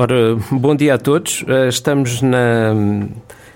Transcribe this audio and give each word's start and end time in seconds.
Ora, 0.00 0.34
bom 0.50 0.74
dia 0.74 0.94
a 0.94 0.98
todos. 0.98 1.44
Eh, 1.46 1.68
estamos 1.68 2.22
na 2.22 2.74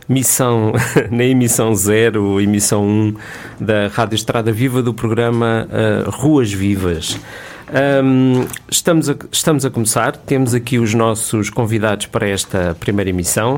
missão, 0.07 0.75
na 1.11 1.25
emissão 1.25 1.75
zero, 1.75 2.39
emissão 2.39 2.87
1 2.87 3.15
da 3.59 3.89
Rádio 3.89 4.17
Estrada 4.17 4.53
Viva 4.53 4.83
do 4.83 4.93
programa 4.93 5.67
uh, 5.71 6.11
Ruas 6.11 6.53
Vivas. 6.53 7.19
Um, 8.05 8.45
estamos, 8.71 9.09
a, 9.09 9.17
estamos 9.33 9.65
a 9.65 9.71
começar, 9.71 10.19
temos 10.19 10.53
aqui 10.53 10.79
os 10.79 10.93
nossos 10.93 11.49
convidados 11.49 12.05
para 12.07 12.29
esta 12.29 12.77
primeira 12.79 13.09
emissão. 13.09 13.57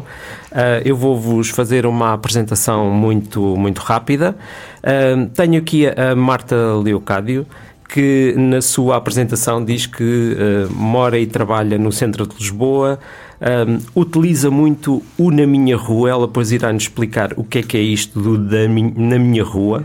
Uh, 0.53 0.81
eu 0.85 0.97
vou-vos 0.97 1.51
fazer 1.51 1.87
uma 1.87 2.13
apresentação 2.13 2.89
muito, 2.89 3.57
muito 3.57 3.81
rápida. 3.81 4.37
Uh, 4.79 5.27
tenho 5.31 5.59
aqui 5.59 5.89
a 5.89 6.15
Marta 6.15 6.55
Leocádio, 6.77 7.45
que 7.89 8.35
na 8.37 8.61
sua 8.61 8.97
apresentação 8.97 9.65
diz 9.65 9.87
que 9.87 10.03
uh, 10.03 10.73
mora 10.75 11.19
e 11.19 11.27
trabalha 11.27 11.79
no 11.79 11.93
centro 11.93 12.27
de 12.27 12.37
Lisboa, 12.37 12.99
um, 13.41 14.01
utiliza 14.01 14.51
muito 14.51 15.03
o 15.19 15.31
Na 15.31 15.47
Minha 15.47 15.77
Rua, 15.77 16.11
ela 16.11 16.27
depois 16.27 16.53
irá-nos 16.53 16.85
explicar 16.85 17.33
o 17.37 17.45
que 17.45 17.59
é 17.59 17.63
que 17.63 17.77
é 17.77 17.81
isto 17.81 18.21
do 18.21 18.39
da 18.39 18.67
Na 18.69 19.19
Minha 19.19 19.45
Rua. 19.45 19.85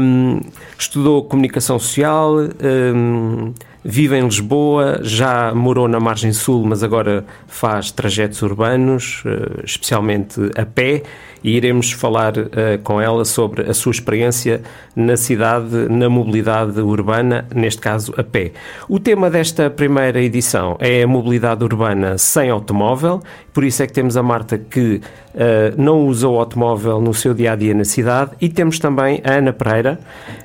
Um, 0.00 0.40
estudou 0.78 1.24
comunicação 1.24 1.78
social, 1.78 2.36
um, 2.36 3.52
vive 3.84 4.16
em 4.16 4.24
Lisboa, 4.24 5.00
já 5.02 5.52
morou 5.54 5.88
na 5.88 5.98
margem 5.98 6.32
sul, 6.32 6.64
mas 6.64 6.82
agora 6.82 7.24
faz 7.46 7.90
trajetos 7.90 8.42
urbanos, 8.42 9.22
uh, 9.24 9.64
especialmente 9.64 10.40
a 10.56 10.64
pé, 10.64 11.02
e 11.46 11.56
iremos 11.56 11.92
falar 11.92 12.36
uh, 12.36 12.44
com 12.82 13.00
ela 13.00 13.24
sobre 13.24 13.70
a 13.70 13.72
sua 13.72 13.92
experiência 13.92 14.62
na 14.96 15.16
cidade, 15.16 15.88
na 15.88 16.10
mobilidade 16.10 16.80
urbana, 16.80 17.46
neste 17.54 17.80
caso 17.80 18.12
a 18.16 18.24
pé. 18.24 18.50
O 18.88 18.98
tema 18.98 19.30
desta 19.30 19.70
primeira 19.70 20.20
edição 20.20 20.76
é 20.80 21.04
a 21.04 21.06
mobilidade 21.06 21.62
urbana 21.62 22.18
sem 22.18 22.50
automóvel, 22.50 23.22
por 23.54 23.62
isso 23.62 23.80
é 23.80 23.86
que 23.86 23.92
temos 23.92 24.16
a 24.16 24.24
Marta 24.24 24.58
que 24.58 25.00
uh, 25.34 25.80
não 25.80 26.04
usa 26.04 26.26
o 26.26 26.36
automóvel 26.36 27.00
no 27.00 27.14
seu 27.14 27.32
dia 27.32 27.52
a 27.52 27.56
dia 27.56 27.74
na 27.74 27.84
cidade, 27.84 28.32
e 28.40 28.48
temos 28.48 28.80
também 28.80 29.22
a 29.22 29.34
Ana 29.34 29.52
Pereira, 29.52 30.00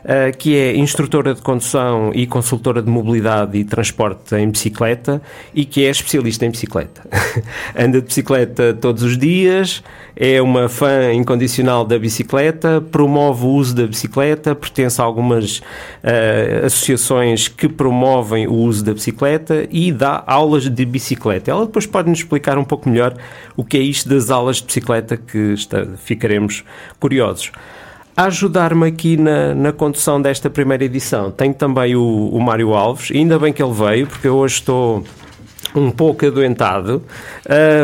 uh, 0.06 0.38
que 0.38 0.56
é 0.56 0.76
instrutora 0.76 1.34
de 1.34 1.42
condução 1.42 2.12
e 2.14 2.28
consultora 2.28 2.80
de 2.80 2.92
mobilidade 2.92 3.58
e 3.58 3.64
transporte 3.64 4.36
em 4.36 4.52
bicicleta 4.52 5.20
e 5.52 5.66
que 5.66 5.84
é 5.84 5.90
especialista 5.90 6.46
em 6.46 6.52
bicicleta. 6.52 7.02
Anda 7.76 8.00
de 8.02 8.06
bicicleta 8.06 8.78
todos 8.80 9.02
os 9.02 9.18
dias, 9.18 9.84
é 10.16 10.42
uma 10.42 10.68
fã 10.68 11.14
incondicional 11.14 11.86
da 11.86 11.98
bicicleta, 11.98 12.82
promove 12.82 13.46
o 13.46 13.50
uso 13.50 13.76
da 13.76 13.88
bicicleta, 13.88 14.54
pertence 14.54 15.02
a 15.02 15.04
algumas 15.04 15.60
uh, 15.60 16.66
associações 16.66 17.48
que 17.48 17.68
promovem 17.68 18.48
o 18.48 18.54
uso 18.54 18.84
da 18.84 18.94
bicicleta 18.94 19.68
e 19.72 19.92
dá 19.92 20.24
aulas 20.28 20.70
de 20.70 20.86
bicicleta. 20.86 21.52
Ela 21.52 21.66
depois 21.66 21.86
pode 21.86 22.10
nos 22.10 22.20
explicar 22.20 22.58
um 22.58 22.64
pouco 22.64 22.90
melhor 22.90 23.16
o 23.56 23.64
que 23.64 23.78
é 23.78 23.82
isto 23.82 24.10
das 24.10 24.30
aulas 24.30 24.58
de 24.58 24.66
bicicleta, 24.66 25.18
que 25.18 25.54
está, 25.54 25.86
ficaremos 25.98 26.64
curiosos. 27.00 27.52
Ajudar-me 28.16 28.88
aqui 28.88 29.16
na, 29.16 29.56
na 29.56 29.72
condução 29.72 30.22
desta 30.22 30.50
primeira 30.50 30.84
edição, 30.84 31.32
tenho 31.32 31.54
também 31.54 31.96
o, 31.96 32.30
o 32.30 32.42
Mário 32.42 32.74
Alves, 32.74 33.10
ainda 33.12 33.40
bem 33.40 33.54
que 33.54 33.64
ele 33.64 33.74
veio, 33.74 34.06
porque 34.06 34.28
eu 34.28 34.36
hoje 34.36 34.56
estou 34.56 35.04
um 35.76 35.92
pouco 35.92 36.26
adoentado, 36.26 37.04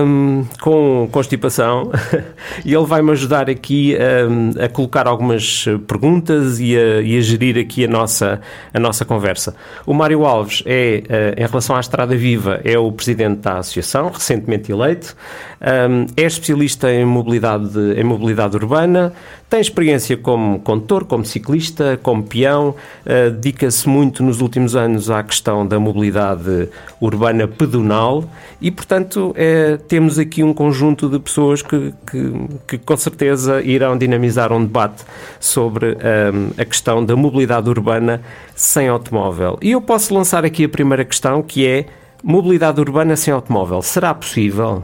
um, 0.06 0.46
com 0.62 1.08
constipação, 1.12 1.92
e 2.66 2.74
ele 2.74 2.86
vai-me 2.86 3.12
ajudar 3.12 3.50
aqui 3.50 3.96
um, 4.30 4.64
a 4.64 4.68
colocar 4.68 5.08
algumas 5.08 5.66
perguntas 5.88 6.60
e 6.60 6.78
a, 6.78 7.02
e 7.02 7.18
a, 7.18 7.22
gerir 7.22 7.58
aqui 7.58 7.86
a 7.86 7.88
nossa, 7.88 8.42
a 8.74 8.80
nossa 8.80 9.06
conversa. 9.06 9.56
O 9.86 9.94
Mário 9.94 10.26
Alves 10.26 10.64
é, 10.66 11.04
uh, 11.38 11.42
em 11.42 11.46
relação 11.46 11.76
à 11.76 11.80
Estrada 11.80 12.16
Viva, 12.16 12.60
é 12.64 12.78
o 12.78 12.92
presidente 12.92 13.40
da 13.40 13.60
associação, 13.60 14.10
recentemente 14.10 14.72
eleito, 14.72 15.16
um, 15.62 16.06
é 16.16 16.24
especialista 16.24 16.92
em 16.92 17.06
mobilidade, 17.06 17.80
em 17.96 18.04
mobilidade 18.04 18.56
urbana, 18.56 19.14
tem 19.50 19.62
experiência 19.62 20.18
como 20.18 20.60
condutor, 20.60 21.06
como 21.06 21.26
ciclista, 21.26 21.98
como 22.04 22.22
peão, 22.24 22.70
uh, 23.06 23.32
dedica-se 23.32 23.88
muito 23.88 24.22
nos 24.22 24.42
últimos 24.42 24.76
anos 24.76 25.10
à 25.10 25.24
questão 25.24 25.66
da 25.66 25.80
mobilidade 25.80 26.70
urbana 27.00 27.48
pedonal 27.48 28.26
e, 28.60 28.72
portanto, 28.72 29.34
é, 29.38 29.78
temos 29.88 30.18
aqui 30.20 30.44
um 30.44 30.54
conjunto 30.54 31.08
de 31.08 31.20
pessoas 31.20 31.62
que, 31.62 31.94
que, 32.10 32.34
que, 32.68 32.78
com 32.78 32.98
certeza 32.98 33.62
irão 33.62 33.98
dinamizar 33.98 34.52
um 34.52 34.64
debate 34.66 35.04
sobre 35.40 35.92
um, 35.92 36.60
a 36.60 36.66
questão 36.66 37.06
da 37.06 37.16
mobilidade 37.16 37.70
urbana 37.70 38.22
sem 38.56 38.88
automóvel. 38.88 39.58
E 39.62 39.72
eu 39.72 39.82
posso 39.82 40.14
lançar 40.14 40.44
aqui 40.44 40.66
a 40.66 40.70
primeira 40.70 41.06
questão 41.06 41.44
que 41.44 41.68
é 41.68 41.86
mobilidade 42.24 42.82
urbana 42.82 43.16
sem 43.16 43.34
automóvel. 43.34 43.82
Será 43.82 44.14
possível? 44.14 44.84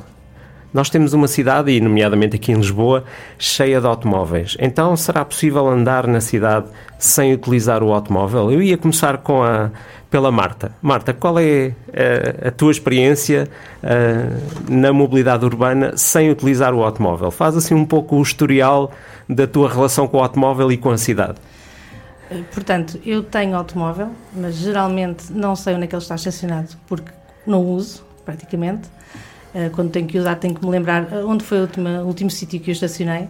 Nós 0.74 0.90
temos 0.90 1.14
uma 1.14 1.28
cidade, 1.28 1.72
e 1.72 1.80
nomeadamente 1.80 2.36
aqui 2.36 2.52
em 2.52 2.56
Lisboa, 2.56 3.04
cheia 3.38 3.80
de 3.80 3.86
automóveis. 3.86 4.58
Então, 4.60 4.98
será 4.98 5.24
possível 5.24 5.68
andar 5.68 6.08
na 6.08 6.20
cidade 6.20 6.66
sem 6.98 7.32
utilizar 7.34 7.84
o 7.84 7.94
automóvel? 7.94 8.52
Eu 8.52 8.62
ia 8.62 8.78
começar 8.78 9.20
com 9.20 9.44
a, 9.44 9.70
pela 10.10 10.32
Marta. 10.32 10.72
Marta, 10.82 11.14
qual 11.14 11.38
é 11.40 11.44
a, 11.44 11.76
eh, 11.94 12.48
a 12.48 12.52
tua 12.52 12.72
experiência 12.72 13.48
uh, 13.84 14.72
na 14.72 14.92
mobilidade 14.92 15.46
urbana 15.46 15.96
sem 15.96 16.32
utilizar 16.32 16.74
o 16.74 16.84
automóvel? 16.84 17.30
Faz 17.30 17.56
assim 17.56 17.76
um 17.76 17.86
pouco 17.86 18.16
o 18.16 18.22
historial 18.22 18.92
da 19.30 19.46
tua 19.46 19.70
relação 19.70 20.08
com 20.08 20.18
o 20.18 20.22
automóvel 20.22 20.72
e 20.72 20.78
com 20.78 20.90
a 20.90 20.98
cidade. 20.98 21.36
Eh, 22.30 22.42
portanto, 22.52 23.00
eu 23.06 23.24
tenho 23.24 23.56
automóvel, 23.56 24.10
mas 24.36 24.56
geralmente 24.56 25.32
não 25.32 25.56
sei 25.56 25.76
onde 25.76 25.86
é 25.86 25.88
que 25.88 25.96
ele 25.96 26.02
está 26.02 26.16
estacionado 26.16 26.70
porque 26.88 27.12
não 27.46 27.64
uso, 27.64 28.04
praticamente. 28.26 28.90
Uh, 29.54 29.70
quando 29.72 29.92
tenho 29.92 30.08
que 30.08 30.18
usar, 30.18 30.36
tenho 30.36 30.56
que 30.56 30.66
me 30.66 30.72
lembrar 30.72 31.12
eh, 31.12 31.24
onde 31.24 31.44
foi 31.44 31.60
o 31.60 31.70
último, 32.06 32.32
sítio 32.32 32.60
que 32.60 32.72
eu 32.72 32.74
estacionei. 32.74 33.28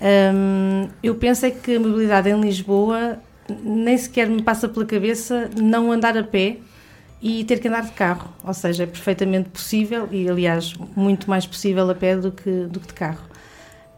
Um, 0.00 0.88
eu 1.02 1.14
penso 1.14 1.46
é 1.46 1.50
que 1.50 1.76
a 1.76 1.80
mobilidade 1.80 2.30
em 2.30 2.40
Lisboa 2.40 3.18
nem 3.62 3.96
sequer 3.96 4.28
me 4.28 4.42
passa 4.42 4.68
pela 4.68 4.86
cabeça 4.86 5.50
não 5.56 5.92
andar 5.92 6.16
a 6.16 6.24
pé 6.24 6.58
e 7.20 7.44
ter 7.44 7.58
que 7.58 7.68
andar 7.68 7.82
de 7.82 7.92
carro. 7.92 8.28
Ou 8.42 8.54
seja, 8.54 8.84
é 8.84 8.86
perfeitamente 8.86 9.48
possível 9.48 10.08
e, 10.10 10.28
aliás, 10.28 10.74
muito 10.96 11.28
mais 11.28 11.46
possível 11.46 11.88
a 11.90 11.94
pé 11.94 12.16
do 12.16 12.32
que, 12.32 12.66
do 12.66 12.80
que 12.80 12.88
de 12.88 12.94
carro. 12.94 13.24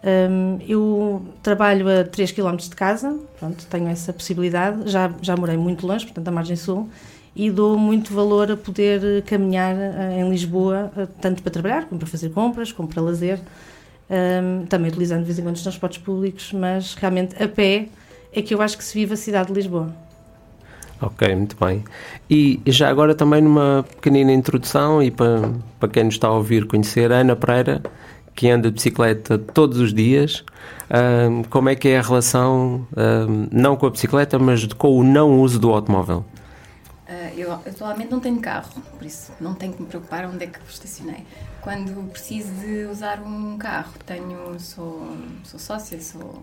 Um, 0.04 0.58
eu 0.68 1.26
trabalho 1.42 1.88
a 1.88 2.04
3 2.04 2.30
km 2.30 2.56
de 2.56 2.76
casa, 2.76 3.18
pronto, 3.38 3.66
tenho 3.66 3.88
essa 3.88 4.12
possibilidade. 4.12 4.88
Já, 4.88 5.12
já 5.20 5.36
morei 5.36 5.56
muito 5.56 5.86
longe, 5.86 6.04
portanto, 6.04 6.28
à 6.28 6.30
margem 6.30 6.54
sul, 6.54 6.88
e 7.36 7.50
dou 7.50 7.78
muito 7.78 8.14
valor 8.14 8.50
a 8.50 8.56
poder 8.56 9.22
caminhar 9.22 9.76
eh, 9.76 10.20
em 10.20 10.30
Lisboa, 10.30 10.90
eh, 10.96 11.06
tanto 11.20 11.42
para 11.42 11.52
trabalhar, 11.52 11.84
como 11.84 11.98
para 11.98 12.08
fazer 12.08 12.30
compras, 12.30 12.72
como 12.72 12.88
para 12.88 13.02
lazer, 13.02 13.38
também 14.68 14.88
utilizando 14.88 15.20
de 15.20 15.24
vez 15.24 15.36
em 15.36 15.42
quando 15.42 15.56
os 15.56 15.62
transportes 15.62 15.98
públicos, 15.98 16.52
mas 16.52 16.94
realmente 16.94 17.42
a 17.42 17.48
pé 17.48 17.88
é 18.32 18.40
que 18.40 18.54
eu 18.54 18.62
acho 18.62 18.78
que 18.78 18.84
se 18.84 18.94
vive 18.94 19.14
a 19.14 19.16
cidade 19.16 19.48
de 19.48 19.54
Lisboa. 19.54 19.92
Ok, 21.02 21.34
muito 21.34 21.56
bem. 21.62 21.84
E 22.30 22.60
já 22.66 22.88
agora 22.88 23.16
também 23.16 23.42
numa 23.42 23.84
pequenina 23.96 24.32
introdução 24.32 25.02
e 25.02 25.10
para, 25.10 25.50
para 25.78 25.88
quem 25.88 26.04
nos 26.04 26.14
está 26.14 26.28
a 26.28 26.32
ouvir 26.32 26.66
conhecer, 26.66 27.10
Ana 27.10 27.34
Pereira, 27.34 27.82
que 28.34 28.48
anda 28.48 28.68
de 28.68 28.74
bicicleta 28.74 29.38
todos 29.38 29.78
os 29.78 29.92
dias, 29.92 30.44
um, 31.30 31.42
como 31.44 31.68
é 31.68 31.74
que 31.74 31.88
é 31.88 31.98
a 31.98 32.02
relação, 32.02 32.86
um, 32.96 33.48
não 33.50 33.76
com 33.76 33.86
a 33.86 33.90
bicicleta, 33.90 34.38
mas 34.38 34.64
com 34.74 34.96
o 34.96 35.02
não 35.02 35.40
uso 35.40 35.58
do 35.58 35.70
automóvel? 35.70 36.24
Eu 37.36 37.52
atualmente 37.52 38.10
não 38.10 38.20
tenho 38.20 38.40
carro, 38.40 38.82
por 38.98 39.06
isso 39.06 39.32
não 39.40 39.54
tenho 39.54 39.72
que 39.72 39.82
me 39.82 39.88
preocupar 39.88 40.24
onde 40.26 40.44
é 40.44 40.46
que 40.46 40.58
estacionei. 40.68 41.24
Quando 41.60 42.10
preciso 42.10 42.52
de 42.54 42.86
usar 42.86 43.20
um 43.20 43.56
carro, 43.58 43.92
tenho, 44.04 44.58
sou, 44.58 45.08
sou 45.44 45.58
sócia, 45.60 46.00
sou 46.00 46.42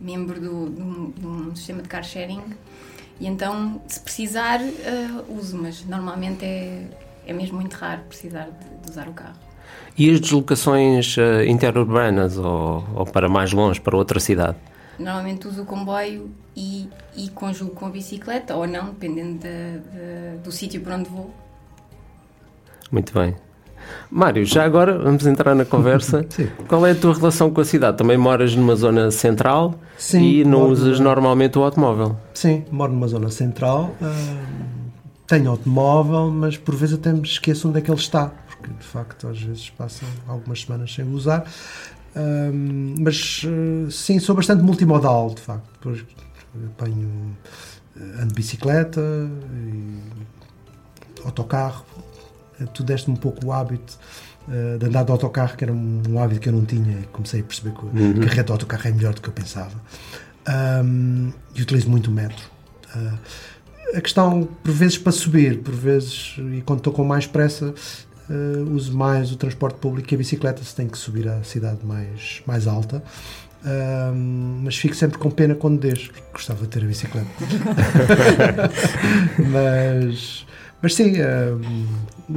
membro 0.00 0.40
do, 0.40 1.12
de 1.16 1.26
um 1.26 1.54
sistema 1.54 1.82
de 1.82 1.88
car 1.88 2.04
sharing 2.04 2.42
e 3.22 3.26
então, 3.26 3.80
se 3.86 4.00
precisar, 4.00 4.60
uh, 4.60 5.38
uso, 5.38 5.56
mas 5.56 5.84
normalmente 5.86 6.44
é, 6.44 6.82
é 7.24 7.32
mesmo 7.32 7.56
muito 7.60 7.74
raro 7.74 8.02
precisar 8.08 8.46
de, 8.46 8.84
de 8.84 8.90
usar 8.90 9.08
o 9.08 9.12
carro. 9.12 9.38
E 9.96 10.10
as 10.10 10.20
deslocações 10.20 11.16
uh, 11.16 11.44
interurbanas 11.46 12.36
ou, 12.36 12.84
ou 12.94 13.06
para 13.06 13.28
mais 13.28 13.52
longe, 13.52 13.80
para 13.80 13.96
outra 13.96 14.18
cidade? 14.18 14.56
Normalmente 14.98 15.48
uso 15.48 15.62
o 15.62 15.66
comboio 15.66 16.30
e, 16.56 16.88
e 17.16 17.28
conjugo 17.30 17.72
com 17.72 17.86
a 17.86 17.90
bicicleta, 17.90 18.54
ou 18.54 18.66
não, 18.66 18.86
dependendo 18.86 19.38
de, 19.38 19.78
de, 19.78 20.38
do 20.44 20.52
sítio 20.52 20.80
para 20.80 20.96
onde 20.96 21.08
vou. 21.08 21.34
Muito 22.90 23.12
bem. 23.12 23.34
Mário, 24.10 24.44
já 24.44 24.64
agora 24.64 24.98
vamos 24.98 25.26
entrar 25.26 25.54
na 25.54 25.64
conversa. 25.64 26.24
Sim. 26.30 26.48
Qual 26.68 26.86
é 26.86 26.92
a 26.92 26.94
tua 26.94 27.14
relação 27.14 27.50
com 27.50 27.60
a 27.60 27.64
cidade? 27.64 27.96
Também 27.96 28.16
moras 28.16 28.54
numa 28.54 28.76
zona 28.76 29.10
central 29.10 29.74
Sim, 29.96 30.22
e 30.22 30.44
não 30.44 30.68
usas 30.68 31.00
normalmente 31.00 31.58
o 31.58 31.62
automóvel? 31.62 32.16
Sim, 32.34 32.64
moro 32.70 32.92
numa 32.92 33.08
zona 33.08 33.30
central. 33.30 33.94
tenho 35.26 35.50
automóvel, 35.50 36.30
mas 36.30 36.56
por 36.56 36.74
vezes 36.74 36.96
até 36.96 37.12
me 37.12 37.22
esqueço 37.22 37.68
onde 37.68 37.78
é 37.78 37.80
que 37.80 37.90
ele 37.90 37.98
está, 37.98 38.30
porque 38.46 38.68
de 38.68 38.84
facto 38.84 39.28
às 39.28 39.40
vezes 39.40 39.70
passam 39.70 40.08
algumas 40.28 40.60
semanas 40.60 40.92
sem 40.92 41.10
usar. 41.12 41.44
Um, 42.14 42.94
mas 42.98 43.42
uh, 43.44 43.90
sim, 43.90 44.18
sou 44.18 44.34
bastante 44.34 44.62
multimodal, 44.62 45.34
de 45.34 45.40
facto. 45.40 45.68
Depois 45.72 46.04
apanho, 46.66 47.36
ando 48.18 48.28
de 48.28 48.34
bicicleta, 48.34 49.00
autocarro, 51.24 51.84
tu 52.74 52.82
deste-me 52.82 53.16
um 53.16 53.20
pouco 53.20 53.46
o 53.46 53.52
hábito 53.52 53.98
uh, 54.48 54.78
de 54.78 54.86
andar 54.86 55.04
de 55.04 55.12
autocarro, 55.12 55.56
que 55.56 55.64
era 55.64 55.72
um, 55.72 56.18
hábito 56.18 56.40
que 56.40 56.48
eu 56.48 56.52
não 56.52 56.64
tinha, 56.64 57.00
e 57.00 57.04
comecei 57.04 57.40
a 57.40 57.44
perceber 57.44 57.74
que 57.74 57.84
uhum. 57.84 58.10
a 58.10 58.26
carreta 58.26 58.44
de 58.44 58.52
autocarro 58.52 58.88
é 58.88 58.92
melhor 58.92 59.14
do 59.14 59.20
que 59.20 59.28
eu 59.28 59.32
pensava. 59.32 59.80
Um, 60.84 61.32
e 61.54 61.62
utilizo 61.62 61.88
muito 61.88 62.10
o 62.10 62.12
metro. 62.12 62.44
Uh, 62.94 63.18
a 63.94 64.00
questão, 64.00 64.48
por 64.62 64.72
vezes, 64.72 64.98
para 64.98 65.12
subir, 65.12 65.60
por 65.60 65.74
vezes, 65.74 66.36
e 66.38 66.62
quando 66.62 66.78
estou 66.78 66.92
com 66.92 67.04
mais 67.04 67.26
pressa, 67.26 67.74
uh, 68.32 68.74
uso 68.74 68.96
mais 68.96 69.30
o 69.32 69.36
transporte 69.36 69.78
público 69.78 70.12
e 70.12 70.14
a 70.14 70.18
bicicleta 70.18 70.62
se 70.62 70.74
tem 70.74 70.88
que 70.88 70.98
subir 70.98 71.28
à 71.28 71.42
cidade 71.42 71.84
mais, 71.84 72.42
mais 72.46 72.66
alta. 72.66 73.02
mas 74.62 74.76
fico 74.76 74.94
sempre 74.94 75.18
com 75.18 75.30
pena 75.30 75.54
quando 75.54 75.78
deixo, 75.80 76.10
porque 76.10 76.24
gostava 76.32 76.62
de 76.62 76.68
ter 76.68 76.82
a 76.82 76.86
bicicleta. 76.86 77.28
mas, 79.50 80.46
mas 80.80 80.94
sim, 80.94 81.14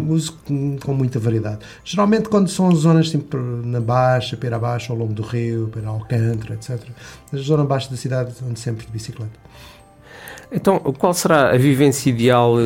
uso 0.08 0.34
com, 0.46 0.78
com, 0.78 0.94
muita 0.94 1.20
variedade. 1.20 1.60
Geralmente, 1.84 2.30
quando 2.30 2.50
são 2.50 2.74
zonas 2.76 3.10
tipo, 3.10 3.38
na 3.38 3.80
Baixa, 3.80 4.38
para 4.38 4.56
abaixo, 4.56 4.92
ao 4.92 4.98
longo 4.98 5.14
do 5.14 5.24
rio, 5.24 5.70
para 5.70 5.88
Alcântara, 5.88 6.54
etc., 6.54 6.80
na 7.32 7.40
zona 7.40 7.64
baixa 7.64 7.90
da 7.90 7.98
cidade, 7.98 8.34
ando 8.44 8.60
sempre 8.60 8.86
de 8.86 8.92
bicicleta. 8.92 9.46
Então, 10.56 10.80
qual 10.98 11.14
será 11.14 11.52
a 11.52 11.58
vivência 11.58 12.10
ideal 12.10 12.58
eh, 12.58 12.64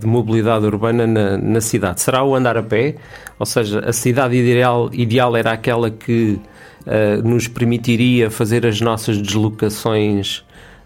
de 0.00 0.04
mobilidade 0.04 0.66
urbana 0.66 1.06
na, 1.06 1.38
na, 1.38 1.60
cidade? 1.60 2.00
Será 2.00 2.24
o 2.24 2.34
andar 2.34 2.56
a 2.56 2.62
pé? 2.62 2.96
Ou 3.38 3.46
seja, 3.46 3.78
a 3.88 3.92
cidade 3.92 4.34
ideal, 4.34 4.90
ideal 4.92 5.36
era 5.36 5.52
aquela 5.52 5.92
que 5.92 6.40
uh, 6.86 7.22
nos 7.22 7.46
permitiria 7.46 8.32
fazer 8.32 8.66
as 8.66 8.80
nossas 8.80 9.16
deslocações 9.16 10.38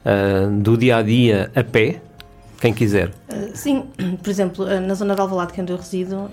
uh, 0.05 0.51
do 0.61 0.77
dia 0.77 0.99
a 0.99 1.03
dia 1.03 1.51
a 1.57 1.65
pé? 1.65 2.03
Quem 2.61 2.75
quiser. 2.75 3.11
Sim, 3.55 3.85
por 4.23 4.29
exemplo, 4.29 4.67
na 4.81 4.95
zona 4.95 5.15
de 5.15 5.23
Alvalade, 5.23 5.55
que 5.55 5.61
é 5.61 5.63
onde 5.63 5.73
eu 5.73 5.79
resido, 5.79 6.31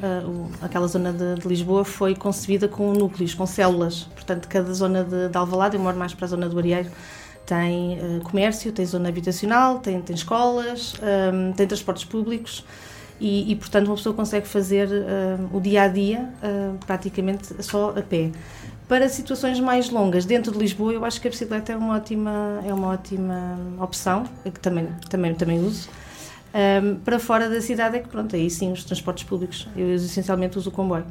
aquela 0.61 0.87
zona 0.87 1.13
de, 1.13 1.35
de, 1.35 1.47
Lisboa 1.47 1.85
foi 1.85 2.15
concebida 2.15 2.67
com 2.67 2.91
núcleos, 2.91 3.33
com 3.33 3.45
células. 3.45 4.09
Portanto, 4.13 4.47
cada 4.49 4.73
zona 4.73 5.05
de, 5.05 5.29
de 5.29 5.37
Alvalade, 5.37 5.77
eu 5.77 5.81
moro 5.81 5.97
mais 5.97 6.13
para 6.13 6.25
a 6.25 6.27
zona 6.27 6.49
do 6.49 6.59
Arieiro, 6.59 6.89
tem 7.51 7.99
uh, 7.99 8.21
comércio, 8.21 8.71
tem 8.71 8.85
zona 8.85 9.09
habitacional, 9.09 9.79
tem, 9.79 10.01
tem 10.01 10.15
escolas, 10.15 10.93
um, 10.93 11.49
ehm, 11.49 11.51
tem 11.51 11.67
transportes 11.67 12.05
públicos 12.05 12.63
e, 13.19 13.51
e, 13.51 13.55
portanto, 13.57 13.87
uma 13.87 13.97
pessoa 13.97 14.15
consegue 14.15 14.47
fazer 14.47 14.87
uh, 14.87 15.57
o 15.57 15.59
dia 15.59 15.81
a 15.81 15.87
dia 15.89 16.29
uh, 16.41 16.77
praticamente 16.85 17.61
só 17.61 17.89
a 17.89 18.01
pé. 18.01 18.31
Para 18.87 19.09
situações 19.09 19.59
mais 19.59 19.89
longas, 19.89 20.23
dentro 20.23 20.53
de 20.53 20.59
Lisboa, 20.59 20.93
eu 20.93 21.03
acho 21.03 21.19
que 21.19 21.27
a 21.27 21.31
bicicleta 21.31 21.73
é 21.73 21.75
uma 21.75 21.95
ótima, 21.95 22.61
é 22.65 22.73
uma 22.73 22.87
ótima 22.87 23.59
opção, 23.81 24.23
que 24.45 24.59
também, 24.59 24.87
também, 25.09 25.35
também 25.35 25.59
uso. 25.59 25.89
Um, 26.53 26.57
ehm, 26.57 26.95
para 27.03 27.19
fora 27.19 27.49
da 27.49 27.59
cidade 27.59 27.97
é 27.97 27.99
que, 27.99 28.07
pronto, 28.07 28.33
aí 28.33 28.49
sim, 28.49 28.71
os 28.71 28.85
transportes 28.85 29.25
públicos. 29.25 29.67
Eu 29.75 29.93
essencialmente 29.95 30.57
uso 30.57 30.69
o 30.69 30.71
comboio. 30.71 31.05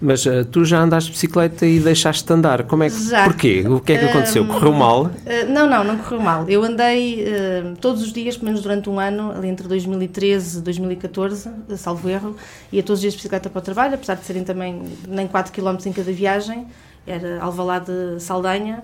Mas 0.00 0.24
uh, 0.26 0.44
tu 0.44 0.64
já 0.64 0.80
andaste 0.80 1.10
de 1.10 1.14
bicicleta 1.14 1.66
e 1.66 1.80
deixaste 1.80 2.24
de 2.24 2.32
andar. 2.32 2.62
Como 2.64 2.84
é 2.84 2.90
que, 2.90 3.08
já. 3.08 3.24
Porquê? 3.24 3.64
O 3.66 3.80
que 3.80 3.92
é 3.92 3.98
que 3.98 4.04
aconteceu? 4.04 4.46
correu 4.46 4.72
mal? 4.72 5.06
Uh, 5.06 5.10
não, 5.48 5.66
não, 5.66 5.82
não 5.82 5.98
correu 5.98 6.20
mal. 6.20 6.48
Eu 6.48 6.62
andei 6.62 7.24
uh, 7.24 7.76
todos 7.80 8.02
os 8.02 8.12
dias, 8.12 8.36
pelo 8.36 8.46
menos 8.46 8.62
durante 8.62 8.88
um 8.88 9.00
ano, 9.00 9.32
ali 9.32 9.48
entre 9.48 9.66
2013 9.66 10.58
e 10.58 10.62
2014, 10.62 11.50
salvo 11.76 12.08
erro, 12.08 12.36
ia 12.72 12.82
todos 12.82 12.98
os 12.98 13.00
dias 13.00 13.14
de 13.14 13.18
bicicleta 13.18 13.50
para 13.50 13.58
o 13.58 13.62
trabalho, 13.62 13.94
apesar 13.94 14.14
de 14.14 14.24
serem 14.24 14.44
também 14.44 14.82
nem 15.06 15.26
4 15.26 15.52
km 15.52 15.76
em 15.86 15.92
cada 15.92 16.12
viagem. 16.12 16.66
Era 17.06 17.42
Alvalade 17.42 17.92
Saldanha. 18.18 18.82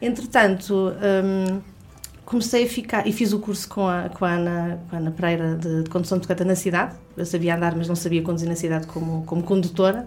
Entretanto... 0.00 0.92
Um, 1.02 1.73
comecei 2.24 2.64
a 2.64 2.68
ficar 2.68 3.06
e 3.06 3.12
fiz 3.12 3.32
o 3.32 3.38
curso 3.38 3.68
com 3.68 3.86
a, 3.86 4.08
com 4.08 4.24
a, 4.24 4.32
Ana, 4.32 4.80
com 4.88 4.96
a 4.96 4.98
Ana 4.98 5.10
Pereira 5.10 5.54
de, 5.56 5.82
de 5.84 5.90
condução 5.90 6.18
de 6.18 6.20
bicicleta 6.20 6.44
na 6.44 6.54
cidade. 6.54 6.96
Eu 7.16 7.26
sabia 7.26 7.54
andar, 7.56 7.74
mas 7.76 7.88
não 7.88 7.96
sabia 7.96 8.22
conduzir 8.22 8.48
na 8.48 8.56
cidade 8.56 8.86
como, 8.86 9.24
como 9.24 9.42
condutora. 9.42 10.06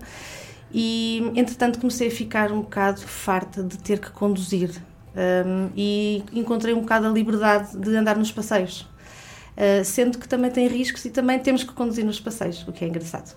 E, 0.72 1.32
entretanto, 1.36 1.80
comecei 1.80 2.10
a 2.10 2.12
ficar 2.12 2.52
um 2.52 2.62
bocado 2.62 3.02
farta 3.02 3.64
de 3.64 3.78
ter 3.78 4.00
que 4.00 4.12
conduzir. 4.12 4.72
Um, 5.16 5.70
e 5.76 6.24
encontrei 6.34 6.74
um 6.74 6.82
bocado 6.82 7.08
a 7.08 7.10
liberdade 7.10 7.78
de 7.78 7.96
andar 7.96 8.18
nos 8.18 8.32
passeios. 8.32 8.82
Uh, 8.82 9.84
sendo 9.84 10.20
que 10.20 10.28
também 10.28 10.52
tem 10.52 10.68
riscos 10.68 11.04
e 11.06 11.10
também 11.10 11.40
temos 11.40 11.64
que 11.64 11.74
conduzir 11.74 12.06
nos 12.06 12.20
passeios, 12.20 12.68
o 12.68 12.72
que 12.72 12.86
é 12.86 12.88
engraçado. 12.88 13.36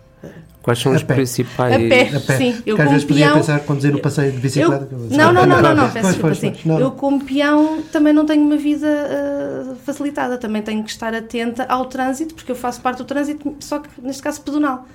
Quais 0.63 0.79
são 0.79 0.93
os 0.93 1.03
principais. 1.03 1.75
A 1.75 1.79
pé, 1.79 2.17
a 2.17 2.21
pé. 2.21 2.37
sim. 2.37 2.63
Eu 2.67 2.81
às 2.81 2.91
vezes 2.91 3.05
podia 3.05 3.33
pensar 3.33 3.61
conduzir 3.61 3.93
no 3.93 3.99
passeio 3.99 4.31
de 4.31 4.39
bicicleta. 4.39 4.89
Eu... 4.93 4.99
Não, 4.99 5.33
não, 5.33 5.47
não, 5.47 5.63
não, 5.63 5.75
não, 5.75 5.91
peço 5.91 6.09
desculpa, 6.09 6.35
sim. 6.35 6.53
Eu, 6.79 6.91
como 6.91 7.25
peão, 7.25 7.83
também 7.91 8.13
não 8.13 8.27
tenho 8.27 8.43
uma 8.45 8.57
vida 8.57 8.87
uh, 8.87 9.77
facilitada, 9.77 10.37
também 10.37 10.61
tenho 10.61 10.85
que 10.85 10.91
estar 10.91 11.15
atenta 11.15 11.65
ao 11.65 11.87
trânsito, 11.87 12.35
porque 12.35 12.53
eu 12.53 12.57
faço 12.57 12.81
parte 12.81 12.99
do 12.99 13.05
trânsito, 13.05 13.57
só 13.59 13.79
que 13.79 13.89
neste 14.03 14.23
caso 14.23 14.43
pedonal. 14.43 14.87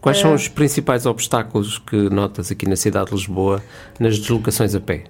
Quais 0.00 0.18
são 0.18 0.34
os 0.34 0.48
principais 0.48 1.06
obstáculos 1.06 1.78
que 1.78 1.96
notas 2.10 2.50
aqui 2.50 2.68
na 2.68 2.76
cidade 2.76 3.06
de 3.06 3.14
Lisboa 3.14 3.62
nas 3.98 4.18
deslocações 4.18 4.74
a 4.74 4.80
pé? 4.80 5.04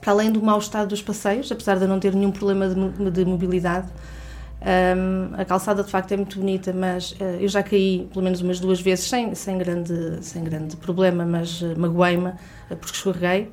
Para 0.00 0.12
além 0.12 0.30
do 0.30 0.40
mau 0.40 0.58
estado 0.58 0.88
dos 0.88 1.02
passeios, 1.02 1.50
apesar 1.50 1.78
de 1.78 1.86
não 1.86 1.98
ter 1.98 2.14
nenhum 2.14 2.30
problema 2.30 2.68
de, 2.68 3.10
de 3.10 3.24
mobilidade, 3.24 3.88
um, 4.62 5.40
a 5.40 5.44
calçada 5.44 5.82
de 5.82 5.90
facto 5.90 6.12
é 6.12 6.16
muito 6.16 6.38
bonita, 6.38 6.72
mas 6.72 7.12
uh, 7.12 7.24
eu 7.40 7.48
já 7.48 7.62
caí 7.62 8.08
pelo 8.12 8.24
menos 8.24 8.40
umas 8.40 8.58
duas 8.58 8.80
vezes 8.80 9.08
sem, 9.08 9.34
sem, 9.34 9.58
grande, 9.58 10.18
sem 10.22 10.42
grande 10.42 10.76
problema, 10.76 11.24
mas 11.24 11.60
uh, 11.60 11.74
magoei-me 11.78 12.30
uh, 12.30 12.76
porque 12.76 12.96
escorreguei. 12.96 13.50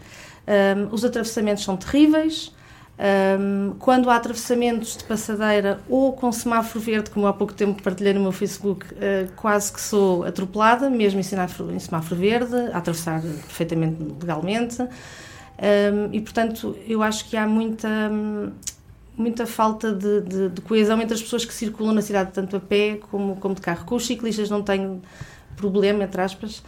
Um, 0.48 0.94
os 0.94 1.04
atravessamentos 1.04 1.64
são 1.64 1.76
terríveis. 1.78 2.54
Um, 2.96 3.74
quando 3.80 4.10
há 4.10 4.16
atravessamentos 4.16 4.96
de 4.96 5.04
passadeira 5.04 5.80
ou 5.90 6.14
com 6.14 6.32
semáforo 6.32 6.80
verde, 6.80 7.10
como 7.10 7.26
há 7.26 7.34
pouco 7.34 7.54
tempo 7.54 7.82
partilhei 7.82 8.14
no 8.14 8.22
meu 8.22 8.32
Facebook, 8.32 8.86
uh, 8.94 9.32
quase 9.36 9.74
que 9.74 9.82
sou 9.82 10.24
atropelada, 10.24 10.90
mesmo 10.90 11.20
em 11.20 11.24
semáforo, 11.24 11.72
em 11.72 11.80
semáforo 11.80 12.20
verde, 12.20 12.56
a 12.72 12.78
atravessar 12.78 13.22
perfeitamente 13.22 13.98
legalmente. 14.22 14.82
Um, 14.82 16.10
e 16.12 16.20
portanto, 16.22 16.78
eu 16.88 17.04
acho 17.04 17.30
que 17.30 17.38
há 17.38 17.48
muita. 17.48 17.88
Muita 19.16 19.46
falta 19.46 19.94
de, 19.94 20.22
de, 20.22 20.50
de, 20.50 20.62
coesão 20.62 21.00
entre 21.02 21.14
as 21.14 21.22
pessoas 21.22 21.46
que 21.46 21.54
circulam 21.54 21.94
na 21.94 22.02
cidade, 22.02 22.32
tanto 22.32 22.56
a 22.56 22.60
pé 22.60 22.98
como, 23.12 23.36
como 23.36 23.54
de 23.54 23.62
carro. 23.62 23.86
Com 23.86 23.96
os 23.96 24.06
ciclistas 24.06 24.50
não 24.50 24.64
tenho 24.64 25.02
problema, 25.56 26.04
entre 26.04 26.20
aspas, 26.20 26.64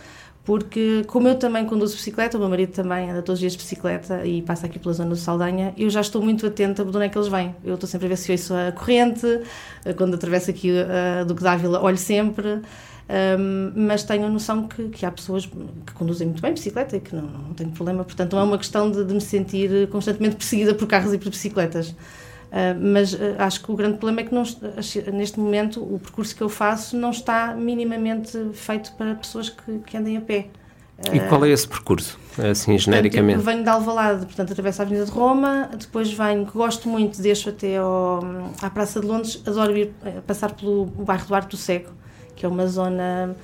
porque 0.46 1.04
como 1.08 1.28
eu 1.28 1.36
também 1.36 1.66
conduzo 1.66 1.96
bicicleta, 1.96 2.38
o 2.38 2.40
meu 2.40 2.48
marido 2.48 2.72
também 2.72 3.10
anda 3.10 3.24
todos 3.24 3.38
os 3.38 3.40
dias 3.40 3.54
de 3.54 3.58
bicicleta 3.58 4.24
e 4.24 4.44
passa 4.44 4.68
aqui 4.68 4.78
pela 4.78 4.94
zona 4.94 5.10
do 5.10 5.16
Saldanha, 5.16 5.74
eu 5.76 5.90
já 5.90 6.02
estou 6.02 6.22
muito 6.22 6.46
atenta 6.46 6.86
de 6.86 6.90
onde 6.96 7.08
é 7.08 7.10
que 7.10 7.18
eles 7.18 7.28
vêm. 7.28 7.56
Eu 7.64 7.74
estou 7.74 7.90
sempre 7.90 8.06
a 8.06 8.10
ver 8.10 8.16
se 8.16 8.32
ouço 8.32 8.54
a 8.54 8.72
corrente, 8.72 9.26
quando 9.98 10.14
atravesso 10.14 10.52
aqui 10.52 10.72
a 10.80 11.24
Duque 11.24 11.42
d'Ávila 11.42 11.82
olho 11.82 11.98
sempre, 11.98 12.62
um, 13.40 13.72
mas 13.88 14.04
tenho 14.04 14.26
a 14.26 14.30
noção 14.30 14.68
que, 14.68 14.90
que, 14.90 15.06
há 15.06 15.12
pessoas 15.12 15.48
que 15.48 15.94
conduzem 15.94 16.28
muito 16.28 16.42
bem 16.42 16.54
bicicleta 16.54 16.98
e 16.98 17.00
que 17.00 17.16
não, 17.16 17.24
não 17.24 17.54
tenho 17.54 17.72
problema, 17.72 18.04
portanto 18.04 18.34
não 18.34 18.40
é 18.42 18.44
uma 18.44 18.58
questão 18.58 18.90
de, 18.92 19.04
de 19.04 19.14
me 19.16 19.22
sentir 19.22 19.88
constantemente 19.90 20.36
perseguida 20.36 20.76
por 20.76 20.88
carros 20.88 21.12
e 21.12 21.18
por 21.18 21.30
bicicletas. 21.30 21.96
Uh, 22.56 22.74
mas 22.80 23.14
uh, 23.14 23.36
acho 23.38 23.62
que 23.62 23.70
o 23.70 23.76
grande 23.76 23.98
problema 23.98 24.22
é 24.22 24.24
que 24.24 24.34
não, 24.34 24.44
neste 25.14 25.38
momento 25.38 25.84
o 25.84 26.00
percurso 26.00 26.34
que 26.34 26.42
eu 26.42 26.48
faço 26.48 26.96
não 26.96 27.10
está 27.10 27.54
minimamente 27.54 28.32
feito 28.54 28.94
para 28.94 29.14
pessoas 29.14 29.50
que, 29.50 29.80
que 29.80 29.98
andem 29.98 30.16
a 30.16 30.22
pé. 30.22 30.48
E 31.12 31.20
qual 31.28 31.44
é 31.44 31.50
esse 31.50 31.68
percurso, 31.68 32.18
assim, 32.50 32.78
genericamente? 32.78 33.36
Portanto, 33.36 33.54
venho 33.54 33.64
de 33.66 33.70
Alvalade, 33.70 34.26
portanto, 34.26 34.54
atravesso 34.54 34.82
a 34.82 34.86
Avenida 34.86 35.06
de 35.06 35.12
Roma, 35.12 35.70
depois 35.78 36.14
venho, 36.14 36.46
que 36.46 36.54
gosto 36.54 36.88
muito, 36.88 37.22
deixo 37.22 37.50
até 37.50 37.76
ao, 37.76 38.22
à 38.62 38.70
Praça 38.70 39.02
de 39.02 39.06
Londres, 39.06 39.44
adoro 39.46 39.76
ir 39.78 39.92
eh, 40.06 40.22
passar 40.26 40.54
pelo 40.54 40.86
bairro 40.86 41.28
do 41.28 41.36
Arco 41.36 41.50
do 41.50 41.58
Cego, 41.58 41.90
que 42.38 42.46
é 42.46 42.50
uma 42.50 42.66
zona, 42.68 43.36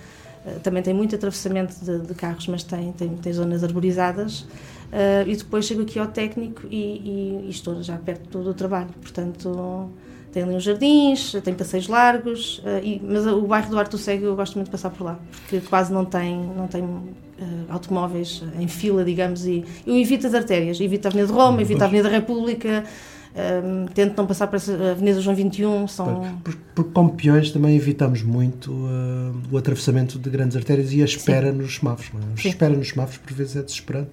também 0.64 0.82
tem 0.82 0.94
muito 0.94 1.14
atravessamento 1.14 1.76
de, 1.84 2.00
de 2.00 2.14
carros, 2.14 2.48
mas 2.48 2.64
tem, 2.64 2.94
tem, 2.94 3.10
tem 3.10 3.34
zonas 3.34 3.62
arborizadas, 3.66 4.48
Uh, 4.92 5.24
e 5.26 5.38
depois 5.38 5.66
chego 5.66 5.84
aqui 5.84 5.98
ao 5.98 6.08
técnico 6.08 6.64
e, 6.70 6.76
e, 6.76 7.46
e, 7.46 7.50
estou 7.50 7.82
já 7.82 7.96
perto 7.98 8.40
do 8.40 8.54
trabalho. 8.54 8.90
Portanto, 9.02 9.90
tem 10.34 10.44
ali 10.44 10.54
uns 10.54 10.64
jardins, 10.64 11.32
tem 11.44 11.54
passeios 11.54 11.88
largos, 11.88 12.60
uh, 12.60 12.84
e, 12.84 13.02
mas 13.02 13.26
o 13.26 13.42
bairro 13.44 13.70
do 13.70 13.80
Arto 13.80 13.98
Cego 13.98 14.26
eu 14.26 14.36
gosto 14.36 14.56
muito 14.56 14.68
de 14.68 14.72
passar 14.72 14.90
por 14.90 15.06
lá, 15.06 15.20
porque 15.32 15.62
quase 15.62 15.94
não 15.94 16.04
tem, 16.04 16.36
não 16.58 16.68
tem 16.68 16.84
uh, 16.84 17.12
automóveis 17.70 18.44
em 18.60 18.68
fila, 18.68 19.06
digamos, 19.06 19.46
e 19.46 19.64
eu 19.88 19.96
evito 19.98 20.28
as 20.28 20.34
artérias, 20.34 20.80
evito 20.82 21.08
a 21.08 21.10
Avenida 21.10 21.32
de 21.32 21.34
Roma, 21.34 21.62
evito 21.62 21.82
a 21.82 21.86
Avenida 21.86 22.10
da 22.10 22.16
República. 22.16 22.84
Um, 23.34 23.86
tento 23.86 24.18
não 24.18 24.28
passar 24.28 24.48
para 24.48 24.60
a 24.60 24.92
Avenida 24.92 25.22
João 25.22 25.34
21 25.34 25.88
são... 25.88 26.38
Porque, 26.44 26.60
porque 26.76 26.92
como 26.92 27.14
peões 27.14 27.50
também 27.50 27.78
evitamos 27.78 28.24
muito 28.24 28.74
uh, 28.74 29.34
o 29.50 29.58
atravessamento 29.58 30.20
de 30.20 30.30
grandes 30.30 30.58
artérias 30.58 30.92
e 30.92 31.02
a 31.02 31.06
espera 31.06 31.50
Sim. 31.50 31.60
nos 31.60 31.78
semáforos. 31.78 32.12
É? 32.14 32.48
A 32.48 32.50
espera 32.50 32.76
nos 32.76 32.90
semáforos 32.90 33.20
por 33.20 33.34
vezes 33.34 33.56
é 33.56 33.62
desesperante 33.62 34.10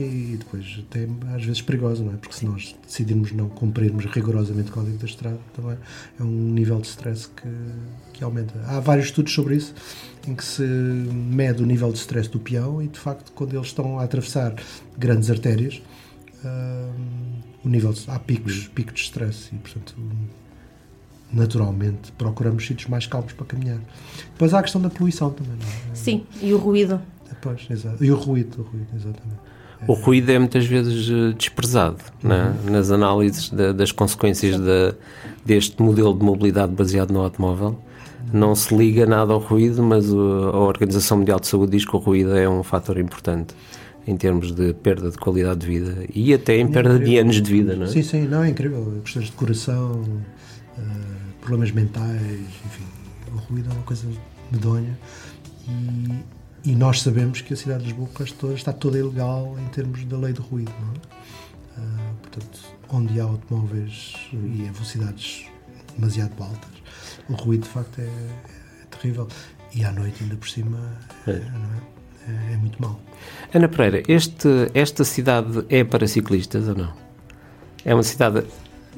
e 0.00 0.36
depois 0.36 0.82
até 0.88 1.08
às 1.34 1.44
vezes 1.44 1.62
perigosa, 1.62 2.02
não 2.02 2.12
é? 2.12 2.16
Porque 2.16 2.34
se 2.34 2.44
nós 2.44 2.76
decidirmos 2.86 3.32
não 3.32 3.48
cumprirmos 3.48 4.04
rigorosamente 4.06 4.70
o 4.70 4.74
código 4.74 4.98
da 4.98 5.06
estrada, 5.06 5.38
também 5.54 5.76
é 6.18 6.22
um 6.22 6.50
nível 6.50 6.80
de 6.80 6.86
stress 6.86 7.28
que, 7.28 7.48
que 8.12 8.24
aumenta. 8.24 8.54
Há 8.66 8.80
vários 8.80 9.06
estudos 9.06 9.32
sobre 9.32 9.56
isso, 9.56 9.74
em 10.26 10.34
que 10.34 10.44
se 10.44 10.62
mede 10.62 11.62
o 11.62 11.66
nível 11.66 11.92
de 11.92 11.98
stress 11.98 12.28
do 12.28 12.38
peão 12.38 12.82
e, 12.82 12.88
de 12.88 12.98
facto, 12.98 13.32
quando 13.32 13.54
eles 13.54 13.68
estão 13.68 13.98
a 13.98 14.04
atravessar 14.04 14.54
grandes 14.98 15.30
artérias, 15.30 15.82
uh, 16.44 16.94
o 17.64 17.68
nível 17.68 17.92
de, 17.92 18.10
há 18.10 18.18
picos, 18.18 18.68
picos 18.68 18.94
de 18.94 19.00
stress 19.02 19.50
e, 19.52 19.58
portanto, 19.58 19.94
naturalmente 21.32 22.12
procuramos 22.12 22.66
sítios 22.66 22.88
mais 22.88 23.06
calmos 23.06 23.32
para 23.32 23.46
caminhar. 23.46 23.78
Depois 24.32 24.52
há 24.54 24.58
a 24.58 24.62
questão 24.62 24.80
da 24.80 24.90
poluição 24.90 25.30
também, 25.30 25.56
não 25.56 25.92
é? 25.92 25.94
Sim, 25.94 26.26
e 26.40 26.52
o 26.52 26.58
ruído. 26.58 27.00
Depois, 27.28 27.66
exato. 27.70 28.04
E 28.04 28.10
o 28.10 28.16
ruído, 28.16 28.60
o 28.60 28.62
ruído, 28.62 28.88
exatamente. 28.94 29.40
O 29.86 29.94
ruído 29.94 30.30
é 30.30 30.38
muitas 30.38 30.66
vezes 30.66 31.08
eh, 31.10 31.34
desprezado 31.36 31.98
né? 32.22 32.54
nas 32.64 32.90
análises 32.90 33.50
das 33.50 33.92
consequências 33.92 34.58
de, 34.60 34.94
deste 35.44 35.80
modelo 35.82 36.16
de 36.16 36.24
mobilidade 36.24 36.72
baseado 36.72 37.12
no 37.12 37.20
automóvel. 37.20 37.78
Não 38.32 38.54
se 38.54 38.74
liga 38.76 39.06
nada 39.06 39.32
ao 39.32 39.40
ruído, 39.40 39.82
mas 39.82 40.12
o, 40.12 40.50
a 40.52 40.58
Organização 40.58 41.18
Mundial 41.18 41.40
de 41.40 41.46
Saúde 41.46 41.72
diz 41.72 41.84
que 41.84 41.96
o 41.96 41.98
ruído 41.98 42.36
é 42.36 42.48
um 42.48 42.62
fator 42.62 42.98
importante 42.98 43.54
em 44.06 44.16
termos 44.16 44.52
de 44.52 44.72
perda 44.74 45.10
de 45.10 45.16
qualidade 45.16 45.60
de 45.60 45.66
vida 45.66 46.04
e 46.14 46.32
até 46.32 46.58
em 46.58 46.68
perda 46.68 46.98
de 46.98 47.18
anos 47.18 47.40
de 47.40 47.50
vida, 47.50 47.76
não 47.76 47.84
é? 47.84 47.88
Sim, 47.88 48.02
sim, 48.02 48.28
não, 48.28 48.42
é 48.42 48.50
incrível. 48.50 49.00
Questões 49.04 49.26
de 49.26 49.32
coração, 49.32 50.02
uh, 50.02 50.82
problemas 51.40 51.70
mentais, 51.70 52.20
enfim, 52.20 52.84
o 53.32 53.36
ruído 53.50 53.70
é 53.70 53.72
uma 53.72 53.82
coisa 53.82 54.06
medonha 54.50 54.98
e, 55.68 56.39
e 56.64 56.74
nós 56.74 57.00
sabemos 57.00 57.40
que 57.40 57.54
a 57.54 57.56
cidade 57.56 57.84
de 57.84 57.90
Lisboa 57.90 58.08
toda, 58.38 58.54
está 58.54 58.72
toda 58.72 58.98
ilegal 58.98 59.56
em 59.58 59.68
termos 59.68 60.04
da 60.04 60.16
lei 60.18 60.32
do 60.32 60.42
ruído, 60.42 60.72
não 60.80 60.88
é? 60.88 61.20
Uh, 61.80 62.14
portanto, 62.22 62.60
onde 62.90 63.20
há 63.20 63.24
automóveis 63.24 64.14
e 64.32 64.68
a 64.68 64.72
velocidades 64.72 65.46
demasiado 65.96 66.32
altas, 66.42 66.70
o 67.28 67.34
ruído 67.34 67.62
de 67.62 67.68
facto 67.68 68.00
é, 68.00 68.04
é 68.04 68.86
terrível 68.90 69.28
e 69.74 69.84
à 69.84 69.92
noite 69.92 70.22
ainda 70.22 70.36
por 70.36 70.48
cima 70.48 70.78
é, 71.26 71.30
é? 71.30 71.34
é, 72.28 72.52
é 72.52 72.56
muito 72.56 72.80
mau. 72.82 73.00
Ana 73.54 73.68
Pereira, 73.68 74.02
este, 74.08 74.48
esta 74.74 75.04
cidade 75.04 75.64
é 75.68 75.84
para 75.84 76.06
ciclistas 76.06 76.68
ou 76.68 76.74
não? 76.74 76.92
É 77.84 77.94
uma 77.94 78.02
cidade 78.02 78.44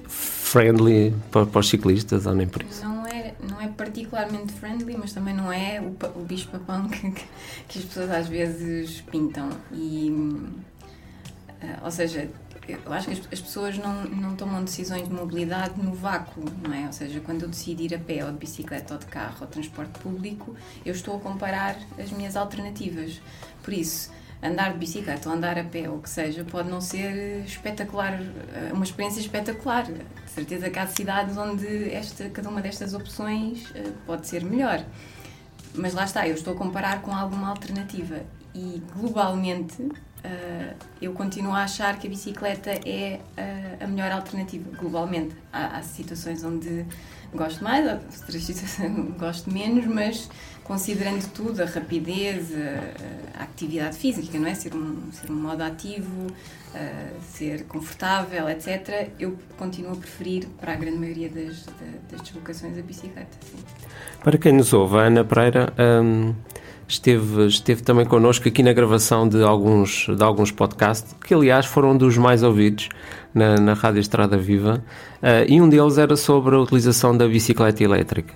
friendly 0.09 1.14
para, 1.31 1.47
para 1.47 1.61
os 1.61 1.69
ciclistas 1.69 2.26
ou 2.26 2.35
nem 2.35 2.49
por 2.49 2.62
isso? 2.62 2.85
Não 2.85 3.02
particularmente 3.83 4.53
friendly, 4.53 4.97
mas 4.97 5.12
também 5.12 5.35
não 5.35 5.53
é 5.53 5.81
o, 5.81 5.97
o 6.17 6.25
bicho-papão 6.25 6.89
que, 6.89 7.11
que 7.67 7.79
as 7.81 7.85
pessoas 7.85 8.11
às 8.11 8.29
vezes 8.29 9.01
pintam. 9.01 9.51
E, 9.73 10.09
uh, 10.09 11.85
ou 11.85 11.91
seja, 11.91 12.31
eu 12.69 12.93
acho 12.93 13.09
que 13.09 13.12
as, 13.12 13.19
as, 13.33 13.41
pessoas 13.41 13.77
não, 13.79 14.05
não 14.05 14.37
tomam 14.37 14.62
decisões 14.62 15.09
de 15.09 15.12
mobilidade 15.12 15.83
no 15.83 15.93
vácuo, 15.93 16.45
não 16.62 16.73
é? 16.73 16.87
Ou 16.87 16.93
seja, 16.93 17.19
quando 17.21 17.43
eu 17.43 17.49
decido 17.49 17.83
ir 17.83 17.93
a 17.93 17.99
pé 17.99 18.25
ou 18.25 18.31
de 18.31 18.39
bicicleta 18.39 18.95
ou 18.95 19.01
de 19.01 19.07
carro 19.07 19.39
ou 19.41 19.47
de 19.47 19.53
transporte 19.53 19.99
público, 19.99 20.55
eu 20.87 20.95
estou 20.95 21.17
a 21.17 21.21
comparar 21.21 21.77
as 21.99 22.12
minhas 22.12 22.37
alternativas. 22.37 23.21
Por 23.65 23.75
isso, 23.75 24.12
andar 24.43 24.73
de 24.73 24.79
bicicleta 24.79 25.29
ou 25.29 25.35
andar 25.35 25.59
a 25.59 25.65
pé 25.65 25.89
ou 25.89 25.97
o 25.97 26.03
que 26.03 26.11
seja, 26.11 26.45
pode 26.45 26.69
não 26.69 26.81
ser 26.81 27.45
espetacular, 27.45 28.15
eh, 28.15 28.73
uma 28.73 28.85
experiência 28.85 29.21
espetacular. 29.21 29.85
De 29.85 30.31
certeza 30.31 30.69
que 30.69 30.79
há 30.79 30.87
cidades 30.87 31.37
onde 31.37 31.93
esta, 31.93 32.29
cada 32.31 32.49
uma 32.49 32.61
destas 32.61 32.93
opções 32.95 33.71
eh, 33.75 33.93
pode 34.07 34.27
ser 34.27 34.45
melhor. 34.45 34.85
Mas 35.75 35.95
lá 35.95 36.05
está, 36.05 36.27
eu 36.27 36.35
estou 36.35 36.55
a 36.55 36.57
comparar 36.57 37.01
com 37.03 37.15
alguma 37.15 37.49
alternativa 37.49 38.21
e 38.55 38.83
globalmente 38.95 39.89
Uh, 40.23 40.73
eu 41.01 41.13
continuo 41.15 41.53
a 41.53 41.65
achar 41.65 41.99
que 41.99 42.07
a 42.07 42.11
bicicleta 42.11 42.71
é 42.87 43.19
a 43.81 43.89
melhor 43.89 44.13
alternativa 44.13 44.71
globalmente. 44.79 45.35
Há, 45.53 45.79
há, 45.79 45.83
situações 45.83 46.45
onde 46.45 46.87
gosto 47.35 47.65
mais, 47.65 47.87
outras 47.87 48.49
gosto 49.19 49.53
menos, 49.53 49.87
mas 49.87 50.29
considerando 50.65 51.27
tudo, 51.33 51.62
a 51.62 51.67
rapidez, 51.67 52.51
a, 52.55 53.43
atividade 53.43 53.97
física, 53.97 54.39
não 54.39 54.47
é? 54.47 54.55
Ser 54.55 54.75
um, 54.75 55.11
ser 55.12 55.31
um 55.31 55.35
modo 55.35 55.62
ativo, 55.62 56.29
ser 57.33 57.65
confortável, 57.65 58.49
etc., 58.49 59.11
eu 59.19 59.37
continuo 59.59 59.93
a 59.93 59.97
preferir, 59.97 60.47
para 60.61 60.73
a 60.73 60.77
grande 60.77 60.99
maioria 60.99 61.29
das, 61.29 61.67
das 62.11 62.21
deslocações, 62.23 62.79
a 62.79 62.83
bicicleta. 62.83 63.37
Sim. 63.41 63.59
Para 64.23 64.39
quem 64.39 64.53
nos 64.53 64.73
ouve, 64.73 64.97
a 64.97 65.01
Ana 65.01 65.25
Pereira. 65.25 65.73
Um 65.79 66.35
esteve, 66.93 67.47
esteve 67.47 67.83
também 67.83 68.05
connosco 68.05 68.47
aqui 68.47 68.63
na 68.63 68.73
gravação 68.73 69.29
de 69.29 69.43
alguns, 69.43 70.07
de 70.07 70.23
alguns 70.23 70.51
podcasts, 70.51 71.15
que 71.25 71.33
aliás 71.33 71.67
foram 71.67 71.97
dos 71.97 72.19
mais 72.19 72.43
ouvidos 72.43 72.89
na, 73.35 73.57
na 73.57 73.75
Rádio 73.75 74.01
Estrada 74.01 74.37
Viva, 74.37 74.85
uh, 75.23 75.49
e 75.49 75.61
um 75.61 75.69
deles 75.69 75.97
era 75.99 76.17
sobre 76.17 76.55
a 76.55 76.61
utilização 76.61 77.17
da 77.17 77.27
bicicleta 77.27 77.83
elétrica. 77.83 78.35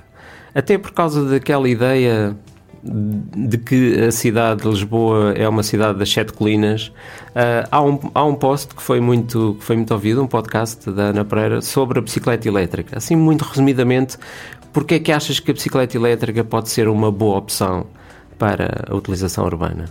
Até 0.55 0.79
por 0.79 0.93
causa 0.93 1.25
daquela 1.29 1.69
ideia 1.69 2.35
de 2.83 3.59
que 3.59 4.05
a 4.05 4.13
cidade 4.13 4.63
de 4.63 4.69
Lisboa 4.69 5.33
é 5.33 5.47
uma 5.49 5.63
cidade 5.63 5.99
das 5.99 6.11
sete 6.11 6.33
colinas, 6.33 6.93
uh, 7.31 7.69
há, 7.71 7.83
um, 7.83 7.99
há 8.15 8.25
um 8.25 8.35
post 8.35 8.75
que 8.75 8.83
foi, 8.83 9.01
muito, 9.01 9.57
que 9.59 9.65
foi 9.65 9.77
muito 9.77 9.93
ouvido, 9.93 10.23
um 10.23 10.27
podcast 10.27 10.91
da 10.91 11.05
Ana 11.05 11.25
Pereira, 11.25 11.61
sobre 11.61 11.99
a 11.99 12.03
bicicleta 12.03 12.49
elétrica. 12.49 12.97
Assim, 12.97 13.17
muito 13.17 13.43
resumidamente, 13.43 14.17
porque 14.73 14.95
é 14.95 14.99
que 14.99 15.13
achas 15.13 15.41
que 15.41 15.51
a 15.51 15.55
bicicleta 15.55 15.95
elétrica 15.97 16.43
pode 16.43 16.71
ser 16.71 16.89
uma 16.89 17.13
boa 17.13 17.37
opção 17.37 17.87
para 18.39 18.85
a 18.89 18.95
utilização 18.95 19.45
urbana? 19.45 19.87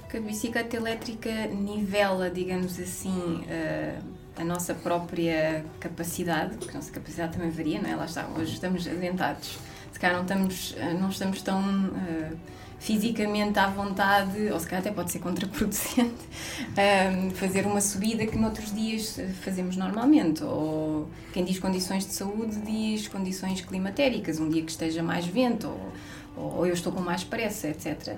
Porque 0.00 0.18
a 0.18 0.20
bicicleta 0.20 0.76
elétrica 0.76 1.46
nivela, 1.48 2.30
digamos 2.30 2.78
assim, 2.78 3.44
uh, 3.44 4.02
a 4.36 4.44
nossa 4.44 4.74
própria 4.74 5.64
capacidade, 5.80 6.56
porque 6.56 6.70
a 6.70 6.74
nossa 6.74 6.92
capacidade 6.92 7.32
também 7.32 7.50
varia, 7.50 7.80
não 7.80 7.90
é? 7.90 7.96
Lá 7.96 8.04
está, 8.04 8.26
hoje 8.36 8.52
estamos 8.52 8.86
adentados, 8.86 9.58
se 9.92 9.98
calhar 9.98 10.16
não 10.16 10.22
estamos, 10.24 10.74
eh, 10.76 10.92
não 10.92 11.08
estamos 11.08 11.40
tão 11.40 11.58
uh, 11.58 12.36
fisicamente 12.78 13.58
à 13.58 13.66
vontade, 13.66 14.50
ou 14.52 14.60
se 14.60 14.66
calhar 14.66 14.80
até 14.80 14.90
pode 14.90 15.10
ser 15.10 15.20
contraproducente, 15.20 16.12
uh, 16.12 17.30
fazer 17.34 17.66
uma 17.66 17.80
subida 17.80 18.26
que 18.26 18.36
noutros 18.36 18.74
dias 18.74 19.18
fazemos 19.40 19.74
normalmente, 19.74 20.44
ou 20.44 21.08
quem 21.32 21.44
diz 21.44 21.58
condições 21.58 22.06
de 22.06 22.12
saúde 22.12 22.60
diz 22.60 23.08
condições 23.08 23.62
climatéricas, 23.62 24.38
um 24.38 24.50
dia 24.50 24.62
que 24.62 24.70
esteja 24.70 25.02
mais 25.02 25.24
vento, 25.24 25.68
ou 25.68 25.92
ou 26.36 26.66
eu 26.66 26.74
estou 26.74 26.92
com 26.92 27.00
mais 27.00 27.24
pressa, 27.24 27.68
etc. 27.68 28.16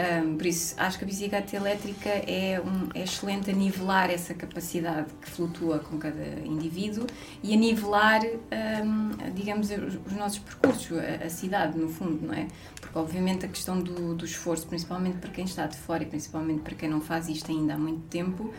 Um, 0.00 0.36
por 0.36 0.46
isso, 0.46 0.74
acho 0.78 0.98
que 0.98 1.04
a 1.04 1.06
bicicleta 1.06 1.56
elétrica 1.56 2.08
é, 2.08 2.62
um, 2.64 2.88
é, 2.94 3.02
excelente 3.02 3.50
a 3.50 3.52
nivelar 3.52 4.08
essa 4.08 4.32
capacidade 4.32 5.08
que 5.20 5.28
flutua 5.28 5.80
com 5.80 5.98
cada 5.98 6.24
indivíduo 6.44 7.06
e 7.42 7.52
a 7.52 7.56
nivelar, 7.56 8.20
um, 8.24 9.32
digamos, 9.34 9.68
os 9.70 10.12
nossos 10.12 10.38
percursos, 10.38 10.96
a, 10.96 11.26
a, 11.26 11.28
cidade, 11.28 11.76
no 11.76 11.88
fundo, 11.88 12.26
não 12.26 12.34
é? 12.34 12.46
Porque, 12.80 12.96
obviamente, 12.96 13.44
a 13.44 13.48
questão 13.48 13.80
do, 13.80 14.14
do, 14.14 14.24
esforço, 14.24 14.66
principalmente 14.66 15.18
para 15.18 15.30
quem 15.30 15.44
está 15.44 15.66
de 15.66 15.76
fora 15.76 16.02
e 16.02 16.06
principalmente 16.06 16.60
para 16.60 16.74
quem 16.76 16.88
não 16.88 17.00
faz 17.00 17.28
isto 17.28 17.50
ainda 17.50 17.74
há 17.74 17.78
muito 17.78 18.02
tempo, 18.08 18.54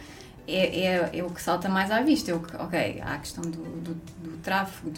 é, 0.47 0.85
é, 0.85 1.09
é 1.13 1.23
o 1.23 1.29
que 1.29 1.41
salta 1.41 1.69
mais 1.69 1.89
à 1.91 2.01
vista. 2.01 2.29
É 2.29 2.35
o 2.35 2.41
que, 2.41 2.55
ok, 2.57 3.01
há 3.01 3.13
a 3.13 3.17
questão 3.17 3.41
do, 3.43 3.63
do, 3.81 3.95
do 3.95 4.37
tráfego, 4.43 4.91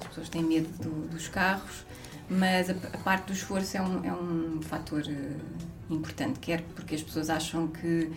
as 0.00 0.06
pessoas 0.08 0.28
têm 0.28 0.44
medo 0.44 0.68
dos 1.10 1.28
carros 1.28 1.88
mas 2.28 2.70
a, 2.70 2.72
a, 2.72 2.98
parte 2.98 3.26
do 3.26 3.32
esforço 3.32 3.76
é 3.76 3.82
um, 3.82 4.04
é 4.04 4.12
um 4.12 4.60
fator 4.62 5.02
uh, 5.02 5.94
importante, 5.94 6.38
quer 6.38 6.62
porque 6.74 6.94
as 6.94 7.02
pessoas 7.02 7.30
acham 7.30 7.68
que, 7.68 8.10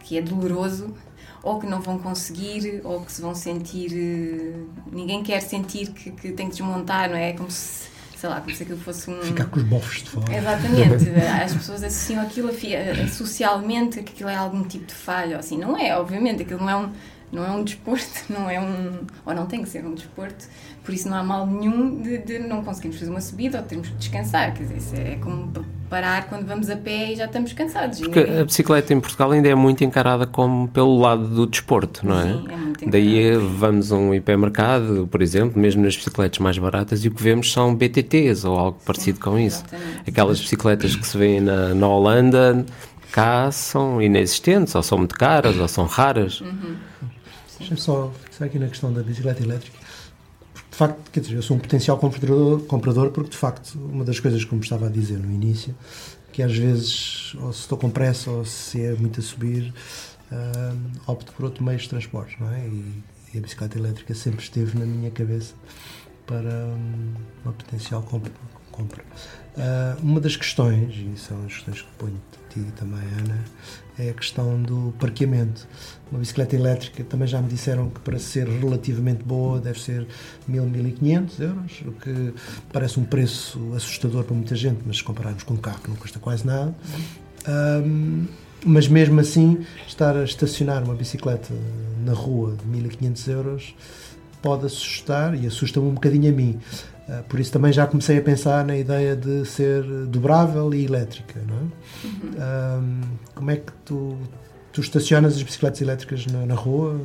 que 0.00 0.18
é 0.18 0.22
doloroso 0.22 0.94
ou 1.42 1.58
que 1.58 1.66
não 1.66 1.80
vão 1.80 1.98
conseguir 1.98 2.80
ou 2.84 3.04
que 3.04 3.12
se 3.12 3.22
vão 3.22 3.34
sentir. 3.34 3.92
Uh, 3.92 4.68
ninguém 4.90 5.22
quer 5.22 5.40
sentir 5.40 5.90
que, 5.92 6.10
que 6.10 6.32
tem 6.32 6.48
que 6.48 6.56
desmontar, 6.56 7.08
não 7.08 7.16
é? 7.16 7.30
É 7.30 7.32
como 7.32 7.50
se 7.50 7.92
sei 8.22 8.30
lá, 8.30 8.40
como 8.40 8.54
se 8.54 8.62
aquilo 8.62 8.78
fosse 8.78 9.10
um. 9.10 9.20
Ficar 9.20 9.46
com 9.46 9.58
os 9.58 9.64
bofos 9.64 10.02
de 10.04 10.10
fora. 10.10 10.36
Exatamente. 10.36 11.10
As 11.44 11.54
pessoas 11.54 11.82
associam 11.82 12.22
aquilo 12.22 12.50
a, 12.50 13.08
socialmente 13.08 14.00
que 14.00 14.12
aquilo 14.12 14.28
é 14.28 14.36
algum 14.36 14.62
tipo 14.62 14.86
de 14.86 14.94
falha, 14.94 15.38
assim. 15.38 15.58
Não 15.58 15.76
é, 15.76 15.98
obviamente, 15.98 16.42
aquilo 16.42 16.60
não 16.60 16.70
é 16.70 16.76
um 16.76 16.92
não 17.32 17.44
é 17.44 17.50
um 17.50 17.64
desporto, 17.64 18.24
não 18.28 18.48
é 18.48 18.60
um. 18.60 19.00
ou 19.24 19.34
não 19.34 19.46
tem 19.46 19.62
que 19.62 19.68
ser 19.68 19.84
um 19.84 19.94
desporto, 19.94 20.46
por 20.84 20.92
isso 20.92 21.08
não 21.08 21.16
há 21.16 21.22
mal 21.22 21.46
nenhum 21.46 22.00
de, 22.00 22.18
de 22.18 22.38
não 22.38 22.62
conseguirmos 22.62 22.98
fazer 22.98 23.10
uma 23.10 23.20
subida 23.20 23.58
ou 23.58 23.64
termos 23.64 23.88
que 23.88 23.94
descansar. 23.96 24.52
Quer 24.52 24.64
dizer, 24.64 24.76
isso 24.76 24.94
é 24.94 25.16
como 25.16 25.50
parar 25.88 26.26
quando 26.26 26.46
vamos 26.46 26.70
a 26.70 26.76
pé 26.76 27.12
e 27.12 27.16
já 27.16 27.26
estamos 27.26 27.52
cansados. 27.52 28.00
Porque 28.00 28.20
a 28.20 28.44
bicicleta 28.44 28.94
em 28.94 29.00
Portugal 29.00 29.30
ainda 29.30 29.48
é 29.48 29.54
muito 29.54 29.84
encarada 29.84 30.26
como 30.26 30.68
pelo 30.68 30.98
lado 30.98 31.26
do 31.28 31.46
desporto, 31.46 32.06
não 32.06 32.18
é? 32.18 32.22
Sim, 32.22 32.44
é 32.50 32.56
muito 32.56 32.90
Daí 32.90 33.36
vamos 33.36 33.92
a 33.92 33.96
um 33.96 34.14
hipermercado, 34.14 35.06
por 35.10 35.20
exemplo, 35.20 35.60
mesmo 35.60 35.82
nas 35.82 35.96
bicicletas 35.96 36.38
mais 36.38 36.56
baratas, 36.58 37.04
e 37.04 37.08
o 37.08 37.10
que 37.10 37.22
vemos 37.22 37.52
são 37.52 37.74
BTTs 37.74 38.46
ou 38.46 38.58
algo 38.58 38.78
parecido 38.84 39.16
Sim, 39.16 39.22
com 39.22 39.38
isso. 39.38 39.64
Exatamente. 39.68 40.10
Aquelas 40.10 40.40
bicicletas 40.40 40.96
que 40.96 41.06
se 41.06 41.16
vêem 41.16 41.40
na, 41.40 41.74
na 41.74 41.88
Holanda, 41.88 42.64
cá 43.10 43.50
são 43.50 44.00
inexistentes, 44.00 44.74
ou 44.74 44.82
são 44.82 44.98
muito 44.98 45.14
caras, 45.14 45.58
ou 45.58 45.68
são 45.68 45.84
raras. 45.84 46.40
Uhum. 46.40 46.74
Deixa-me 47.62 47.80
só 47.80 48.10
fixar 48.24 48.48
aqui 48.48 48.58
na 48.58 48.66
questão 48.66 48.92
da 48.92 49.04
bicicleta 49.04 49.40
elétrica. 49.40 49.78
De 50.68 50.76
facto, 50.76 51.10
quer 51.12 51.20
dizer, 51.20 51.36
eu 51.36 51.42
sou 51.42 51.56
um 51.56 51.60
potencial 51.60 51.96
comprador, 51.96 52.60
comprador 52.62 53.10
porque, 53.10 53.30
de 53.30 53.36
facto, 53.36 53.78
uma 53.78 54.04
das 54.04 54.18
coisas, 54.18 54.44
como 54.44 54.60
estava 54.60 54.86
a 54.86 54.90
dizer 54.90 55.18
no 55.18 55.30
início, 55.30 55.72
que 56.32 56.42
às 56.42 56.56
vezes, 56.56 57.36
ou 57.36 57.52
se 57.52 57.60
estou 57.60 57.78
com 57.78 57.88
pressa 57.88 58.30
ou 58.30 58.44
se 58.44 58.82
é 58.82 58.92
muito 58.94 59.20
a 59.20 59.22
subir, 59.22 59.72
uh, 60.32 61.10
opto 61.10 61.32
por 61.34 61.44
outro 61.44 61.62
meio 61.62 61.78
de 61.78 61.88
transporte, 61.88 62.36
não 62.40 62.52
é? 62.52 62.66
E, 62.66 63.02
e, 63.32 63.38
a 63.38 63.40
bicicleta 63.40 63.78
elétrica 63.78 64.12
sempre 64.12 64.42
esteve 64.42 64.76
na 64.76 64.84
minha 64.84 65.10
cabeça 65.10 65.54
para 66.26 66.48
um, 66.48 67.14
uma 67.44 67.52
potencial 67.52 68.02
compra, 68.02 68.32
compra. 68.72 69.04
Uh, 69.56 70.02
uma 70.02 70.20
das 70.20 70.34
questões, 70.34 70.94
e 70.96 71.16
são 71.16 71.44
as 71.44 71.54
questões 71.54 71.82
que 71.82 71.88
ponho 71.96 72.16
a 72.16 72.52
ti 72.52 72.60
também, 72.74 73.04
Ana, 73.20 73.44
é 73.98 74.10
a 74.10 74.14
questão 74.14 74.60
do 74.60 74.92
parqueamento. 74.98 75.68
Uma 76.12 76.18
bicicleta 76.18 76.54
elétrica 76.54 77.02
também 77.04 77.26
já 77.26 77.40
me 77.40 77.48
disseram 77.48 77.88
que 77.88 77.98
para 78.00 78.18
ser 78.18 78.46
relativamente 78.46 79.24
boa 79.24 79.58
deve 79.58 79.80
ser 79.80 80.06
1000, 80.46 80.66
1500 80.66 81.40
euros, 81.40 81.82
o 81.86 81.92
que 81.92 82.34
parece 82.70 83.00
um 83.00 83.04
preço 83.04 83.58
assustador 83.74 84.22
para 84.22 84.34
muita 84.34 84.54
gente, 84.54 84.82
mas 84.84 84.98
se 84.98 85.04
compararmos 85.04 85.42
com 85.42 85.54
um 85.54 85.56
carro 85.56 85.80
que 85.80 85.88
não 85.88 85.96
custa 85.96 86.18
quase 86.18 86.46
nada. 86.46 86.74
Um, 87.48 88.26
mas 88.62 88.86
mesmo 88.88 89.20
assim, 89.20 89.64
estar 89.88 90.14
a 90.14 90.22
estacionar 90.22 90.84
uma 90.84 90.94
bicicleta 90.94 91.48
na 92.04 92.12
rua 92.12 92.56
de 92.56 92.66
1500 92.66 93.28
euros 93.28 93.74
pode 94.42 94.66
assustar 94.66 95.34
e 95.34 95.46
assusta-me 95.46 95.86
um 95.86 95.94
bocadinho 95.94 96.30
a 96.30 96.36
mim. 96.36 96.60
Uh, 97.08 97.22
por 97.24 97.40
isso 97.40 97.50
também 97.52 97.72
já 97.72 97.86
comecei 97.86 98.18
a 98.18 98.22
pensar 98.22 98.66
na 98.66 98.76
ideia 98.76 99.16
de 99.16 99.46
ser 99.46 99.82
dobrável 100.08 100.74
e 100.74 100.84
elétrica. 100.84 101.40
Não 101.48 101.56
é? 101.56 101.60
Uhum. 102.06 102.80
Um, 102.82 103.00
como 103.34 103.50
é 103.50 103.56
que 103.56 103.72
tu, 103.84 104.18
tu 104.72 104.80
estacionas 104.80 105.36
as 105.36 105.42
bicicletas 105.42 105.80
elétricas 105.80 106.26
na, 106.26 106.46
na 106.46 106.54
rua? 106.54 107.00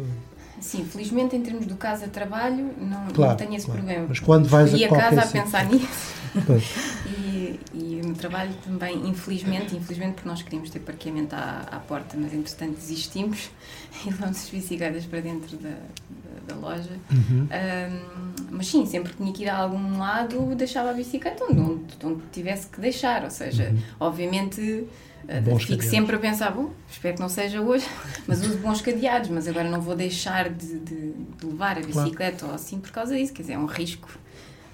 Sim, 0.59 0.83
felizmente 0.85 1.35
em 1.35 1.41
termos 1.43 1.67
do 1.67 1.75
casa-trabalho 1.75 2.73
não, 2.79 3.07
claro, 3.13 3.31
não 3.31 3.37
tenho 3.37 3.53
esse 3.55 3.65
claro. 3.67 3.81
problema. 3.81 4.05
Mas 4.09 4.19
quando 4.19 4.47
vais 4.49 4.71
Fui 4.71 4.83
a, 4.83 4.87
a 4.87 4.89
casa 4.97 5.21
a 5.21 5.23
sítio. 5.25 5.43
pensar 5.43 5.65
nisso. 5.65 6.17
e, 7.07 7.59
e 7.73 8.01
o 8.03 8.07
meu 8.07 8.15
trabalho 8.15 8.51
também, 8.65 9.07
infelizmente, 9.07 9.75
infelizmente 9.75 10.15
porque 10.15 10.27
nós 10.29 10.41
queríamos 10.41 10.69
ter 10.71 10.79
parqueamento 10.79 11.33
à, 11.35 11.61
à 11.71 11.79
porta, 11.79 12.17
mas 12.19 12.33
entretanto 12.33 12.75
desistimos 12.75 13.49
e 14.03 14.09
levamos 14.09 14.37
as 14.37 14.49
bicicletas 14.49 15.05
para 15.05 15.19
dentro 15.21 15.57
da, 15.57 15.69
da, 15.69 16.53
da 16.53 16.59
loja. 16.59 16.89
Uhum. 17.11 17.47
Um, 17.51 18.47
mas 18.51 18.67
sim, 18.67 18.85
sempre 18.85 19.11
que 19.11 19.17
tinha 19.17 19.31
que 19.33 19.43
ir 19.43 19.49
a 19.49 19.57
algum 19.57 19.99
lado, 19.99 20.55
deixava 20.55 20.89
a 20.89 20.93
bicicleta 20.93 21.43
onde, 21.43 21.59
onde, 21.59 21.83
onde 22.03 22.21
tivesse 22.31 22.67
que 22.67 22.81
deixar. 22.81 23.23
Ou 23.23 23.29
seja, 23.29 23.69
Uhum. 23.69 23.77
obviamente. 23.99 24.87
Uh, 25.29 25.41
Bons 25.41 25.63
fico 25.63 25.77
cadeados. 25.77 25.85
sempre 25.85 26.15
a 26.15 26.19
pensar, 26.19 26.51
bom, 26.51 26.71
espero 26.89 27.15
que 27.15 27.21
não 27.21 27.29
seja 27.29 27.61
hoje, 27.61 27.85
mas 28.27 28.41
uso 28.45 28.57
bons 28.57 28.81
cadeados, 28.81 29.29
mas 29.29 29.47
agora 29.47 29.69
não 29.69 29.81
vou 29.81 29.95
deixar 29.95 30.49
de, 30.49 30.79
de- 30.79 31.11
de 31.13 31.45
levar 31.45 31.77
a 31.77 31.81
Claro. 31.81 31.87
bicicleta 32.09 32.45
ou 32.45 32.53
assim 32.53 32.79
por 32.79 32.91
causa 32.91 33.15
disso, 33.15 33.33
quer 33.33 33.41
dizer, 33.43 33.53
é 33.53 33.57
um 33.59 33.65
risco. 33.65 34.09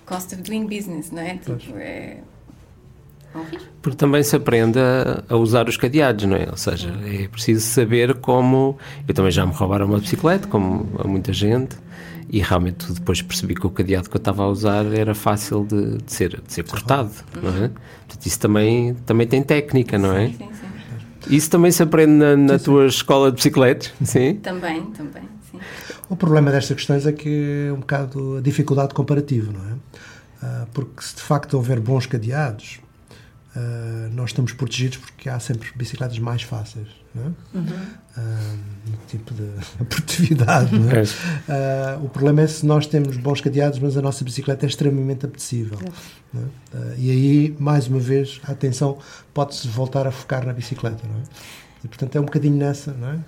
Cost 0.06 0.34
of 0.34 0.44
doing 0.44 0.66
business, 0.68 1.12
não 1.12 1.22
é? 1.22 1.38
Tipo, 1.38 1.78
é, 1.78 2.18
é 3.34 3.38
um 3.38 3.44
risco. 3.44 3.68
Porque 3.82 3.98
também 3.98 4.22
se 4.22 4.36
aprende 4.36 4.78
a, 4.80 5.24
a 5.30 5.38
usar 5.38 5.68
os 5.70 5.78
cadeados, 5.78 6.26
não 6.26 6.36
é? 6.36 6.48
Ou 6.50 6.58
seja, 6.58 6.94
é 7.06 7.28
preciso 7.30 7.62
saber 7.66 8.16
como. 8.16 8.78
Eu 9.08 9.14
também 9.14 9.32
já 9.32 9.46
me 9.46 9.54
roubaram 9.54 9.86
uma 9.86 10.00
bicicleta, 10.00 10.48
como 10.48 10.90
a 11.00 11.08
muita 11.08 11.32
gente, 11.34 11.78
e 12.34 12.40
realmente 12.42 12.92
depois 12.92 13.22
percebi 13.22 13.54
que 13.54 13.68
o 13.68 13.70
cadeado 13.70 14.10
que 14.10 14.16
eu 14.16 14.18
estava 14.18 14.42
a 14.42 14.48
usar 14.48 14.92
era 14.92 15.14
fácil 15.14 15.64
de, 15.64 16.00
de 16.00 16.12
ser, 16.12 16.42
de 16.42 16.52
ser 16.52 16.64
cortado, 16.64 17.12
não 17.40 17.64
é? 17.64 17.68
Portanto, 17.68 18.26
isso 18.26 18.40
também, 18.40 18.96
também 19.06 19.28
tem 19.28 19.44
técnica, 19.44 20.00
não 20.00 20.18
é? 20.18 20.30
Sim, 20.30 20.38
sim, 20.40 20.50
sim. 20.52 21.36
Isso 21.36 21.48
também 21.52 21.72
se 21.72 21.84
aprende 21.84 22.14
na, 22.14 22.36
na 22.36 22.58
tua 22.58 22.88
escola 22.88 23.30
de 23.30 23.36
bicicletas, 23.36 23.94
sim? 24.04 24.38
Também, 24.38 24.82
também, 24.88 25.22
sim. 25.52 25.60
O 26.10 26.16
problema 26.16 26.50
destas 26.50 26.76
questões 26.76 27.06
é 27.06 27.12
que 27.12 27.68
é 27.70 27.72
um 27.72 27.82
bocado 27.82 28.38
a 28.38 28.42
dificuldade 28.42 28.96
comparativa, 28.96 29.52
não 29.52 29.62
é? 29.70 29.74
Ah, 30.42 30.68
porque 30.74 31.04
se 31.04 31.16
de 31.16 31.22
facto 31.22 31.54
houver 31.54 31.80
bons 31.80 32.08
cadeados, 32.08 32.80
ah, 33.56 34.10
nós 34.12 34.32
estamos 34.32 34.54
protegidos 34.54 34.98
porque 34.98 35.30
há 35.30 35.40
sempre 35.40 35.70
bicicletas 35.76 36.18
mais 36.18 36.42
fáceis, 36.42 36.88
não 37.16 37.28
é? 37.28 37.60
Ah, 38.18 38.54
no 38.88 38.98
tipo 39.08 39.34
de 39.34 39.44
produtividade, 39.86 40.78
não 40.78 40.90
é? 40.92 41.04
Ah, 41.50 42.00
o 42.04 42.10
problema 42.10 42.42
é 42.42 42.48
se 42.48 42.66
nós 42.66 42.86
temos 42.88 43.18
bons 43.18 43.42
cadeados, 43.42 43.80
mas 43.80 43.98
a 43.98 44.02
nossa 44.02 44.24
bicicleta 44.24 44.66
é 44.66 44.70
extremamente 44.70 45.26
apetecível. 45.26 45.80
não 46.34 46.42
é? 46.42 46.46
Ah, 46.76 46.94
e 46.98 47.10
aí, 47.12 47.56
mais 47.60 47.88
uma 47.88 48.00
vez, 48.00 48.40
a 48.48 48.52
atenção 48.52 48.98
pode-se 49.34 49.68
voltar 49.68 50.06
a 50.08 50.12
focar 50.12 50.46
na 50.46 50.54
bicicleta, 50.54 51.02
não 51.08 51.20
é? 51.20 51.24
E, 51.84 51.88
portanto, 51.90 52.16
é 52.16 52.20
um 52.22 52.24
bocadinho 52.24 52.56
nessa, 52.56 52.94
não 52.94 53.10
é? 53.10 53.20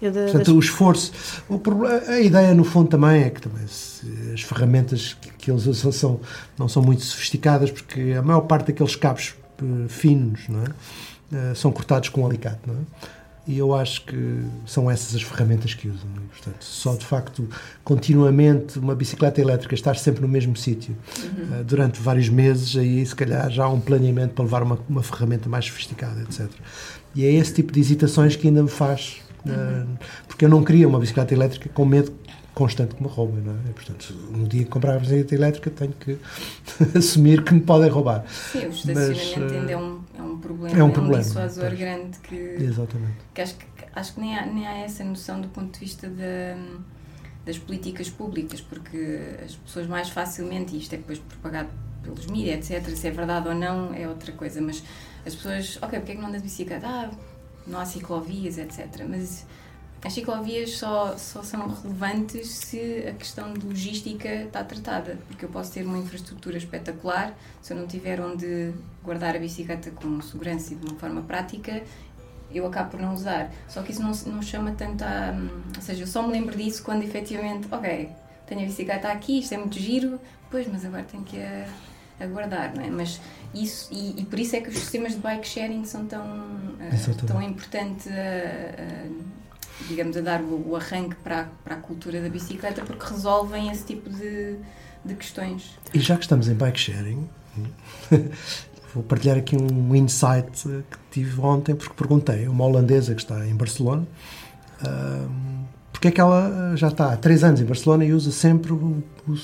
Eu 0.00 0.12
da- 0.12 0.22
Portanto, 0.26 0.54
o 0.54 0.60
esforço. 0.60 1.12
O 1.48 1.58
problema, 1.58 2.00
a 2.06 2.20
ideia, 2.20 2.54
no 2.54 2.62
fundo, 2.62 2.88
também 2.88 3.24
é 3.24 3.30
que 3.30 3.40
também, 3.42 3.66
se 3.66 4.06
as 4.32 4.42
ferramentas 4.42 5.14
que, 5.20 5.28
que 5.32 5.50
eles 5.50 5.66
usam 5.66 5.90
são, 5.90 6.20
não 6.56 6.68
são 6.68 6.82
muito 6.84 7.02
sofisticadas, 7.02 7.68
porque 7.72 8.14
a 8.16 8.22
maior 8.22 8.42
parte 8.42 8.68
daqueles 8.68 8.94
cabos 8.94 9.34
eh, 9.60 9.88
finos 9.88 10.42
não 10.48 10.62
é? 10.62 10.66
Eh, 11.32 11.54
são 11.54 11.70
cortados 11.70 12.08
com 12.08 12.22
um 12.22 12.26
alicate. 12.26 12.60
Não 12.66 12.74
é? 12.74 12.78
E 13.46 13.58
eu 13.58 13.74
acho 13.74 14.04
que 14.04 14.44
são 14.66 14.90
essas 14.90 15.14
as 15.14 15.22
ferramentas 15.22 15.74
que 15.74 15.88
usam. 15.88 16.08
é? 16.16 16.20
Portanto, 16.28 16.62
só 16.62 16.94
de 16.94 17.04
facto, 17.04 17.48
continuamente, 17.82 18.78
uma 18.78 18.94
bicicleta 18.94 19.40
elétrica 19.40 19.74
estar 19.74 19.96
sempre 19.96 20.22
no 20.22 20.28
mesmo 20.28 20.56
sítio 20.56 20.96
eh, 21.18 21.62
durante 21.64 22.00
vários 22.00 22.28
meses, 22.28 22.76
aí 22.76 23.04
se 23.04 23.14
calhar 23.14 23.50
já 23.50 23.64
há 23.64 23.68
um 23.68 23.80
planeamento 23.80 24.34
para 24.34 24.44
levar 24.44 24.62
uma, 24.62 24.78
uma 24.88 25.02
ferramenta 25.02 25.48
mais 25.48 25.64
sofisticada, 25.64 26.20
etc. 26.22 26.48
E 27.14 27.24
é 27.24 27.32
esse 27.32 27.54
tipo 27.54 27.72
de 27.72 27.80
hesitações 27.80 28.36
que 28.36 28.46
ainda 28.48 28.62
me 28.62 28.70
faz. 28.70 29.16
eh, 29.46 29.84
porque 30.28 30.44
eu 30.44 30.48
não 30.48 30.62
queria 30.62 30.86
uma 30.86 30.98
bicicleta 30.98 31.32
elétrica 31.34 31.68
com 31.70 31.84
medo 31.84 32.12
constante 32.54 32.94
que 32.94 33.02
me 33.02 33.08
roubem, 33.08 33.42
não 33.42 33.52
é? 33.52 33.70
E, 33.70 33.72
portanto, 33.72 34.14
no 34.30 34.46
dia 34.46 34.64
que 34.64 34.70
comprar 34.70 34.96
a 34.96 34.98
bicicleta 34.98 35.34
elétrica 35.34 35.70
tenho 35.70 35.92
que 35.98 36.18
assumir 36.96 37.42
que 37.42 37.54
me 37.54 37.60
podem 37.60 37.88
roubar. 37.88 38.24
Sim, 38.52 38.66
o 38.66 38.70
estacionamento 38.70 39.40
Mas, 39.40 39.52
ainda 39.52 39.72
é 39.72 39.74
eh, 39.74 39.99
um, 40.46 40.66
é 40.66 40.68
um 40.68 40.68
problema, 40.70 40.84
um 40.84 40.90
problema, 40.90 41.22
dissuasor 41.22 41.76
grande 41.76 42.18
que, 42.18 42.34
Exatamente. 42.34 43.16
que 43.34 43.40
acho 43.40 43.54
que 43.56 43.66
acho 43.94 44.14
que 44.14 44.20
nem 44.20 44.38
há, 44.38 44.46
nem 44.46 44.66
há 44.66 44.78
essa 44.78 45.04
noção 45.04 45.40
do 45.40 45.48
ponto 45.48 45.72
de 45.72 45.80
vista 45.80 46.08
da, 46.08 46.56
das 47.44 47.58
políticas 47.58 48.08
públicas, 48.08 48.60
porque 48.60 49.20
as 49.44 49.54
pessoas 49.56 49.86
mais 49.86 50.08
facilmente, 50.08 50.74
e 50.74 50.78
isto 50.78 50.94
é 50.94 50.98
depois 50.98 51.18
propagado 51.18 51.68
pelos 52.02 52.26
mídias, 52.26 52.70
etc., 52.70 52.94
se 52.94 53.08
é 53.08 53.10
verdade 53.10 53.48
ou 53.48 53.54
não 53.54 53.92
é 53.94 54.08
outra 54.08 54.32
coisa, 54.32 54.60
mas 54.60 54.82
as 55.26 55.34
pessoas, 55.34 55.78
ok, 55.82 55.98
porque 55.98 56.12
é 56.12 56.14
que 56.14 56.20
não 56.20 56.28
andas 56.28 56.42
de 56.42 56.48
bicicleta? 56.48 56.86
Ah, 56.86 57.10
não 57.66 57.78
há 57.78 57.84
ciclovias, 57.84 58.58
etc. 58.58 59.04
Mas 59.08 59.46
as 60.02 60.12
ciclovias 60.14 60.70
só, 60.78 61.16
só 61.18 61.42
são 61.42 61.68
relevantes 61.68 62.48
se 62.48 63.04
a 63.08 63.12
questão 63.12 63.52
de 63.52 63.66
logística 63.66 64.28
está 64.28 64.64
tratada, 64.64 65.18
porque 65.28 65.44
eu 65.44 65.48
posso 65.50 65.72
ter 65.72 65.84
uma 65.84 65.98
infraestrutura 65.98 66.56
espetacular, 66.56 67.34
se 67.60 67.72
eu 67.72 67.76
não 67.76 67.86
tiver 67.86 68.18
onde 68.20 68.72
guardar 69.04 69.36
a 69.36 69.38
bicicleta 69.38 69.90
com 69.90 70.20
segurança 70.22 70.72
e 70.72 70.76
de 70.76 70.86
uma 70.90 70.98
forma 70.98 71.20
prática, 71.22 71.82
eu 72.52 72.66
acabo 72.66 72.92
por 72.92 73.00
não 73.00 73.12
usar. 73.14 73.52
Só 73.68 73.82
que 73.82 73.92
isso 73.92 74.02
não, 74.02 74.12
não 74.34 74.42
chama 74.42 74.72
tanto 74.72 75.04
a. 75.04 75.34
Ou 75.76 75.82
seja, 75.82 76.02
eu 76.02 76.06
só 76.06 76.22
me 76.26 76.32
lembro 76.32 76.56
disso 76.56 76.82
quando 76.82 77.02
efetivamente, 77.04 77.68
ok, 77.70 78.08
tenho 78.46 78.62
a 78.62 78.64
bicicleta 78.64 79.08
aqui, 79.08 79.38
isto 79.40 79.52
é 79.54 79.58
muito 79.58 79.78
giro, 79.78 80.18
pois, 80.50 80.66
mas 80.66 80.84
agora 80.84 81.04
tenho 81.04 81.22
que 81.22 81.38
a, 81.40 81.66
a 82.18 82.26
guardar, 82.26 82.74
não 82.74 82.82
é? 82.82 82.90
Mas 82.90 83.20
isso, 83.54 83.88
e, 83.92 84.18
e 84.20 84.24
por 84.24 84.38
isso 84.40 84.56
é 84.56 84.60
que 84.62 84.68
os 84.70 84.76
sistemas 84.78 85.12
de 85.12 85.18
bike 85.18 85.46
sharing 85.46 85.84
são 85.84 86.06
tão, 86.06 86.24
Exatamente. 86.92 87.26
tão 87.26 87.42
importantes 87.42 88.08
a, 88.08 88.12
a- 88.12 89.39
digamos, 89.88 90.16
a 90.16 90.20
dar 90.20 90.40
o, 90.40 90.70
o 90.70 90.76
arranque 90.76 91.16
para 91.16 91.42
a, 91.42 91.44
para 91.64 91.74
a 91.76 91.78
cultura 91.78 92.20
da 92.20 92.28
bicicleta, 92.28 92.82
porque 92.82 93.04
resolvem 93.06 93.70
esse 93.70 93.84
tipo 93.84 94.10
de, 94.10 94.56
de 95.04 95.14
questões. 95.14 95.78
E 95.92 96.00
já 96.00 96.16
que 96.16 96.22
estamos 96.22 96.48
em 96.48 96.54
bike 96.54 96.78
sharing, 96.78 97.28
vou 98.94 99.02
partilhar 99.02 99.36
aqui 99.36 99.56
um 99.56 99.94
insight 99.94 100.62
que 100.90 100.98
tive 101.10 101.40
ontem, 101.40 101.74
porque 101.74 101.94
perguntei 101.94 102.46
a 102.46 102.50
uma 102.50 102.64
holandesa 102.64 103.14
que 103.14 103.20
está 103.20 103.46
em 103.46 103.54
Barcelona 103.54 104.06
ahm, 104.84 105.64
porque 105.92 106.08
é 106.08 106.10
que 106.10 106.20
ela 106.20 106.74
já 106.76 106.88
está 106.88 107.12
há 107.12 107.16
três 107.16 107.44
anos 107.44 107.60
em 107.60 107.64
Barcelona 107.64 108.04
e 108.06 108.14
usa 108.14 108.32
sempre 108.32 108.72
o, 108.72 109.02
o, 109.28 109.34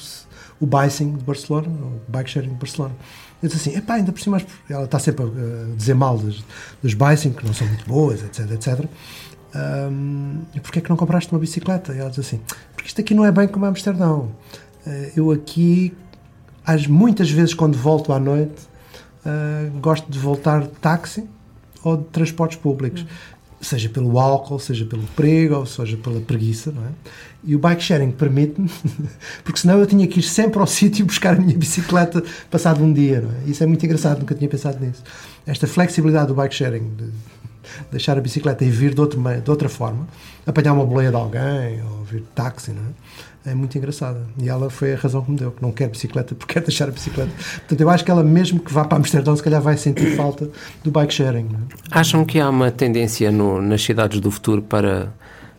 o 0.58 0.66
bicycling 0.66 1.18
de 1.18 1.24
Barcelona, 1.24 1.68
o 1.68 2.00
bike 2.10 2.30
sharing 2.30 2.48
de 2.48 2.54
Barcelona. 2.54 2.94
Eu 3.42 3.48
disse 3.50 3.68
assim, 3.68 3.78
epá, 3.78 3.94
ainda 3.94 4.10
por 4.10 4.20
cima, 4.22 4.40
ela 4.70 4.84
está 4.84 4.98
sempre 4.98 5.26
a 5.26 5.76
dizer 5.76 5.94
mal 5.94 6.16
dos, 6.16 6.42
dos 6.82 6.94
bicycling, 6.94 7.34
que 7.34 7.46
não 7.46 7.52
são 7.52 7.66
muito 7.66 7.86
boas, 7.86 8.22
etc, 8.24 8.50
etc. 8.52 8.86
Ahm, 9.54 10.42
e 10.54 10.60
porquê 10.60 10.80
é 10.80 10.82
que 10.82 10.90
não 10.90 10.96
compraste 10.96 11.32
uma 11.32 11.38
bicicleta? 11.38 11.94
E 11.94 11.98
ela 11.98 12.10
diz 12.10 12.18
assim, 12.18 12.40
porque 12.74 12.88
isto 12.88 13.00
aqui 13.00 13.14
não 13.14 13.24
é 13.24 13.32
bem 13.32 13.48
como 13.48 13.64
Amsterdão. 13.64 14.30
Eh, 14.86 15.12
eu 15.16 15.30
aqui, 15.30 15.94
às, 16.64 16.86
muitas 16.86 17.30
vezes 17.30 17.54
quando 17.54 17.76
volto 17.76 18.12
à 18.12 18.18
noite, 18.18 18.66
ah, 19.26 19.68
gosto 19.80 20.10
de 20.10 20.18
voltar 20.18 20.62
de 20.62 20.68
táxi 20.68 21.28
ou 21.82 21.96
de 21.96 22.04
transportes 22.04 22.58
públicos. 22.58 23.04
Seja 23.60 23.88
pelo 23.88 24.18
álcool, 24.20 24.60
seja 24.60 24.84
pelo 24.84 25.02
perigo, 25.16 25.56
ou 25.56 25.66
seja 25.66 25.96
pela 25.96 26.20
preguiça, 26.20 26.70
não 26.70 26.84
é? 26.84 26.90
E 27.42 27.56
o 27.56 27.58
bike 27.58 27.82
sharing 27.82 28.10
permite-me, 28.12 28.70
porque 29.42 29.58
senão 29.58 29.78
eu 29.78 29.86
tinha 29.86 30.06
que 30.06 30.20
ir 30.20 30.22
sempre 30.22 30.60
ao 30.60 30.66
sítio 30.68 31.04
buscar 31.04 31.34
a 31.34 31.38
minha 31.38 31.56
bicicleta 31.56 32.22
passado 32.50 32.84
um 32.84 32.92
dia, 32.92 33.22
não 33.22 33.30
é? 33.30 33.50
Isso 33.50 33.64
é 33.64 33.66
muito 33.66 33.84
engraçado, 33.84 34.20
nunca 34.20 34.34
tinha 34.34 34.48
pensado 34.48 34.84
nisso. 34.84 35.02
Esta 35.46 35.66
flexibilidade 35.66 36.28
do 36.28 36.34
bike 36.34 36.54
sharing, 36.54 36.90
de 36.96 37.10
deixar 37.90 38.16
a 38.18 38.20
bicicleta 38.20 38.64
e 38.64 38.70
vir 38.70 38.94
de, 38.94 39.00
outro, 39.00 39.20
de 39.42 39.50
outra 39.50 39.68
forma, 39.68 40.06
apanhar 40.46 40.72
uma 40.72 40.84
boleia 40.84 41.10
de 41.10 41.16
alguém 41.16 41.82
ou 41.82 42.04
vir 42.04 42.20
de 42.20 42.26
táxi, 42.34 42.72
não 42.72 42.82
é? 42.82 43.50
É 43.50 43.54
muito 43.54 43.78
engraçada. 43.78 44.26
E 44.42 44.48
ela 44.48 44.68
foi 44.68 44.94
a 44.94 44.96
razão 44.96 45.22
que 45.22 45.30
me 45.30 45.36
deu, 45.36 45.52
que 45.52 45.62
não 45.62 45.70
quer 45.70 45.88
bicicleta 45.88 46.34
porque 46.38 46.54
quer 46.54 46.60
deixar 46.64 46.88
a 46.88 46.90
bicicleta. 46.90 47.30
Portanto, 47.58 47.80
eu 47.80 47.88
acho 47.88 48.04
que 48.04 48.10
ela, 48.10 48.24
mesmo 48.24 48.58
que 48.58 48.72
vá 48.72 48.84
para 48.84 48.98
Amsterdão, 48.98 49.36
se 49.36 49.42
calhar 49.42 49.62
vai 49.62 49.76
sentir 49.76 50.16
falta 50.16 50.50
do 50.82 50.90
bike 50.90 51.14
sharing. 51.14 51.46
É? 51.92 51.98
Acham 51.98 52.24
que 52.24 52.40
há 52.40 52.50
uma 52.50 52.72
tendência 52.72 53.30
no- 53.30 53.62
nas 53.62 53.82
cidades 53.84 54.18
do 54.20 54.32
futuro 54.32 54.62
para, 54.62 55.12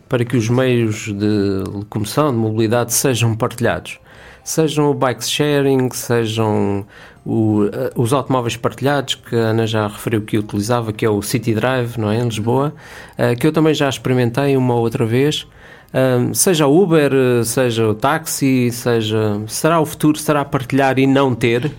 para 0.06 0.22
que 0.22 0.36
os 0.36 0.50
meios 0.50 1.04
de 1.06 1.62
locomoção, 1.66 2.30
de 2.30 2.36
mobilidade, 2.36 2.92
sejam 2.92 3.34
partilhados? 3.34 3.98
Sejam 4.48 4.90
o 4.90 4.94
bike 4.94 5.24
sharing, 5.24 5.90
sejam 5.92 6.86
o, 7.24 7.64
eh, 7.70 7.92
os 7.94 8.12
automóveis 8.14 8.56
partilhados, 8.56 9.16
que 9.16 9.36
a 9.36 9.50
Ana 9.50 9.66
já 9.66 9.86
referiu 9.86 10.22
que 10.22 10.38
utilizava, 10.38 10.92
que 10.92 11.04
é 11.04 11.10
o 11.10 11.20
City 11.20 11.54
Drive, 11.54 11.98
não 11.98 12.10
é, 12.10 12.18
em 12.18 12.24
Lisboa, 12.24 12.72
uh, 13.18 13.38
que 13.38 13.46
eu 13.46 13.52
também 13.52 13.74
já 13.74 13.88
experimentei 13.88 14.56
uma 14.56 14.74
outra 14.74 15.04
vez. 15.04 15.46
Um, 15.92 16.32
seja 16.32 16.66
o 16.66 16.82
Uber, 16.82 17.12
seja 17.44 17.88
o 17.88 17.94
táxi, 17.94 18.70
seja. 18.72 19.42
Será 19.46 19.80
o 19.80 19.86
futuro? 19.86 20.18
Será 20.18 20.44
partilhar 20.44 20.98
e 20.98 21.06
não 21.06 21.34
ter? 21.34 21.70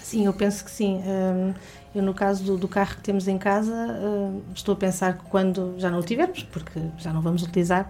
Sim, 0.00 0.26
eu 0.26 0.32
penso 0.32 0.64
que 0.64 0.70
sim. 0.70 1.00
Um, 1.04 1.54
eu, 1.94 2.02
no 2.02 2.14
caso 2.14 2.44
do, 2.44 2.56
do, 2.56 2.68
carro 2.68 2.96
que 2.96 3.02
temos 3.02 3.26
em 3.26 3.38
casa, 3.38 3.72
uh, 3.72 4.42
estou 4.54 4.74
a 4.74 4.76
pensar 4.76 5.18
que 5.18 5.24
quando 5.24 5.74
já 5.78 5.90
não 5.90 5.98
o 5.98 6.02
tivermos, 6.02 6.44
porque 6.44 6.80
já 6.98 7.12
não 7.12 7.20
vamos 7.20 7.42
utilizar, 7.42 7.88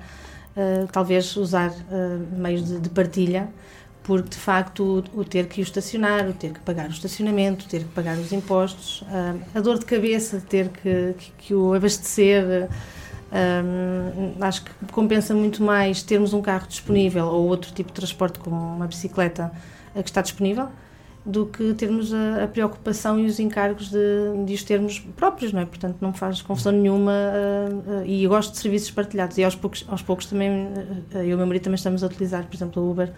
uh, 0.56 0.86
talvez 0.90 1.36
usar 1.36 1.70
uh, 1.70 2.38
meios 2.38 2.64
de, 2.64 2.80
de, 2.80 2.88
partilha, 2.88 3.48
porque 4.02 4.30
de 4.30 4.36
facto 4.36 5.04
o, 5.14 5.20
o, 5.20 5.24
ter 5.24 5.46
que 5.46 5.60
o 5.60 5.62
estacionar, 5.62 6.28
o 6.28 6.32
ter 6.32 6.52
que 6.52 6.60
pagar 6.60 6.88
o 6.88 6.92
estacionamento, 6.92 7.66
o 7.66 7.68
ter 7.68 7.80
que 7.80 7.90
pagar 7.90 8.18
os 8.18 8.32
impostos, 8.32 9.04
a 9.54 9.60
dor 9.60 9.78
de 9.78 9.84
cabeça 9.84 10.38
de 10.38 10.44
ter 10.44 10.68
que, 10.68 11.14
que, 11.18 11.32
que 11.38 11.54
o 11.54 11.72
abastecer. 11.74 12.68
Um, 13.34 14.34
acho 14.44 14.62
que 14.62 14.70
compensa 14.92 15.34
muito 15.34 15.62
mais 15.62 16.02
termos 16.02 16.34
um 16.34 16.42
carro 16.42 16.66
disponível 16.68 17.24
ou 17.24 17.48
outro 17.48 17.72
tipo 17.72 17.88
de 17.88 17.94
transporte, 17.94 18.38
como 18.38 18.54
uma 18.54 18.86
bicicleta, 18.86 19.50
que 19.94 20.00
está 20.00 20.20
disponível, 20.20 20.68
do 21.24 21.46
que 21.46 21.72
termos 21.74 22.12
a, 22.12 22.44
a, 22.44 22.48
preocupação 22.48 23.18
e 23.18 23.26
os 23.26 23.38
encargos 23.38 23.90
de, 23.90 24.44
de 24.44 24.54
os 24.54 24.64
termos 24.64 24.98
próprios, 24.98 25.52
não 25.52 25.60
é? 25.60 25.66
Portanto, 25.66 25.96
não 26.00 26.12
faz 26.12 26.42
confusão 26.42 26.72
nenhuma 26.72 27.12
uh, 27.12 28.00
uh, 28.00 28.04
e 28.04 28.24
eu 28.24 28.30
gosto 28.30 28.52
de 28.52 28.58
serviços 28.58 28.90
partilhados 28.90 29.38
e 29.38 29.44
aos 29.44 29.54
poucos, 29.54 29.84
aos 29.88 30.02
poucos 30.02 30.26
também, 30.26 30.50
uh, 30.50 31.18
eu 31.18 31.24
e 31.24 31.34
o 31.34 31.36
meu 31.36 31.46
marido 31.46 31.62
também 31.62 31.76
estamos 31.76 32.02
a 32.02 32.06
utilizar, 32.06 32.44
por 32.44 32.56
exemplo, 32.56 32.82
o 32.82 32.90
Uber 32.90 33.12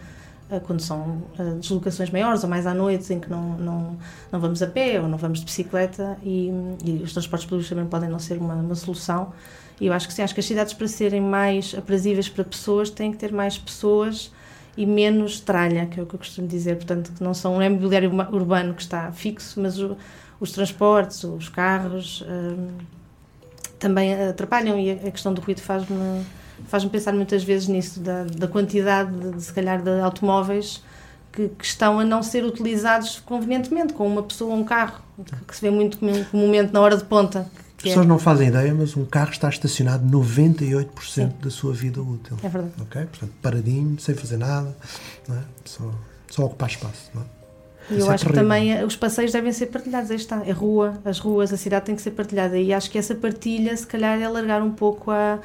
quando 0.67 0.81
são 0.81 1.23
deslocações 1.59 2.11
maiores 2.11 2.45
ou 2.45 2.51
mais 2.51 2.67
à 2.67 2.75
noite 2.75 3.13
em 3.13 3.19
que 3.19 3.31
não, 3.31 3.57
não, 3.57 3.97
não 4.31 4.39
vamos 4.39 4.63
a 4.63 4.67
pé 4.67 5.01
ou 5.01 5.09
não 5.09 5.17
vamos 5.17 5.41
de 5.41 5.47
bicicleta 5.47 6.19
e, 6.23 6.51
e 6.85 7.03
os 7.03 7.13
transportes 7.13 7.47
públicos 7.47 7.69
também 7.69 7.87
podem 7.87 8.09
não 8.09 8.19
ser 8.19 8.39
uma, 8.39 8.55
uma 8.55 8.75
solução 8.75 9.33
e 9.81 9.87
eu 9.87 9.93
acho 9.93 10.07
que 10.07 10.15
sim, 10.15 10.23
acho 10.23 10.35
que 10.35 10.41
as 10.41 10.47
cidades 10.47 10.73
para 10.73 10.87
serem 10.87 11.21
mais 11.21 11.75
aprazíveis 11.77 12.29
para 12.29 12.45
pessoas 12.45 12.91
têm 12.91 13.11
que 13.11 13.19
ter 13.19 13.33
mais 13.33 13.59
pessoas 13.59 14.33
e 14.77 14.87
menos 14.87 15.41
tralha, 15.41 15.87
que 15.87 15.99
é 15.99 16.03
o 16.03 16.07
que 16.07 16.15
eu 16.15 16.19
costumo 16.19 16.47
dizer. 16.47 16.77
Portanto, 16.77 17.13
que 17.13 17.23
não 17.23 17.35
são 17.35 17.55
não 17.55 17.63
é 17.63 17.69
mobiliário 17.69 18.11
urbano 18.33 18.75
que 18.75 18.83
está 18.83 19.11
fixo, 19.13 19.61
mas 19.61 19.79
o, 19.79 19.97
os 20.41 20.53
transportes, 20.53 21.25
os 21.25 21.49
carros 21.49 22.25
hum, 22.29 22.69
também 23.79 24.15
atrapalham 24.15 24.79
e 24.79 24.93
a, 24.93 25.11
questão 25.11 25.33
do 25.35 25.41
ruído 25.41 25.61
faz-me 25.61 26.25
faz-me 26.67 26.91
pensar 26.91 27.13
muitas 27.13 27.43
vezes 27.43 27.69
nisso, 27.69 28.01
da, 28.01 28.25
da 28.25 28.49
quantidade, 28.49 29.11
de, 29.13 29.43
se 29.43 29.53
calhar, 29.53 29.83
de 29.83 30.01
automóveis 30.01 30.83
que, 31.33 31.49
que, 31.49 31.65
estão 31.65 31.99
a 31.99 32.05
não 32.05 32.23
ser 32.23 32.45
utilizados 32.45 33.21
convenientemente, 33.21 33.93
com 33.93 34.07
uma 34.07 34.23
pessoa 34.23 34.53
ou 34.53 34.61
um 34.61 34.65
carro, 34.65 35.03
que, 35.25 35.37
que 35.47 35.57
se 35.57 35.63
vê 35.63 35.71
muito 35.71 35.99
comumente 36.31 36.73
na 36.73 36.81
hora 36.81 36.97
de 36.97 37.05
ponta, 37.05 37.47
as 37.77 37.91
pessoas 37.91 38.07
não 38.07 38.19
fazem 38.19 38.49
ideia, 38.49 38.75
mas 38.75 38.97
um 38.97 39.05
carro 39.05 39.31
está 39.31 39.49
estacionado 39.49 40.07
98% 40.07 40.89
Sim. 41.03 41.33
da 41.43 41.51
sua 41.51 41.75
vida 41.75 42.01
útil. 42.01 42.37
É 42.43 42.49
verdade. 42.49 42.73
Ok? 42.81 43.05
Portanto, 43.05 43.33
paradinho, 43.43 44.01
sem 44.01 44.15
fazer 44.15 44.39
nada, 44.39 44.75
é? 45.29 45.39
só, 45.67 45.91
só 46.31 46.45
ocupar 46.47 46.71
espaço. 46.71 47.11
Não 47.15 47.21
é? 47.21 47.25
E 47.91 47.99
eu 47.99 48.11
é 48.11 48.15
acho 48.15 48.27
que 48.27 48.33
também 48.33 48.73
eh, 48.73 48.85
os 48.85 48.97
passeios 48.97 49.33
devem 49.33 49.53
ser 49.53 49.67
partilhados. 49.67 50.11
Aí 50.11 50.17
está, 50.17 50.37
a 50.37 50.53
rua, 50.55 50.99
as 51.05 51.19
ruas, 51.19 51.53
a 51.53 51.57
cidade 51.59 51.85
tem 51.85 51.95
que 51.95 52.01
ser 52.01 52.13
partilhada. 52.13 52.59
E 52.59 52.73
acho 52.73 52.91
que 52.91 52.97
essa 52.97 53.15
partilha, 53.15 53.77
se 53.77 53.87
calhar, 53.87 54.19
é 54.19 54.25
alargar 54.25 54.63
um 54.63 54.71
pouco 54.71 55.11
a, 55.11 55.39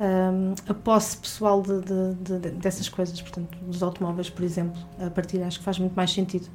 a, 0.00 0.70
a 0.70 0.74
posse 0.74 1.16
pessoal 1.16 1.62
de, 1.62 1.80
de, 1.80 2.38
de, 2.38 2.50
dessas 2.50 2.88
coisas, 2.88 3.20
portanto, 3.20 3.56
dos 3.62 3.82
automóveis, 3.82 4.28
por 4.28 4.44
exemplo. 4.44 4.80
A 4.98 5.10
partilha 5.10 5.46
acho 5.46 5.58
que 5.58 5.64
faz 5.64 5.78
muito 5.78 5.94
mais 5.94 6.12
sentido. 6.12 6.46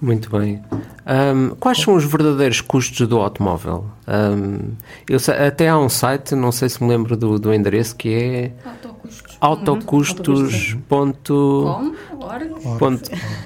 Muito 0.00 0.30
bem. 0.30 0.62
Um, 1.06 1.54
quais 1.56 1.78
são 1.78 1.94
os 1.94 2.04
verdadeiros 2.04 2.62
custos 2.62 3.06
do 3.06 3.18
automóvel? 3.18 3.86
Um, 4.08 4.72
eu 5.08 5.18
sei, 5.18 5.34
até 5.34 5.68
há 5.68 5.78
um 5.78 5.90
site, 5.90 6.34
não 6.34 6.50
sei 6.50 6.70
se 6.70 6.82
me 6.82 6.88
lembro 6.88 7.16
do, 7.16 7.38
do 7.38 7.52
endereço, 7.52 7.94
que 7.96 8.08
é 8.08 8.52
autocustos.com 8.64 9.29
Ponto 12.78 13.00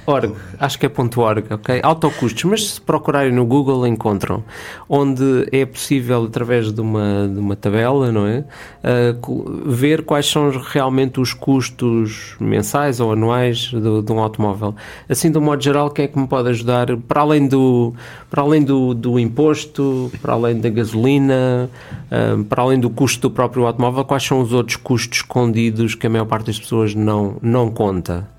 .org, 0.07 0.33
acho 0.59 0.79
que 0.79 0.87
é 0.87 0.89
ponto 0.89 1.21
.org, 1.21 1.45
ok? 1.51 1.81
Autocustos, 1.83 2.43
mas 2.45 2.71
se 2.73 2.81
procurarem 2.81 3.33
no 3.33 3.47
Google 3.47 3.87
encontram, 3.87 4.43
onde 4.89 5.47
é 5.53 5.65
possível, 5.65 6.25
através 6.25 6.73
de 6.73 6.81
uma, 6.81 7.31
de 7.33 7.39
uma 7.39 7.55
tabela, 7.55 8.11
não 8.11 8.27
é? 8.27 8.45
Uh, 8.83 9.71
ver 9.71 10.03
quais 10.05 10.27
são 10.27 10.51
realmente 10.51 11.21
os 11.21 11.33
custos 11.33 12.35
mensais 12.41 12.99
ou 12.99 13.13
anuais 13.13 13.71
de, 13.73 14.03
de, 14.03 14.13
um 14.13 14.19
automóvel. 14.19 14.75
Assim, 15.09 15.31
de 15.31 15.39
um 15.39 15.43
modo 15.43 15.63
geral, 15.63 15.91
quem 15.91 16.07
é 16.07 16.09
que 16.09 16.19
me 16.19 16.27
pode 16.27 16.49
ajudar? 16.49 16.97
Para 16.97 17.21
além 17.21 17.47
do, 17.47 17.95
para 18.29 18.43
além 18.43 18.63
do, 18.63 18.95
do 18.95 19.19
imposto, 19.19 20.11
para 20.21 20.33
além 20.33 20.61
da 20.61 20.69
gasolina, 20.69 21.71
uh, 22.11 22.45
para 22.45 22.63
além 22.63 22.81
do 22.81 22.91
custo 22.91 23.29
do 23.29 23.31
próprio 23.31 23.67
automóvel, 23.67 24.05
quais 24.05 24.25
são 24.25 24.41
os 24.41 24.53
outros 24.53 24.77
custos 24.77 25.19
escondidos 25.19 25.84
que 25.93 26.07
a 26.07 26.11
maior 26.11 26.27
parte 26.27 26.47
das 26.47 26.61
pessoas 26.61 26.95
não, 26.95 27.37
não 27.43 27.69
conta? 27.71 28.33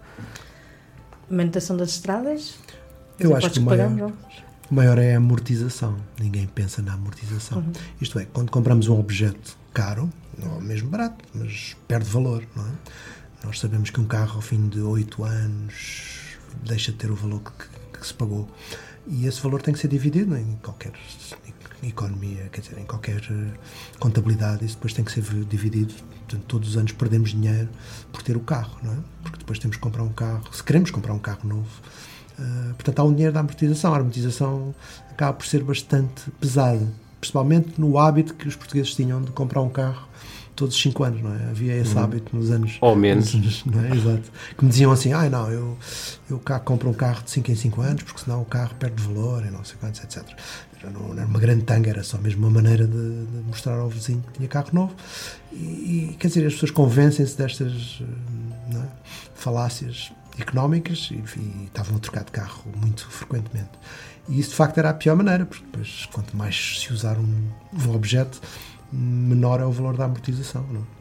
manutenção 1.30 1.76
das 1.76 1.90
estradas? 1.90 2.56
Eu 3.20 3.36
acho 3.36 3.50
que 3.50 3.60
o 3.60 3.62
maior, 3.62 4.12
o 4.70 4.74
maior 4.76 4.98
é 4.98 5.14
a 5.14 5.18
amortização. 5.18 5.98
Ninguém 6.20 6.48
pensa 6.48 6.82
na 6.82 6.94
amortização. 6.94 7.60
Uhum. 7.60 7.72
Isto 8.02 8.20
é, 8.20 8.26
quando 8.26 8.52
compramos 8.52 8.88
um 8.88 9.00
objeto 9.00 9.58
caro, 9.74 10.10
não 10.38 10.58
é 10.58 10.62
mesmo 10.62 10.90
barato, 10.90 11.24
mas 11.34 11.76
perde 11.88 12.10
valor, 12.10 12.44
não 12.56 12.66
é? 12.66 12.72
Nós 13.44 13.60
sabemos 13.60 13.90
que 13.90 14.00
um 14.00 14.06
carro 14.06 14.36
ao 14.36 14.42
fim 14.42 14.68
de 14.68 14.82
8 14.82 15.24
anos 15.24 16.38
deixa 16.64 16.92
de 16.92 16.98
ter 16.98 17.12
o 17.12 17.16
valor 17.16 17.42
que, 17.42 18.00
que 18.00 18.06
se 18.06 18.14
pagou. 18.14 18.50
E 19.08 19.28
esse 19.28 19.40
valor 19.42 19.62
tem 19.62 19.74
que 19.74 19.80
ser 19.80 19.88
dividido 19.88 20.36
em 20.36 20.58
qualquer 20.64 20.92
economia, 21.88 22.50
quer 22.52 22.62
dizer, 22.62 22.78
em 22.80 22.86
qualquer 22.86 23.22
eh, 23.30 23.58
contabilidade, 24.00 24.66
isso 24.66 24.76
depois 24.76 24.94
tem 24.94 25.04
que 25.04 25.12
ser 25.12 25.24
dividido. 25.46 25.94
Portanto, 25.94 26.44
todos 26.48 26.70
os 26.70 26.78
anos 26.78 26.92
perdemos 26.92 27.32
dinheiro 27.32 27.70
por 28.12 28.24
ter 28.24 28.36
o 28.36 28.40
carro, 28.40 28.78
não 28.82 28.94
é? 28.94 28.98
Porque 29.24 29.38
depois 29.40 29.60
temos 29.60 29.78
que 29.78 29.82
comprar 29.82 30.04
um 30.04 30.14
carro, 30.14 30.44
se 30.52 30.64
queremos 30.64 30.92
comprar 30.92 31.14
um 31.14 31.20
carro 31.20 31.48
novo. 31.48 31.82
Uh, 32.38 32.74
portanto, 32.74 33.00
há 33.00 33.04
um 33.04 33.14
dinheiro 33.14 33.34
da 33.34 33.40
amortização. 33.40 33.94
A 33.94 33.98
amortização 33.98 34.76
acaba 35.10 35.34
por 35.34 35.46
ser 35.46 35.64
bastante 35.64 36.30
pesada, 36.40 36.86
principalmente 37.20 37.80
no 37.80 37.98
hábito 37.98 38.34
que 38.34 38.48
os 38.48 38.56
portugueses 38.56 38.94
tinham 38.94 39.22
de 39.22 39.32
comprar 39.32 39.62
um 39.62 39.70
carro 39.70 40.08
todos 40.56 40.76
os 40.76 40.82
5 40.82 41.04
anos, 41.04 41.22
não 41.22 41.34
é? 41.34 41.50
Havia 41.50 41.76
esse 41.76 41.94
uhum. 41.96 42.04
hábito 42.04 42.36
nos 42.36 42.50
anos. 42.50 42.78
Ou 42.82 42.96
menos. 42.96 43.34
Não 43.66 43.84
é? 43.84 43.96
Exato. 43.96 44.32
Que 44.58 44.64
me 44.64 44.70
diziam 44.70 44.92
assim: 44.92 45.14
ah, 45.14 45.30
não, 45.30 45.50
eu, 45.52 45.78
eu 46.30 46.40
cá 46.40 46.60
compro 46.60 46.90
um 46.90 46.94
carro 46.94 47.24
de 47.24 47.32
5 47.32 47.52
em 47.52 47.56
5 47.56 47.82
anos, 47.82 48.04
porque 48.04 48.22
senão 48.22 48.42
o 48.42 48.46
carro 48.46 48.74
perde 48.76 49.02
valor 49.04 49.46
e 49.46 49.52
não 49.52 49.64
sei 49.64 49.76
quantos, 49.78 50.02
etc. 50.04 50.24
Não 50.92 51.14
era 51.14 51.26
uma 51.26 51.40
grande 51.40 51.64
tanga, 51.64 51.90
era 51.90 52.04
só 52.04 52.18
mesmo 52.18 52.48
uma 52.48 52.62
maneira 52.62 52.86
de, 52.86 53.26
de 53.26 53.38
mostrar 53.48 53.78
ao 53.78 53.90
vizinho 53.90 54.24
que 54.28 54.34
tinha 54.34 54.48
carro 54.48 54.70
novo. 54.72 54.96
E, 55.52 56.12
e 56.12 56.18
quer 56.20 56.28
dizer, 56.28 56.46
as 56.46 56.54
pessoas 56.54 56.72
convencem-se 56.72 57.38
destas 57.38 58.04
é? 58.74 58.88
falácias 59.34 60.12
económicas 60.40 61.10
e, 61.12 61.16
e, 61.16 61.66
estavam 61.66 61.98
a 61.98 62.00
trocar 62.00 62.24
de 62.24 62.32
carro 62.32 62.64
muito 62.76 63.08
frequentemente. 63.10 63.72
E 64.28 64.40
isso 64.40 64.52
de 64.52 64.56
facto 64.56 64.78
era 64.78 64.90
a 64.90 64.94
pior 64.94 65.16
maneira, 65.16 65.46
porque 65.46 65.64
depois, 65.64 66.08
quanto 66.12 66.36
mais 66.36 66.80
se 66.80 66.92
usar 66.92 67.18
um, 67.18 67.50
um 67.74 67.96
objeto, 67.96 68.42
menor 68.96 69.60
é 69.60 69.66
o 69.66 69.72
valor 69.72 69.98
da 69.98 70.06
amortização. 70.06 70.64
Não? 70.72 70.82
É? 70.82 70.96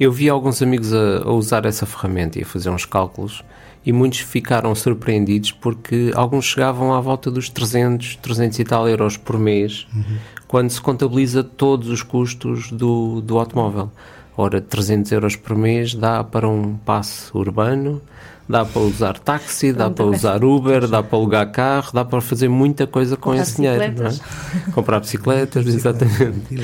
Eu 0.00 0.10
vi 0.10 0.28
alguns 0.28 0.60
amigos 0.62 0.92
a, 0.92 1.18
a, 1.24 1.32
usar 1.32 1.64
essa 1.64 1.86
ferramenta 1.86 2.38
e 2.38 2.42
a 2.42 2.46
fazer 2.46 2.70
uns 2.70 2.84
cálculos 2.84 3.44
e 3.84 3.92
muitos 3.92 4.20
ficaram 4.20 4.74
surpreendidos 4.74 5.52
porque 5.52 6.10
alguns 6.14 6.46
chegavam 6.46 6.94
à 6.94 7.00
volta 7.00 7.30
dos 7.30 7.48
300, 7.48 8.16
300 8.16 8.58
e 8.58 8.64
tal 8.64 8.88
euros 8.88 9.16
por 9.16 9.38
mês 9.38 9.86
uhum. 9.94 10.18
quando 10.48 10.70
se 10.70 10.80
contabiliza 10.80 11.44
todos 11.44 11.88
os 11.88 12.02
custos 12.02 12.70
do, 12.70 13.20
do 13.20 13.38
automóvel. 13.38 13.90
Ora, 14.36 14.60
300 14.60 15.12
euros 15.12 15.36
por 15.36 15.56
mês 15.56 15.94
dá 15.94 16.24
para 16.24 16.48
um 16.48 16.74
passe 16.76 17.30
urbano, 17.36 18.00
dá 18.48 18.64
para 18.64 18.82
usar 18.82 19.18
táxi, 19.18 19.72
dá 19.72 19.90
para 19.90 20.04
usar 20.04 20.44
Uber, 20.44 20.86
dá 20.88 21.02
para 21.02 21.18
alugar 21.18 21.50
carro, 21.50 21.90
dá 21.92 22.04
para 22.04 22.20
fazer 22.20 22.48
muita 22.48 22.86
coisa 22.86 23.16
com 23.16 23.30
Comprar 23.30 23.42
esse 23.42 23.56
dinheiro. 23.56 24.02
Não 24.02 24.06
é? 24.06 24.70
Comprar 24.72 25.00
bicicletas, 25.00 25.66
exatamente. 25.66 26.56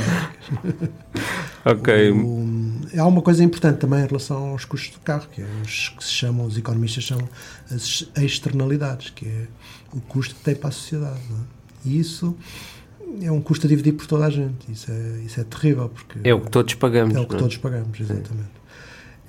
ok. 1.64 2.10
O, 2.12 2.46
há 2.98 3.06
uma 3.06 3.22
coisa 3.22 3.42
importante 3.42 3.78
também 3.78 4.02
em 4.02 4.06
relação 4.06 4.50
aos 4.50 4.64
custos 4.64 4.92
do 4.92 5.00
carro, 5.00 5.26
que 5.30 5.42
é 5.42 5.46
os 5.64 5.90
que 5.90 6.04
se 6.04 6.12
chamam, 6.12 6.46
os 6.46 6.56
economistas 6.58 7.04
chamam 7.04 7.28
as 7.70 8.04
externalidades, 8.16 9.10
que 9.10 9.26
é 9.26 9.46
o 9.92 10.00
custo 10.00 10.34
que 10.34 10.42
tem 10.42 10.54
para 10.54 10.68
a 10.68 10.72
sociedade. 10.72 11.18
É? 11.18 11.88
E 11.88 11.98
isso 11.98 12.36
é 13.22 13.30
um 13.30 13.40
custo 13.40 13.66
a 13.66 13.68
dividir 13.68 13.92
por 13.92 14.06
toda 14.06 14.26
a 14.26 14.30
gente. 14.30 14.70
Isso 14.70 14.90
é, 14.90 15.20
isso 15.24 15.40
é 15.40 15.44
terrível. 15.44 15.88
Porque 15.88 16.20
é 16.22 16.34
o 16.34 16.40
que 16.40 16.50
todos 16.50 16.74
pagamos. 16.74 17.14
É 17.14 17.20
o 17.20 17.26
que 17.26 17.36
é? 17.36 17.38
todos 17.38 17.56
pagamos, 17.56 17.98
exatamente. 18.00 18.57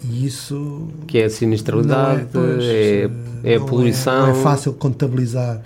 E 0.03 0.25
isso. 0.25 0.88
Que 1.07 1.19
é 1.19 1.25
a 1.25 1.29
sinistralidade, 1.29 2.21
é, 2.21 2.25
pois, 2.25 2.63
é, 2.63 3.09
é, 3.43 3.55
a 3.55 3.59
poluição. 3.59 4.27
É, 4.27 4.31
não 4.31 4.39
é 4.39 4.43
fácil 4.43 4.73
contabilizar, 4.73 5.62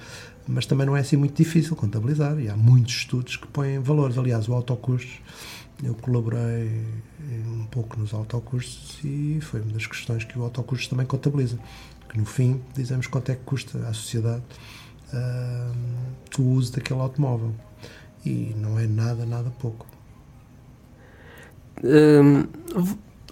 mas 0.48 0.66
também 0.66 0.86
não 0.86 0.98
é 0.98 1.02
assim 1.02 1.18
muito 1.18 1.36
difícil 1.36 1.76
contabilizar. 1.76 2.40
E 2.40 2.50
há 2.50 2.56
muitos 2.56 2.96
estudos 2.96 3.36
que 3.36 3.48
põem 3.48 3.80
valores. 3.80 4.18
Aliás, 4.18 4.48
o 4.48 4.54
autocusto 4.54 5.22
eu 5.84 5.94
colaborei 5.96 6.86
um 7.48 7.66
pouco 7.66 8.00
nos 8.00 8.14
autocustos 8.14 9.00
e 9.04 9.40
foi 9.42 9.62
uma 9.62 9.74
das 9.74 9.86
questões 9.86 10.24
que 10.24 10.38
o 10.38 10.44
autocusto 10.44 10.90
também 10.90 11.06
contabiliza. 11.06 11.58
Que 12.10 12.18
no 12.18 12.26
fim 12.26 12.62
dizemos 12.76 13.08
quanto 13.08 13.32
é 13.32 13.36
que 13.36 13.42
custa 13.44 13.78
à 13.88 13.94
sociedade 13.94 14.44
uh, 15.14 16.42
o 16.42 16.44
uso 16.54 16.74
daquele 16.74 17.00
automóvel. 17.00 17.54
E 18.26 18.56
não 18.58 18.80
é 18.80 18.88
nada, 18.88 19.26
nada 19.26 19.50
pouco. 19.60 19.86
Hum, 21.84 22.48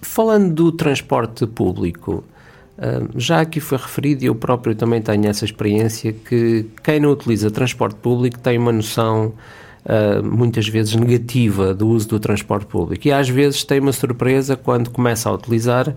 falando 0.02 0.52
do 0.52 0.72
transporte 0.72 1.46
público, 1.46 2.24
hum, 2.78 3.08
já 3.16 3.40
aqui 3.40 3.60
foi 3.60 3.78
referido 3.78 4.24
e 4.24 4.26
eu 4.26 4.34
próprio 4.34 4.74
também 4.74 5.00
tenho 5.00 5.26
essa 5.26 5.44
experiência 5.44 6.12
que 6.12 6.66
quem 6.82 7.00
não 7.00 7.10
utiliza 7.10 7.50
transporte 7.50 7.96
público 7.96 8.38
tem 8.38 8.58
uma 8.58 8.72
noção 8.72 9.32
uh, 9.86 10.22
muitas 10.24 10.68
vezes 10.68 10.94
negativa 10.94 11.72
do 11.72 11.88
uso 11.88 12.08
do 12.08 12.20
transporte 12.20 12.66
público 12.66 13.06
e 13.06 13.12
às 13.12 13.28
vezes 13.28 13.64
tem 13.64 13.80
uma 13.80 13.92
surpresa 13.92 14.56
quando 14.56 14.90
começa 14.90 15.28
a 15.30 15.32
utilizar 15.32 15.94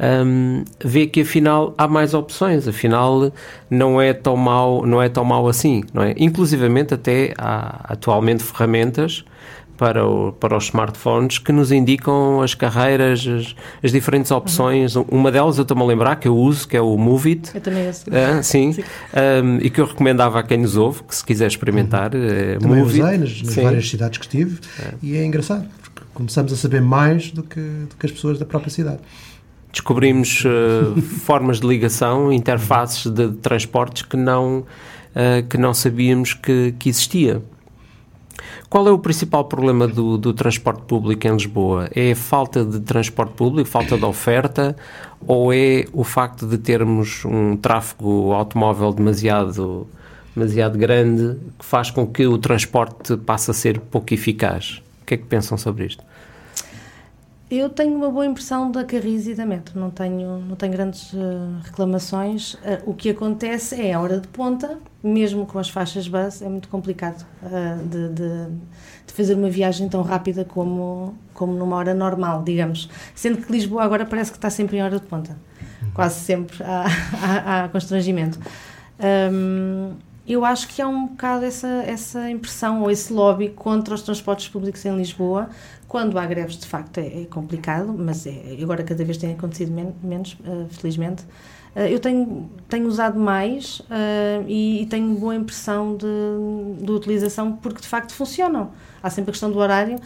um, 0.00 0.64
vê 0.84 1.06
que 1.06 1.22
afinal 1.22 1.74
há 1.76 1.88
mais 1.88 2.14
opções, 2.14 2.68
afinal 2.68 3.32
não 3.68 4.00
é 4.00 4.12
tão 4.12 4.36
mau, 4.36 4.86
não 4.86 5.02
é 5.02 5.08
tão 5.08 5.24
mau 5.24 5.48
assim, 5.48 5.82
não 5.92 6.02
é? 6.02 6.14
Inclusivamente 6.16 6.94
até 6.94 7.34
há 7.36 7.92
atualmente 7.92 8.44
ferramentas 8.44 9.24
para, 9.78 10.04
o, 10.04 10.32
para 10.32 10.56
os 10.56 10.64
smartphones 10.64 11.38
que 11.38 11.52
nos 11.52 11.70
indicam 11.70 12.42
as 12.42 12.52
carreiras, 12.52 13.26
as, 13.26 13.54
as 13.82 13.92
diferentes 13.92 14.30
opções. 14.32 14.96
Uhum. 14.96 15.06
Uma 15.08 15.30
delas 15.30 15.56
eu 15.56 15.62
estou-me 15.62 15.82
a 15.84 15.86
lembrar 15.86 16.16
que 16.16 16.26
eu 16.26 16.36
uso, 16.36 16.66
que 16.66 16.76
é 16.76 16.80
o 16.80 16.98
Movit. 16.98 17.52
Eu 17.54 17.60
também 17.60 17.88
uso. 17.88 18.04
Ah, 18.10 18.42
sim. 18.42 18.72
sim. 18.72 18.82
Um, 18.82 19.58
e 19.58 19.70
que 19.70 19.80
eu 19.80 19.86
recomendava 19.86 20.40
a 20.40 20.42
quem 20.42 20.58
nos 20.58 20.76
ouve, 20.76 21.04
que 21.04 21.14
se 21.14 21.24
quiser 21.24 21.46
experimentar. 21.46 22.14
Uhum. 22.14 22.26
É, 22.28 22.58
também 22.58 22.82
usei 22.82 23.16
nas, 23.16 23.40
nas 23.40 23.54
várias 23.54 23.88
cidades 23.88 24.18
que 24.18 24.24
estive 24.24 24.58
é. 24.80 24.94
e 25.00 25.16
é 25.16 25.24
engraçado, 25.24 25.64
porque 25.80 26.02
começamos 26.12 26.52
a 26.52 26.56
saber 26.56 26.82
mais 26.82 27.30
do 27.30 27.44
que, 27.44 27.60
do 27.60 27.96
que 27.96 28.04
as 28.04 28.12
pessoas 28.12 28.38
da 28.38 28.44
própria 28.44 28.70
cidade 28.70 28.98
descobrimos 29.70 30.44
uh, 30.44 31.00
formas 31.24 31.60
de 31.60 31.66
ligação, 31.66 32.32
interfaces 32.32 33.06
de, 33.06 33.28
de 33.28 33.36
transportes 33.36 34.02
que 34.02 34.16
não, 34.16 34.60
uh, 34.60 35.46
que 35.48 35.56
não 35.56 35.72
sabíamos 35.72 36.32
que, 36.34 36.74
que 36.78 36.88
existia. 36.88 37.42
Qual 38.68 38.86
é 38.86 38.90
o 38.90 38.98
principal 38.98 39.46
problema 39.46 39.88
do, 39.88 40.18
do, 40.18 40.34
transporte 40.34 40.82
público 40.82 41.26
em 41.26 41.32
Lisboa? 41.32 41.88
É 41.94 42.12
a 42.12 42.16
falta 42.16 42.62
de 42.62 42.80
transporte 42.80 43.32
público, 43.32 43.66
falta 43.66 43.96
de 43.96 44.04
oferta, 44.04 44.76
ou 45.26 45.54
é 45.54 45.86
o 45.90 46.04
facto 46.04 46.46
de 46.46 46.58
termos 46.58 47.24
um 47.24 47.56
tráfego 47.56 48.34
automóvel 48.34 48.92
demasiado, 48.92 49.86
demasiado 50.36 50.76
grande 50.76 51.38
que 51.58 51.64
faz 51.64 51.90
com 51.90 52.06
que 52.06 52.26
o 52.26 52.36
transporte 52.36 53.16
passe 53.16 53.50
a 53.50 53.54
ser 53.54 53.80
pouco 53.80 54.12
eficaz? 54.12 54.82
O 55.00 55.06
que 55.06 55.14
é 55.14 55.16
que 55.16 55.24
pensam 55.24 55.56
sobre 55.56 55.86
isto? 55.86 56.04
Eu 57.50 57.70
tenho 57.70 57.94
uma 57.94 58.10
boa 58.10 58.26
impressão 58.26 58.70
da 58.70 58.84
Carris 58.84 59.26
e 59.26 59.34
da 59.34 59.46
Metro, 59.46 59.80
não 59.80 59.90
tenho, 59.90 60.38
não 60.40 60.54
tenho 60.54 60.70
grandes 60.70 61.14
uh, 61.14 61.58
reclamações. 61.64 62.54
Uh, 62.54 62.58
o 62.84 62.92
que 62.92 63.08
acontece 63.08 63.80
é 63.80 63.94
a 63.94 64.00
hora 64.00 64.20
de 64.20 64.28
ponta, 64.28 64.78
mesmo 65.02 65.46
com 65.46 65.58
as 65.58 65.70
faixas 65.70 66.06
bus, 66.06 66.42
é 66.42 66.48
muito 66.48 66.68
complicado 66.68 67.24
uh, 67.42 67.88
de, 67.88 68.08
de, 68.10 68.46
de, 69.06 69.12
fazer 69.14 69.32
uma 69.32 69.48
viagem 69.48 69.88
tão 69.88 70.02
rápida 70.02 70.44
como, 70.44 71.14
como 71.32 71.54
numa 71.54 71.76
hora 71.76 71.94
normal, 71.94 72.42
digamos. 72.42 72.90
Sendo 73.14 73.38
que 73.38 73.50
Lisboa 73.50 73.82
agora 73.82 74.04
parece 74.04 74.30
que 74.30 74.36
está 74.36 74.50
sempre 74.50 74.76
em 74.76 74.82
hora 74.82 75.00
de 75.00 75.06
ponta, 75.06 75.34
uhum. 75.82 75.90
quase 75.94 76.20
sempre 76.20 76.62
há, 76.62 76.84
há, 77.22 77.64
há 77.64 77.68
constrangimento. 77.70 78.38
Um, 79.32 79.94
eu 80.28 80.44
acho 80.44 80.68
que 80.68 80.82
há 80.82 80.86
um 80.86 81.06
bocado 81.06 81.46
essa, 81.46 81.66
essa 81.86 82.30
impressão 82.30 82.82
ou 82.82 82.90
esse 82.90 83.10
lobby 83.10 83.48
contra 83.48 83.94
os 83.94 84.02
transportes 84.02 84.46
públicos 84.46 84.84
em 84.84 84.94
Lisboa. 84.94 85.48
Quando 85.88 86.18
há 86.18 86.26
greves, 86.26 86.58
de 86.58 86.66
facto, 86.66 86.98
é, 86.98 87.22
é 87.22 87.24
complicado, 87.24 87.94
mas 87.96 88.26
é, 88.26 88.58
agora 88.62 88.84
cada 88.84 89.02
vez 89.04 89.16
tem 89.16 89.32
acontecido 89.32 89.72
men 89.72 89.94
menos, 90.02 90.36
uh, 90.40 90.68
felizmente. 90.68 91.24
Uh, 91.74 91.80
eu 91.88 91.98
tenho, 91.98 92.50
tenho 92.68 92.86
usado 92.86 93.18
mais 93.18 93.80
uh, 93.80 94.44
e, 94.46 94.82
e, 94.82 94.86
tenho 94.86 95.14
boa 95.14 95.34
impressão 95.34 95.96
de, 95.96 96.84
de 96.84 96.92
utilização 96.92 97.52
porque, 97.56 97.80
de 97.80 97.88
facto, 97.88 98.12
funcionam. 98.12 98.70
Há 99.02 99.08
sempre 99.08 99.30
a 99.30 99.32
questão 99.32 99.50
do 99.50 99.58
horário 99.58 99.98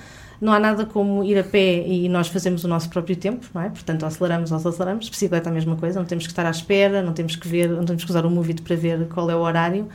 não 0.42 0.52
há 0.52 0.58
nada 0.58 0.84
como 0.84 1.22
ir 1.22 1.38
a 1.38 1.44
pé 1.44 1.86
e 1.86 2.08
nós 2.08 2.26
fazemos 2.26 2.64
o 2.64 2.68
nosso 2.68 2.90
próprio 2.90 3.14
tempo, 3.14 3.46
não 3.54 3.62
é? 3.62 3.68
Portanto, 3.68 4.04
aceleramos 4.04 4.50
ou 4.50 4.56
aceleramos. 4.58 5.08
Bicicleta 5.08 5.48
é 5.48 5.52
a 5.52 5.54
mesma 5.54 5.76
coisa, 5.76 6.00
não 6.00 6.06
temos 6.06 6.26
que 6.26 6.32
estar 6.32 6.44
à 6.44 6.50
espera, 6.50 7.00
não 7.00 7.12
temos 7.12 7.36
que 7.36 7.46
ver, 7.46 7.68
não 7.68 7.84
temos 7.84 8.04
que 8.04 8.10
usar 8.10 8.26
o 8.26 8.30
Movit 8.30 8.60
para 8.60 8.74
ver 8.74 9.06
qual 9.06 9.30
é 9.30 9.36
o 9.36 9.38
horário. 9.38 9.88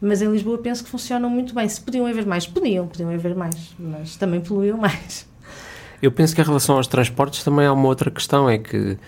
Mas 0.00 0.20
em 0.22 0.30
Lisboa 0.30 0.58
penso 0.58 0.84
que 0.84 0.90
funcionam 0.90 1.30
muito 1.30 1.54
bem. 1.54 1.68
Se 1.68 1.80
podiam 1.80 2.06
haver 2.06 2.26
mais, 2.26 2.46
podiam, 2.46 2.86
podiam 2.86 3.10
haver 3.10 3.34
mais, 3.34 3.74
mas 3.78 4.16
também 4.16 4.40
poluíam 4.40 4.78
mais. 4.78 5.26
Eu 6.02 6.12
penso 6.12 6.34
que 6.34 6.40
em 6.40 6.44
relação 6.44 6.76
aos 6.76 6.86
transportes 6.86 7.42
também 7.42 7.66
há 7.66 7.72
uma 7.72 7.88
outra 7.88 8.10
questão, 8.10 8.48
é 8.48 8.58
que 8.58 8.98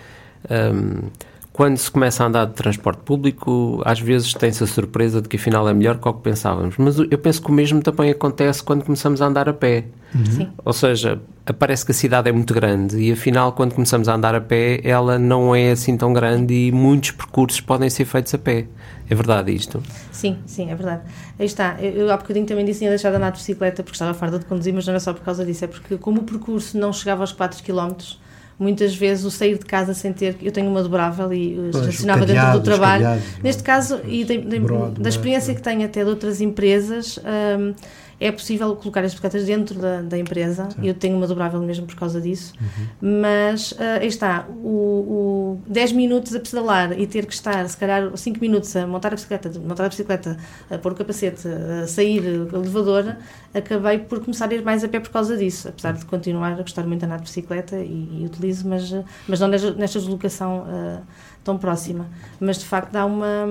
um, 0.49 1.09
quando 1.53 1.77
se 1.77 1.91
começa 1.91 2.23
a 2.23 2.27
andar 2.27 2.45
de 2.45 2.53
transporte 2.53 3.01
público, 3.03 3.81
às 3.85 3.99
vezes 3.99 4.33
tem-se 4.33 4.63
a 4.63 4.67
surpresa 4.67 5.21
de 5.21 5.27
que 5.27 5.35
afinal 5.35 5.67
é 5.67 5.73
melhor 5.73 5.97
que 5.97 6.07
o 6.07 6.13
que 6.13 6.21
pensávamos. 6.21 6.77
Mas 6.77 6.97
eu 6.97 7.17
penso 7.17 7.41
que 7.41 7.49
o 7.49 7.53
mesmo 7.53 7.81
também 7.81 8.09
acontece 8.09 8.63
quando 8.63 8.83
começamos 8.83 9.21
a 9.21 9.27
andar 9.27 9.49
a 9.49 9.53
pé. 9.53 9.85
Uhum. 10.15 10.49
Ou 10.63 10.73
seja, 10.73 11.19
parece 11.53 11.85
que 11.85 11.91
a 11.91 11.95
cidade 11.95 12.29
é 12.29 12.31
muito 12.31 12.53
grande 12.53 12.97
e 12.97 13.11
afinal, 13.11 13.51
quando 13.53 13.73
começamos 13.73 14.07
a 14.07 14.15
andar 14.15 14.35
a 14.35 14.41
pé, 14.41 14.79
ela 14.83 15.17
não 15.17 15.55
é 15.55 15.71
assim 15.71 15.97
tão 15.97 16.13
grande 16.13 16.53
e 16.53 16.71
muitos 16.71 17.11
percursos 17.11 17.61
podem 17.61 17.89
ser 17.89 18.05
feitos 18.05 18.33
a 18.33 18.37
pé. 18.37 18.65
É 19.09 19.15
verdade 19.15 19.51
isto? 19.51 19.81
Sim, 20.11 20.37
sim, 20.45 20.69
é 20.69 20.75
verdade. 20.75 21.01
Aí 21.39 21.45
está. 21.45 21.77
Eu, 21.79 21.91
eu 21.91 22.11
há 22.11 22.17
bocadinho 22.17 22.45
também 22.45 22.63
disse 22.63 22.79
que 22.79 22.85
ia 22.85 22.91
deixar 22.91 23.09
de 23.09 23.17
andar 23.17 23.31
de 23.31 23.39
bicicleta 23.39 23.81
porque 23.81 23.95
estava 23.95 24.13
farda 24.13 24.37
de 24.37 24.45
conduzir, 24.45 24.73
mas 24.73 24.85
não 24.85 24.91
era 24.91 24.99
só 24.99 25.13
por 25.13 25.23
causa 25.23 25.43
disso, 25.43 25.65
é 25.65 25.67
porque 25.67 25.97
como 25.97 26.21
o 26.21 26.23
percurso 26.23 26.77
não 26.77 26.93
chegava 26.93 27.23
aos 27.23 27.31
4 27.31 27.63
km, 27.63 27.95
muitas 28.59 28.93
vezes 28.93 29.25
o 29.25 29.31
sair 29.31 29.57
de 29.57 29.65
casa 29.65 29.93
sem 29.95 30.13
ter. 30.13 30.37
Eu 30.41 30.51
tenho 30.51 30.69
uma 30.69 30.83
dobrável 30.83 31.33
e 31.33 31.69
estacionava 31.69 32.25
dentro 32.25 32.51
do 32.51 32.61
trabalho. 32.61 33.21
Neste 33.41 33.63
caso, 33.63 33.99
e 34.05 34.23
de, 34.23 34.37
de, 34.37 34.59
da 34.59 35.05
é? 35.05 35.09
experiência 35.09 35.55
que 35.55 35.61
tenho 35.61 35.85
até 35.85 36.03
de 36.03 36.09
outras 36.09 36.41
empresas. 36.41 37.17
Um, 37.57 37.73
é 38.19 38.31
possível 38.31 38.75
colocar 38.75 38.99
as 39.01 39.11
bicicletas 39.11 39.45
dentro 39.45 39.79
da, 39.79 40.01
da 40.01 40.17
empresa. 40.17 40.69
Sim. 40.71 40.87
Eu 40.87 40.93
tenho 40.93 41.15
uma 41.15 41.25
dobrável 41.25 41.61
mesmo 41.61 41.85
por 41.85 41.95
causa 41.95 42.19
disso. 42.19 42.53
Uhum. 42.59 43.21
Mas 43.21 43.71
uh, 43.71 43.99
aí 44.01 44.07
está, 44.07 44.45
o, 44.49 45.57
o 45.57 45.61
10 45.67 45.93
minutos 45.93 46.35
a 46.35 46.39
pedalar 46.39 46.99
e 46.99 47.07
ter 47.07 47.25
que 47.25 47.33
estar, 47.33 47.67
se 47.69 47.77
calhar, 47.77 48.15
5 48.15 48.39
minutos 48.39 48.75
a 48.75 48.85
montar 48.85 49.13
a 49.13 49.15
bicicleta, 49.15 49.49
montar 49.59 49.85
a 49.85 49.89
bicicleta, 49.89 50.37
a 50.69 50.77
pôr 50.77 50.91
o 50.91 50.95
capacete, 50.95 51.47
a 51.47 51.87
sair 51.87 52.21
o 52.21 52.55
elevador, 52.55 53.15
acabei 53.53 53.99
por 53.99 54.19
começar 54.19 54.49
a 54.49 54.53
ir 54.53 54.63
mais 54.63 54.83
a 54.83 54.89
pé 54.89 54.99
por 54.99 55.09
causa 55.09 55.37
disso. 55.37 55.69
Apesar 55.69 55.93
de 55.93 56.03
continuar 56.05 56.53
a 56.53 56.61
gostar 56.61 56.83
muito 56.83 56.99
de 56.99 57.05
andar 57.05 57.17
de 57.17 57.23
bicicleta 57.23 57.77
e, 57.77 58.21
e 58.21 58.25
utilizo, 58.25 58.67
mas, 58.67 58.91
mas 59.27 59.39
não 59.39 59.47
nesta, 59.47 59.99
deslocação 59.99 60.63
uh, 60.63 61.01
tão 61.43 61.57
próxima. 61.57 62.07
Mas 62.39 62.57
de 62.57 62.65
facto 62.65 62.91
dá 62.91 63.05
uma. 63.05 63.47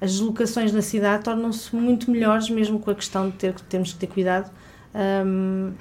Hum, 0.00 0.04
as 0.04 0.12
deslocações 0.12 0.72
na 0.72 0.82
cidade 0.82 1.24
tornam-se 1.24 1.74
muito 1.74 2.10
melhores, 2.10 2.48
mesmo 2.48 2.78
com 2.78 2.90
a 2.90 2.94
questão 2.94 3.28
de 3.28 3.36
ter, 3.36 3.54
termos 3.54 3.92
que 3.92 3.98
ter 3.98 4.06
cuidado. 4.06 4.50
Um, 4.94 5.72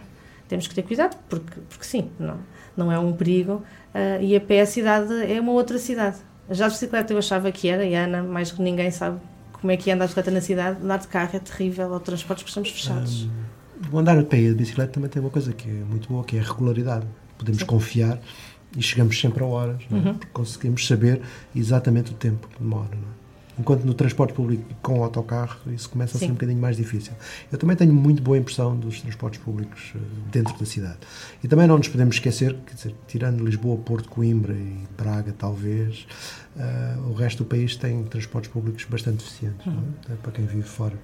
temos 0.48 0.68
que 0.68 0.76
ter 0.76 0.82
cuidado, 0.82 1.18
porque, 1.30 1.60
porque 1.70 1.86
sim, 1.86 2.10
não, 2.20 2.38
não 2.76 2.92
é 2.92 3.00
um 3.00 3.14
perigo. 3.14 3.64
Uh, 3.94 4.22
e 4.22 4.36
a 4.36 4.42
pé 4.42 4.62
a 4.62 4.66
cidade 4.66 5.14
é 5.32 5.40
uma 5.40 5.52
outra 5.52 5.78
cidade. 5.78 6.18
Já 6.50 6.66
a 6.66 6.70
bicicleta 6.70 7.14
eu 7.14 7.20
achava 7.20 7.52
que 7.52 7.68
era, 7.70 7.86
e 7.86 7.96
a 7.96 8.06
Ana, 8.06 8.24
mais 8.24 8.52
que 8.52 8.62
ninguém, 8.62 8.90
sabe 8.90 9.20
como 9.54 9.72
é 9.72 9.78
que 9.78 9.90
é 9.90 9.94
andar 9.94 10.06
de 10.06 10.10
bicicleta 10.10 10.32
na 10.32 10.42
cidade. 10.42 10.84
Andar 10.84 10.98
de 10.98 11.08
carro 11.08 11.30
é 11.34 11.40
terrível, 11.40 11.92
ou 11.92 12.00
transportes 12.00 12.44
porque 12.44 12.50
estamos 12.50 12.70
fechados. 12.70 13.24
Um, 13.24 13.96
o 13.96 14.00
andar 14.00 14.18
a 14.18 14.24
pé 14.24 14.42
e 14.42 14.50
a 14.50 14.54
bicicleta 14.54 14.92
também 14.94 15.10
tem 15.10 15.22
uma 15.22 15.32
coisa 15.32 15.54
que 15.54 15.70
é 15.70 15.74
muito 15.74 16.10
boa, 16.10 16.24
que 16.24 16.38
é 16.38 16.40
a 16.40 16.44
regularidade. 16.44 17.06
Podemos 17.38 17.62
sim. 17.62 17.68
confiar 17.68 18.20
e 18.76 18.82
chegamos 18.82 19.20
sempre 19.20 19.44
a 19.44 19.48
horas, 19.48 19.82
é? 19.90 19.94
uhum. 19.94 20.14
porque 20.16 20.28
conseguimos 20.34 20.86
saber 20.86 21.22
exatamente 21.56 22.12
o 22.12 22.16
tempo 22.16 22.48
que 22.48 22.60
demora. 22.60 22.90
Não 22.92 23.08
é? 23.08 23.19
Enquanto 23.60 23.84
no 23.84 23.94
transporte 23.94 24.34
público 24.34 24.64
com 24.82 25.00
o 25.00 25.04
autocarro 25.04 25.60
isso 25.74 25.90
começa 25.90 26.18
a 26.18 26.20
ser 26.20 26.26
Sim. 26.26 26.32
um 26.32 26.36
bocadinho 26.36 26.60
mais 26.60 26.78
difícil. 26.78 27.14
Eu 27.52 27.58
também 27.58 27.76
tenho 27.76 27.94
muito 27.94 28.22
boa 28.22 28.38
impressão 28.38 28.76
dos 28.76 29.02
transportes 29.02 29.42
públicos 29.42 29.94
eh, 29.96 30.00
dentro 30.32 30.58
da 30.58 30.66
cidade. 30.66 30.98
E 31.44 31.48
também 31.48 31.68
não 31.68 31.78
nos 31.78 31.88
podemos 31.88 32.16
esquecer, 32.16 32.56
quer 32.66 32.76
dizer, 32.76 32.96
tirando 33.08 33.44
Lisboa, 33.44 33.78
Porto, 33.78 34.10
Coimbra 34.10 34.54
e 34.54 34.88
Braga, 34.98 35.34
talvez, 35.38 36.08
uh, 36.56 37.10
o 37.10 37.14
resto 37.14 37.44
do 37.44 37.50
país 37.50 37.76
tem 37.76 38.04
transportes 38.04 38.52
públicos 38.52 38.86
bastante 38.86 39.26
eficientes, 39.26 39.66
uhum. 39.66 39.84
é? 40.10 40.16
para 40.16 40.32
quem 40.32 40.46
vive 40.46 40.68
fora. 40.68 40.96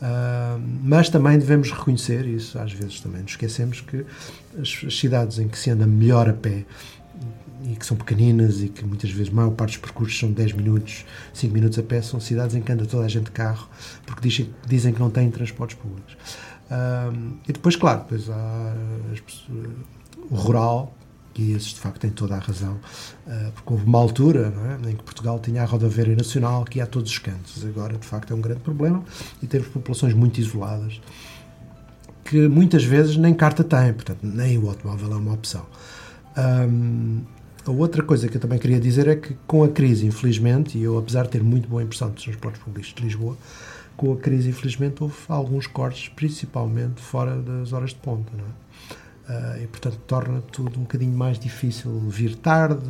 Uh, 0.00 0.60
mas 0.82 1.10
também 1.10 1.38
devemos 1.38 1.70
reconhecer, 1.70 2.26
isso 2.26 2.58
às 2.58 2.72
vezes 2.72 3.00
também 3.00 3.22
nos 3.22 3.32
esquecemos, 3.32 3.80
que 3.82 4.04
as, 4.58 4.82
as 4.86 4.98
cidades 4.98 5.38
em 5.38 5.48
que 5.48 5.58
se 5.58 5.70
anda 5.70 5.86
melhor 5.86 6.28
a 6.28 6.32
pé 6.32 6.64
e 7.64 7.76
que 7.76 7.84
são 7.84 7.96
pequeninas 7.96 8.62
e 8.62 8.68
que 8.68 8.84
muitas 8.84 9.10
vezes 9.10 9.32
a 9.32 9.36
maior 9.36 9.50
parte 9.50 9.72
dos 9.72 9.78
percursos 9.78 10.18
são 10.18 10.32
10 10.32 10.52
minutos, 10.54 11.04
5 11.34 11.52
minutos 11.52 11.78
a 11.78 11.82
pé, 11.82 12.00
são 12.02 12.20
cidades 12.20 12.54
em 12.56 12.62
que 12.62 12.72
anda 12.72 12.86
toda 12.86 13.04
a 13.04 13.08
gente 13.08 13.24
de 13.24 13.30
carro 13.30 13.68
porque 14.06 14.28
dizem, 14.28 14.50
dizem 14.66 14.92
que 14.92 15.00
não 15.00 15.10
têm 15.10 15.30
transportes 15.30 15.76
públicos. 15.76 16.16
E 17.48 17.52
depois, 17.52 17.74
claro, 17.74 18.00
depois 18.00 18.30
há 18.30 18.74
o 20.30 20.34
rural, 20.36 20.94
e 21.36 21.52
esses 21.52 21.68
de 21.68 21.80
facto 21.80 22.00
têm 22.00 22.10
toda 22.10 22.36
a 22.36 22.38
razão, 22.38 22.74
uh, 22.74 23.52
porque 23.54 23.72
houve 23.72 23.84
uma 23.86 23.98
altura 23.98 24.52
é, 24.84 24.90
em 24.90 24.96
que 24.96 25.02
Portugal 25.02 25.38
tinha 25.38 25.62
a 25.62 25.64
rodoviária 25.64 26.14
nacional 26.14 26.64
que 26.64 26.78
ia 26.78 26.84
a 26.84 26.86
todos 26.86 27.10
os 27.10 27.18
cantos. 27.18 27.64
Agora, 27.64 27.96
de 27.96 28.06
facto, 28.06 28.32
é 28.32 28.36
um 28.36 28.40
grande 28.40 28.60
problema 28.60 29.02
e 29.42 29.46
temos 29.46 29.68
populações 29.68 30.12
muito 30.12 30.38
isoladas 30.38 31.00
que 32.24 32.46
muitas 32.46 32.84
vezes 32.84 33.16
nem 33.16 33.32
carta 33.32 33.64
tem, 33.64 33.92
portanto, 33.92 34.20
nem 34.22 34.58
o 34.58 34.68
automóvel 34.68 35.12
é 35.12 35.16
uma 35.16 35.32
opção. 35.32 35.66
Um, 36.36 37.22
a 37.66 37.70
outra 37.70 38.02
coisa 38.02 38.28
que 38.28 38.36
eu 38.36 38.40
também 38.40 38.58
queria 38.58 38.80
dizer 38.80 39.08
é 39.08 39.16
que 39.16 39.34
com 39.46 39.62
a 39.62 39.68
crise, 39.68 40.06
infelizmente, 40.06 40.78
e 40.78 40.82
eu 40.82 40.98
apesar 40.98 41.24
de 41.24 41.30
ter 41.30 41.42
muito 41.42 41.68
boa 41.68 41.82
impressão 41.82 42.10
dos 42.10 42.22
transportes 42.22 42.62
públicos 42.62 42.92
de 42.94 43.02
Lisboa, 43.02 43.36
com 43.96 44.12
a 44.12 44.16
crise, 44.16 44.48
infelizmente, 44.48 45.02
houve 45.02 45.14
alguns 45.28 45.66
cortes, 45.66 46.08
principalmente 46.08 47.00
fora 47.02 47.36
das 47.36 47.72
horas 47.72 47.90
de 47.90 47.96
ponta, 47.96 48.32
não 48.34 48.44
é? 48.44 48.70
Uh, 49.30 49.62
e, 49.62 49.66
portanto, 49.68 49.96
torna 50.08 50.40
tudo 50.40 50.76
um 50.76 50.82
bocadinho 50.82 51.16
mais 51.16 51.38
difícil 51.38 52.00
vir 52.08 52.34
tarde, 52.34 52.84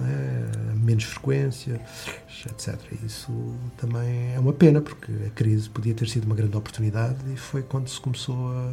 é? 0.00 0.74
menos 0.74 1.04
frequência, 1.04 1.80
etc. 2.50 2.76
Isso 3.04 3.30
também 3.76 4.34
é 4.34 4.38
uma 4.40 4.52
pena, 4.52 4.80
porque 4.80 5.12
a 5.26 5.30
crise 5.30 5.70
podia 5.70 5.94
ter 5.94 6.08
sido 6.08 6.24
uma 6.24 6.34
grande 6.34 6.56
oportunidade 6.56 7.18
e 7.32 7.36
foi 7.36 7.62
quando 7.62 7.86
se 7.88 8.00
começou 8.00 8.50
a 8.50 8.72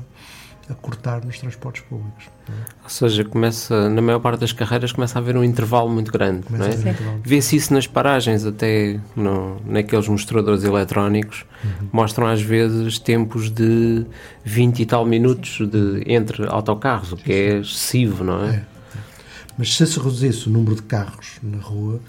a 0.70 0.74
cortar 0.74 1.24
nos 1.26 1.38
transportes 1.38 1.84
públicos. 1.84 2.26
É? 2.48 2.52
Ou 2.84 2.90
seja, 2.90 3.24
começa, 3.26 3.90
na 3.90 4.02
maior 4.02 4.20
parte 4.20 4.40
das 4.40 4.52
carreiras 4.52 4.92
começa 4.92 5.18
a 5.18 5.22
haver 5.22 5.36
um 5.36 5.44
intervalo 5.44 5.90
muito 5.90 6.12
grande. 6.12 6.46
é? 6.66 6.96
Vê-se 7.24 7.56
isso 7.56 7.74
nas 7.74 7.88
paragens, 7.88 8.46
até 8.46 9.00
no, 9.16 9.60
naqueles 9.66 10.08
mostradores 10.08 10.64
eletrónicos, 10.64 11.46
uhum. 11.64 11.90
mostram 11.92 12.28
às 12.28 12.42
vezes 12.42 13.00
tempos 13.00 13.50
de 13.50 14.06
20 14.44 14.80
e 14.80 14.86
tal 14.86 15.06
minutos 15.06 15.68
de, 15.70 16.04
entre 16.06 16.48
autocarros, 16.48 17.12
o 17.12 17.18
que 17.18 17.32
é 17.32 17.58
excessivo, 17.60 18.24
não 18.24 18.46
é? 18.46 18.56
é? 18.56 18.66
Mas 19.58 19.76
se 19.76 19.86
se 19.86 19.98
reduzisse 19.98 20.48
o 20.48 20.52
número 20.52 20.76
de 20.76 20.84
carros 20.84 21.38
na 21.44 21.58
rua, 21.58 22.00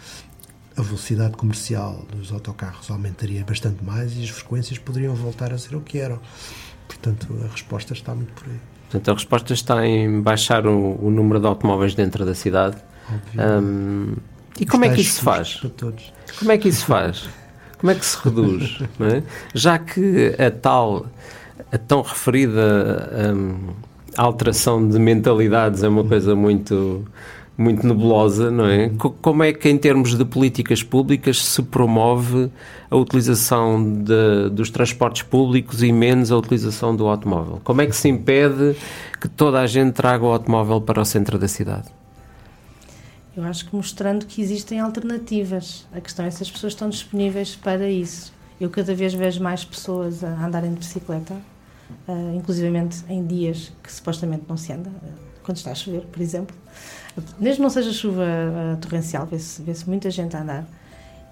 a 0.77 0.83
velocidade 0.83 1.37
comercial 1.37 2.07
dos 2.11 2.33
autocarros 2.33 2.91
aumentaria 2.91 3.45
bastante 3.45 3.85
mais 3.85 4.17
e 4.17 4.23
as 4.23 4.31
frequências 4.31 4.79
poderiam 4.79 5.15
voltar 5.15 5.53
a 5.53 5.59
ser 5.59 5.77
o 5.77 5.81
que 5.81 5.99
eram. 5.99 6.19
Portanto, 6.97 7.29
a 7.45 7.53
resposta 7.53 7.93
está 7.93 8.15
muito 8.15 8.33
por 8.33 8.49
aí. 8.49 8.59
Portanto, 8.91 9.11
a 9.11 9.15
resposta 9.15 9.53
está 9.55 9.87
em 9.87 10.21
baixar 10.21 10.67
o, 10.67 10.99
o 11.03 11.11
número 11.11 11.41
de 11.41 11.47
automóveis 11.47 11.95
dentro 11.95 12.25
da 12.25 12.35
cidade. 12.35 12.77
Um, 13.37 14.15
e 14.61 14.67
como 14.67 14.85
é 14.85 14.95
que 14.95 15.01
isso 15.01 15.15
se 15.15 15.23
faz? 15.23 15.61
Como 16.39 16.53
é 16.53 16.59
que 16.59 16.69
isso 16.69 16.81
se 16.81 16.87
faz? 16.87 17.29
Como 17.79 17.91
é 17.91 17.95
que 17.95 18.05
se 18.05 18.17
reduz? 18.23 18.79
é? 19.01 19.23
Já 19.55 19.79
que 19.79 20.37
a 20.39 20.51
tal, 20.51 21.07
a 21.73 21.79
tão 21.79 22.03
referida 22.03 23.35
um, 23.35 23.71
alteração 24.17 24.87
de 24.87 24.99
mentalidades 24.99 25.83
é 25.83 25.89
uma 25.89 26.05
coisa 26.05 26.37
muito 26.37 27.05
muito 27.57 27.87
nebulosa, 27.87 28.51
não 28.51 28.67
é? 28.67 28.91
Como 29.21 29.43
é 29.43 29.53
que, 29.53 29.69
em 29.69 29.77
termos 29.77 30.17
de 30.17 30.25
políticas 30.25 30.83
públicas, 30.83 31.45
se 31.45 31.63
promove 31.63 32.51
a 32.91 32.97
utilização 32.97 34.03
de, 34.03 34.51
dos 34.51 34.71
transportes 34.71 35.23
públicos 35.23 35.83
e 35.83 35.93
menos 35.93 36.33
a 36.33 36.37
utilização 36.37 36.97
do 36.97 37.07
automóvel? 37.07 37.61
Como 37.63 37.83
é 37.83 37.87
que 37.87 37.95
se 37.95 38.09
impede 38.09 38.77
que 39.21 39.29
toda 39.29 39.61
a 39.61 39.67
gente 39.67 39.93
traga 39.93 40.25
o 40.25 40.29
automóvel 40.29 40.81
para 40.81 41.01
o 41.01 41.05
centro 41.05 41.39
da 41.39 41.49
cidade? 41.49 41.89
Eu 43.37 43.45
acho 43.45 43.69
que 43.69 43.75
mostrando 43.75 44.27
que 44.27 44.43
existem 44.43 44.79
alternativas. 44.79 45.87
A 45.93 46.01
questão 46.01 46.25
é 46.25 46.31
se 46.31 46.43
as 46.43 46.51
pessoas 46.51 46.75
estão 46.75 46.89
disponíveis 46.89 47.57
para 47.57 47.89
isso. 47.89 48.33
Eu 48.61 48.69
cada 48.69 48.95
vez 48.95 49.15
vejo 49.15 49.43
mais 49.43 49.65
pessoas 49.65 50.23
a 50.23 50.47
andarem 50.47 50.71
de 50.71 50.79
bicicleta, 50.79 51.35
uh, 52.07 52.37
inclusivamente 52.37 53.03
em 53.09 53.27
dias 53.27 53.73
que 53.83 53.91
supostamente 53.91 54.45
não 54.49 54.57
se 54.57 54.73
anda, 54.73 54.91
quando 55.43 55.57
está 55.57 55.73
a 55.73 55.75
chover, 55.75 56.03
por 56.03 56.21
exemplo. 56.21 56.55
Mesmo 57.39 57.63
não 57.63 57.71
seja 57.71 57.93
chuva 57.93 58.23
uh, 58.23 58.77
torrencial, 58.79 59.27
vê-se 59.27 59.63
vê 59.63 59.73
muita 59.87 60.11
gente 60.11 60.37
a 60.37 60.43
andar. 60.43 60.65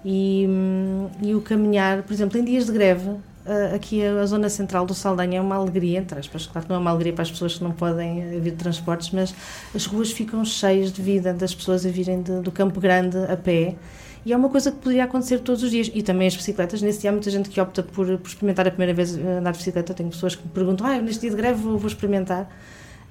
E, 0.03 0.45
um, 0.47 1.09
e 1.21 1.35
o 1.35 1.41
caminhar, 1.41 2.03
por 2.03 2.13
exemplo, 2.13 2.37
em 2.39 2.43
dias 2.43 2.65
de 2.65 2.71
greve, 2.71 3.09
uh, 3.09 3.75
aqui 3.75 4.03
a, 4.03 4.21
a, 4.21 4.25
zona 4.25 4.49
central 4.49 4.85
do 4.85 4.93
Saldanha 4.93 5.37
é 5.37 5.41
uma 5.41 5.55
alegria, 5.55 5.99
entre 5.99 6.19
aspas, 6.19 6.47
claro 6.47 6.65
que 6.65 6.69
não 6.69 6.77
é 6.77 6.79
uma 6.79 6.91
alegria 6.91 7.13
para 7.13 7.23
as 7.23 7.31
pessoas 7.31 7.57
que 7.57 7.63
não 7.63 7.71
podem 7.71 8.19
uh, 8.19 8.41
vir 8.41 8.51
de 8.51 8.57
transportes, 8.57 9.11
mas 9.11 9.33
as 9.73 9.85
ruas 9.85 10.11
ficam 10.11 10.43
cheias 10.43 10.91
de 10.91 11.01
vida, 11.01 11.33
das 11.33 11.53
pessoas 11.53 11.85
a 11.85 11.89
virem 11.89 12.21
de, 12.21 12.41
do 12.41 12.51
Campo 12.51 12.79
Grande 12.79 13.17
a 13.17 13.37
pé. 13.37 13.75
E 14.23 14.33
é 14.33 14.37
uma 14.37 14.49
coisa 14.49 14.71
que 14.71 14.77
poderia 14.77 15.03
acontecer 15.05 15.39
todos 15.39 15.63
os 15.63 15.71
dias. 15.71 15.89
E 15.93 16.03
também 16.03 16.27
as 16.27 16.35
bicicletas. 16.35 16.81
Nesse 16.81 17.01
dia 17.01 17.09
há 17.09 17.13
muita 17.13 17.31
gente 17.31 17.49
que 17.49 17.59
opta 17.59 17.81
por, 17.81 18.05
por 18.19 18.27
experimentar 18.27 18.67
a 18.67 18.69
primeira 18.69 18.93
vez 18.93 19.17
andar 19.17 19.51
de 19.51 19.57
bicicleta. 19.57 19.91
Eu 19.91 19.95
tenho 19.95 20.09
pessoas 20.09 20.35
que 20.35 20.43
me 20.43 20.51
perguntam: 20.51 20.85
ah, 20.85 20.99
neste 20.99 21.21
dia 21.21 21.31
de 21.31 21.35
greve 21.35 21.59
vou, 21.59 21.77
vou 21.77 21.87
experimentar. 21.87 22.47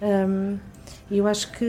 Um, 0.01 0.57
eu 1.19 1.27
acho 1.27 1.51
que 1.53 1.65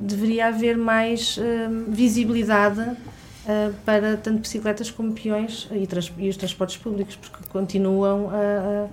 deveria 0.00 0.46
haver 0.48 0.76
mais 0.76 1.36
uh, 1.36 1.42
visibilidade 1.90 2.80
uh, 2.80 3.74
para 3.84 4.16
tanto 4.16 4.40
bicicletas 4.40 4.90
como 4.90 5.12
peões 5.12 5.68
e, 5.70 5.86
e, 6.18 6.28
os 6.28 6.36
transportes 6.36 6.78
públicos, 6.78 7.16
porque 7.16 7.46
continuam 7.50 8.30
a, 8.30 8.88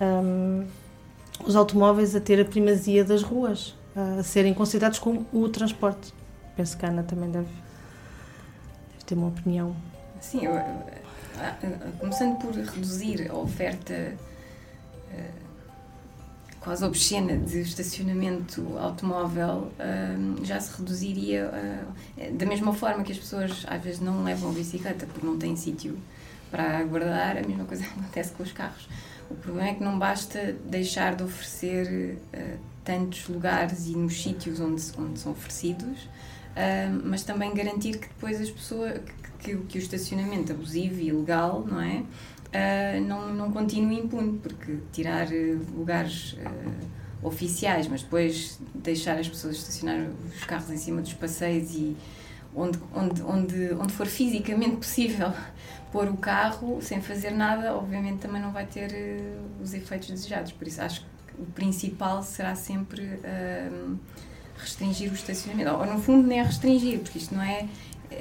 a, 0.00 0.04
um, 0.04 0.66
os 1.46 1.54
automóveis 1.54 2.16
a 2.16 2.20
ter 2.20 2.40
a 2.40 2.44
primazia 2.44 3.04
das 3.04 3.22
ruas, 3.22 3.76
a 3.94 4.22
serem 4.24 4.52
considerados 4.52 4.98
como 4.98 5.24
o 5.32 5.48
transporte. 5.48 6.12
Penso 6.56 6.76
que 6.76 6.84
a 6.84 6.88
Ana 6.88 7.04
também 7.04 7.30
deve, 7.30 7.46
deve 7.46 9.04
ter 9.06 9.14
uma 9.14 9.28
opinião. 9.28 9.76
Sim, 10.20 10.46
eu, 10.46 10.52
começando 11.98 12.38
por 12.38 12.52
reduzir 12.54 13.30
a 13.30 13.34
oferta 13.34 14.16
quase 16.64 16.82
obscena 16.82 17.36
de 17.36 17.60
estacionamento 17.60 18.78
automóvel 18.78 19.70
um, 19.78 20.42
já 20.42 20.58
se 20.58 20.78
reduziria 20.78 21.50
uh, 21.52 22.32
da 22.32 22.46
mesma 22.46 22.72
forma 22.72 23.04
que 23.04 23.12
as 23.12 23.18
pessoas 23.18 23.66
às 23.68 23.82
vezes 23.82 24.00
não 24.00 24.24
levam 24.24 24.50
a 24.50 24.54
bicicleta 24.54 25.06
porque 25.06 25.26
não 25.26 25.36
têm 25.36 25.54
sítio 25.56 25.98
para 26.50 26.82
guardar, 26.84 27.36
a 27.36 27.42
mesma 27.42 27.64
coisa 27.64 27.84
acontece 27.94 28.32
com 28.32 28.42
os 28.42 28.52
carros. 28.52 28.88
O 29.30 29.34
problema 29.34 29.68
é 29.68 29.74
que 29.74 29.84
não 29.84 29.98
basta 29.98 30.56
deixar 30.64 31.14
de 31.14 31.22
oferecer 31.22 32.16
uh, 32.32 32.58
tantos 32.82 33.28
lugares 33.28 33.86
e 33.86 33.96
nos 33.96 34.22
sítios 34.22 34.58
onde, 34.58 34.82
onde 34.98 35.18
são 35.18 35.32
oferecidos, 35.32 36.04
uh, 36.04 37.02
mas 37.04 37.24
também 37.24 37.52
garantir 37.52 37.98
que 37.98 38.08
depois 38.08 38.40
as 38.40 38.50
pessoas 38.50 39.00
que, 39.38 39.54
que, 39.54 39.56
que 39.64 39.78
o 39.78 39.80
estacionamento 39.80 40.52
abusivo 40.52 40.98
e 40.98 41.08
ilegal, 41.08 41.62
não 41.66 41.80
é? 41.80 42.02
Uh, 42.54 43.00
não, 43.04 43.34
não 43.34 43.50
continue 43.50 43.98
impune, 43.98 44.38
porque 44.38 44.78
tirar 44.92 45.26
uh, 45.26 45.60
lugares 45.76 46.34
uh, 46.34 47.26
oficiais, 47.26 47.88
mas 47.88 48.02
depois 48.02 48.58
deixar 48.74 49.18
as 49.18 49.28
pessoas 49.28 49.56
estacionar 49.56 50.06
os 50.26 50.44
carros 50.44 50.70
em 50.70 50.76
cima 50.76 51.02
dos 51.02 51.12
passeios 51.14 51.74
e 51.74 51.96
onde, 52.54 52.78
onde, 52.94 53.22
onde, 53.22 53.74
onde 53.74 53.92
for 53.92 54.06
fisicamente 54.06 54.76
possível 54.76 55.32
pôr 55.90 56.08
o 56.08 56.16
carro 56.16 56.80
sem 56.80 57.00
fazer 57.00 57.30
nada, 57.30 57.74
obviamente 57.74 58.18
também 58.18 58.40
não 58.40 58.52
vai 58.52 58.66
ter 58.66 58.90
os 59.62 59.74
efeitos 59.74 60.08
desejados. 60.08 60.52
Por 60.52 60.66
isso 60.66 60.80
acho 60.80 61.00
que 61.00 61.42
o 61.42 61.46
principal 61.46 62.22
será 62.22 62.54
sempre 62.54 63.18
restringir 64.58 65.10
o 65.10 65.14
estacionamento. 65.14 65.70
Ou, 65.70 65.86
no 65.86 66.00
fundo, 66.00 66.26
nem 66.26 66.42
restringir, 66.42 67.00
porque 67.00 67.18
isto 67.18 67.34
não 67.34 67.42
é 67.42 67.66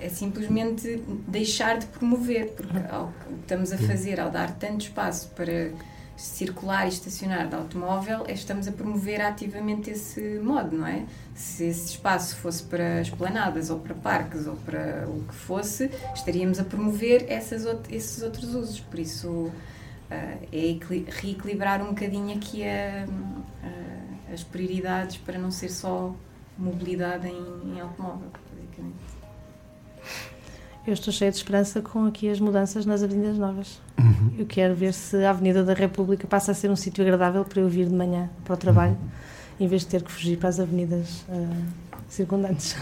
é 0.02 0.10
simplesmente 0.10 1.04
deixar 1.28 1.78
de 1.78 1.86
promover, 1.88 2.52
porque 2.52 2.78
ao, 2.90 3.06
o 3.06 3.12
que 3.12 3.42
estamos 3.42 3.72
a 3.72 3.78
fazer 3.78 4.20
ao 4.20 4.30
dar 4.30 4.52
tanto 4.56 4.82
espaço 4.82 5.30
para 5.30 5.72
circular 6.16 6.86
e 6.86 6.90
estacionar 6.90 7.48
de 7.48 7.56
automóvel, 7.56 8.24
é 8.28 8.34
estamos 8.34 8.68
a 8.68 8.72
promover 8.72 9.20
ativamente 9.22 9.90
esse 9.90 10.40
modo, 10.40 10.78
não 10.78 10.88
é? 10.88 11.06
Se 11.36 11.66
esse 11.66 11.92
espaço 11.92 12.36
fosse 12.36 12.64
para 12.64 13.02
esplanadas 13.02 13.70
ou 13.70 13.80
para 13.80 13.96
parques 13.96 14.46
ou 14.46 14.56
para 14.58 15.08
o 15.08 15.24
que 15.24 15.34
fosse, 15.34 15.90
estaríamos 16.14 16.60
a 16.60 16.64
promover 16.64 17.26
essas, 17.30 17.66
esses 17.90 18.22
outros 18.22 18.54
usos. 18.54 18.80
Por 18.80 19.00
isso, 19.00 19.28
uh, 19.28 19.52
é 20.12 20.78
reequilibrar 21.22 21.82
um 21.82 21.90
bocadinho 21.90 22.36
aqui 22.38 22.64
a, 22.64 23.06
a, 23.64 24.34
as 24.34 24.44
prioridades 24.44 25.18
para 25.18 25.40
não 25.40 25.50
ser 25.50 25.70
só 25.70 26.16
mobilidade 26.58 27.28
em, 27.28 27.74
em 27.74 27.80
automóvel, 27.82 28.30
basicamente. 28.54 29.13
Eu 30.86 30.94
estou 30.94 31.14
cheia 31.14 31.32
de 31.32 31.38
esperança 31.38 31.82
com 31.82 32.06
aqui 32.06 32.30
as 32.30 32.42
mudanças 32.42 32.86
nas 32.86 33.02
Avenidas 33.02 33.38
Novas. 33.38 33.82
Uhum. 33.98 34.34
Eu 34.38 34.46
quero 34.46 34.76
ver 34.76 34.94
se 34.94 35.16
a 35.24 35.30
Avenida 35.30 35.64
da 35.64 35.74
República 35.74 36.28
passa 36.28 36.52
a 36.52 36.54
ser 36.54 36.70
um 36.70 36.76
sítio 36.76 37.02
agradável 37.02 37.46
para 37.46 37.62
eu 37.62 37.70
vir 37.70 37.88
de 37.88 37.96
manhã 37.96 38.30
para 38.44 38.54
o 38.54 38.58
trabalho, 38.58 38.92
uhum. 38.92 39.66
em 39.66 39.68
vez 39.68 39.84
de 39.84 39.88
ter 39.88 40.04
que 40.04 40.12
fugir 40.12 40.38
para 40.38 40.50
as 40.50 40.60
avenidas 40.60 41.26
uh, 41.30 41.56
circundantes. 42.10 42.76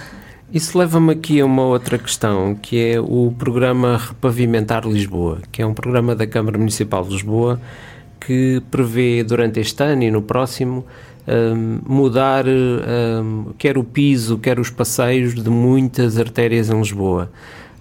Isso 0.51 0.75
leva-me 0.77 1.13
aqui 1.13 1.39
a 1.41 1.45
uma 1.45 1.61
outra 1.61 1.99
questão, 1.99 2.55
que 2.55 2.77
é 2.77 2.99
o 2.99 3.33
programa 3.37 3.97
Repavimentar 3.97 4.87
Lisboa, 4.87 5.39
que 5.51 5.61
é 5.61 5.65
um 5.65 5.73
programa 5.73 6.15
da 6.15 6.25
Câmara 6.25 6.57
Municipal 6.57 7.03
de 7.03 7.11
Lisboa 7.11 7.61
que 8.19 8.61
prevê 8.69 9.23
durante 9.23 9.59
este 9.59 9.83
ano 9.83 10.03
e 10.03 10.11
no 10.11 10.21
próximo 10.21 10.85
um, 11.27 11.79
mudar 11.85 12.45
um, 12.47 13.53
quer 13.57 13.77
o 13.77 13.83
piso, 13.83 14.37
quer 14.37 14.59
os 14.59 14.69
passeios 14.69 15.33
de 15.33 15.49
muitas 15.49 16.17
artérias 16.17 16.69
em 16.69 16.77
Lisboa. 16.77 17.31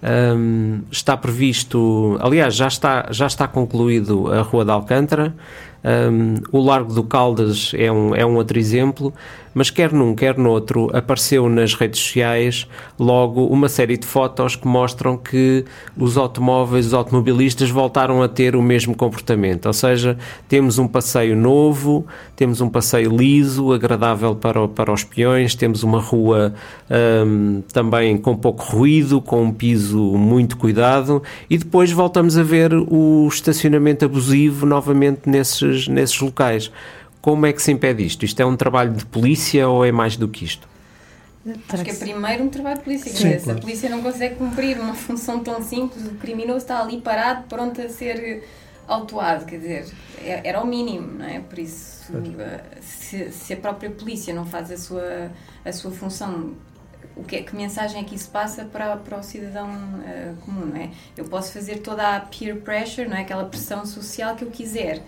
Um, 0.03 0.81
está 0.91 1.15
previsto, 1.15 2.17
aliás, 2.19 2.55
já 2.55 2.67
está, 2.67 3.07
já 3.11 3.27
está 3.27 3.47
concluído 3.47 4.33
a 4.33 4.41
Rua 4.41 4.65
de 4.65 4.71
Alcântara, 4.71 5.35
Um, 5.83 6.35
o 6.51 6.59
Largo 6.59 6.93
do 6.93 7.03
Caldas 7.03 7.71
é 7.75 7.91
um, 7.91 8.15
é 8.15 8.25
um 8.25 8.35
outro 8.35 8.59
exemplo, 8.59 9.13
mas 9.53 9.69
quer 9.69 9.91
num, 9.91 10.15
quer 10.15 10.37
noutro, 10.37 10.89
apareceu 10.95 11.49
nas 11.49 11.73
redes 11.73 11.99
sociais 11.99 12.67
logo 12.97 13.45
uma 13.47 13.67
série 13.67 13.97
de 13.97 14.05
fotos 14.05 14.55
que 14.55 14.67
mostram 14.67 15.17
que 15.17 15.65
os 15.97 16.17
automóveis, 16.17 16.87
os 16.87 16.93
automobilistas 16.93 17.69
voltaram 17.69 18.21
a 18.23 18.27
ter 18.27 18.55
o 18.55 18.61
mesmo 18.61 18.95
comportamento. 18.95 19.65
Ou 19.65 19.73
seja, 19.73 20.17
temos 20.47 20.77
um 20.77 20.87
passeio 20.87 21.35
novo, 21.35 22.05
temos 22.35 22.61
um 22.61 22.69
passeio 22.69 23.15
liso, 23.15 23.73
agradável 23.73 24.35
para, 24.35 24.67
para 24.67 24.91
os 24.91 25.03
peões, 25.03 25.53
temos 25.55 25.83
uma 25.83 25.99
rua 25.99 26.53
um, 27.25 27.61
também 27.73 28.17
com 28.17 28.35
pouco 28.35 28.63
ruído, 28.63 29.21
com 29.21 29.43
um 29.43 29.51
piso 29.51 29.99
muito 29.99 30.57
cuidado, 30.57 31.21
e 31.49 31.57
depois 31.57 31.91
voltamos 31.91 32.37
a 32.37 32.43
ver 32.43 32.73
o 32.73 33.27
estacionamento 33.27 34.05
abusivo 34.05 34.65
novamente 34.65 35.21
nesses, 35.29 35.70
nesses 35.87 36.19
locais. 36.19 36.71
Como 37.21 37.45
é 37.45 37.53
que 37.53 37.61
se 37.61 37.71
impede 37.71 38.03
isto? 38.05 38.25
Isto 38.25 38.39
é 38.41 38.45
um 38.45 38.55
trabalho 38.55 38.93
de 38.93 39.05
polícia 39.05 39.67
ou 39.69 39.85
é 39.85 39.91
mais 39.91 40.17
do 40.17 40.27
que 40.27 40.43
isto? 40.45 40.67
Acho 41.69 41.83
que 41.83 41.89
é 41.89 41.95
primeiro 41.95 42.43
um 42.43 42.49
trabalho 42.49 42.77
de 42.77 42.83
polícia. 42.83 43.11
Sim, 43.11 43.37
Se 43.39 43.43
claro. 43.43 43.59
a 43.59 43.61
polícia 43.61 43.89
não 43.89 44.01
consegue 44.01 44.35
cumprir 44.35 44.79
uma 44.79 44.93
função 44.93 45.39
tão 45.43 45.61
simples, 45.61 46.05
o 46.05 46.11
criminoso 46.15 46.59
está 46.59 46.81
ali 46.81 47.01
parado, 47.01 47.45
pronto 47.47 47.81
a 47.81 47.89
ser 47.89 48.43
autuado. 48.87 49.45
Quer 49.45 49.57
dizer, 49.59 49.85
é- 50.23 50.41
era 50.47 50.61
o 50.61 50.67
mínimo, 50.67 51.17
não 51.19 51.25
é? 51.25 51.39
Por 51.39 51.57
isso, 51.57 52.13
eh, 52.39 52.61
se, 52.81 53.31
se 53.31 53.53
a 53.53 53.57
própria 53.57 53.89
polícia 53.89 54.33
não 54.33 54.45
faz 54.45 54.71
a 54.71 54.77
sua, 54.77 55.31
a 55.65 55.71
sua 55.73 55.89
função, 55.91 56.51
o 57.15 57.23
que, 57.23 57.37
é, 57.37 57.41
que 57.43 57.55
mensagem 57.55 58.01
é 58.01 58.03
que 58.03 58.13
isso 58.15 58.29
passa 58.29 58.65
para, 58.65 58.95
para 58.97 59.17
o 59.17 59.23
cidadão 59.23 59.67
eh, 60.05 60.33
comum, 60.45 60.65
não 60.67 60.75
é? 60.77 60.91
Eu 61.17 61.25
posso 61.25 61.51
fazer 61.53 61.77
toda 61.79 62.17
a 62.17 62.19
peer 62.19 62.57
pressure, 62.61 63.07
não 63.07 63.17
é? 63.17 63.21
Aquela 63.21 63.45
pressão 63.45 63.83
social 63.85 64.35
que 64.35 64.43
eu 64.43 64.51
quiser. 64.51 65.01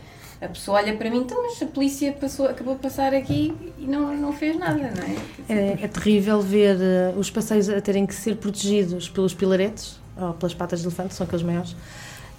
A 0.44 0.50
pessoa 0.50 0.80
olha 0.80 0.96
para 0.96 1.10
mim, 1.10 1.20
então, 1.20 1.42
mas 1.44 1.62
a 1.62 1.66
polícia 1.66 2.12
passou, 2.12 2.48
acabou 2.48 2.76
de 2.76 2.82
passar 2.82 3.14
aqui 3.14 3.54
e 3.80 3.86
não, 3.86 4.16
não 4.16 4.34
fez 4.34 4.58
nada, 4.58 4.92
não 4.96 5.04
é? 5.04 5.16
É, 5.50 5.84
é 5.84 5.88
terrível 5.88 6.42
ver 6.42 6.78
eh, 6.80 7.14
os 7.18 7.30
passeios 7.30 7.70
a 7.70 7.80
terem 7.80 8.06
que 8.06 8.14
ser 8.14 8.36
protegidos 8.36 9.08
pelos 9.08 9.34
pilaretes 9.34 10.00
ou 10.20 10.34
pelas 10.34 10.54
patas 10.54 10.82
de 10.82 10.88
elefante, 10.88 11.14
são 11.14 11.26
aqueles 11.26 11.44
maiores. 11.44 11.76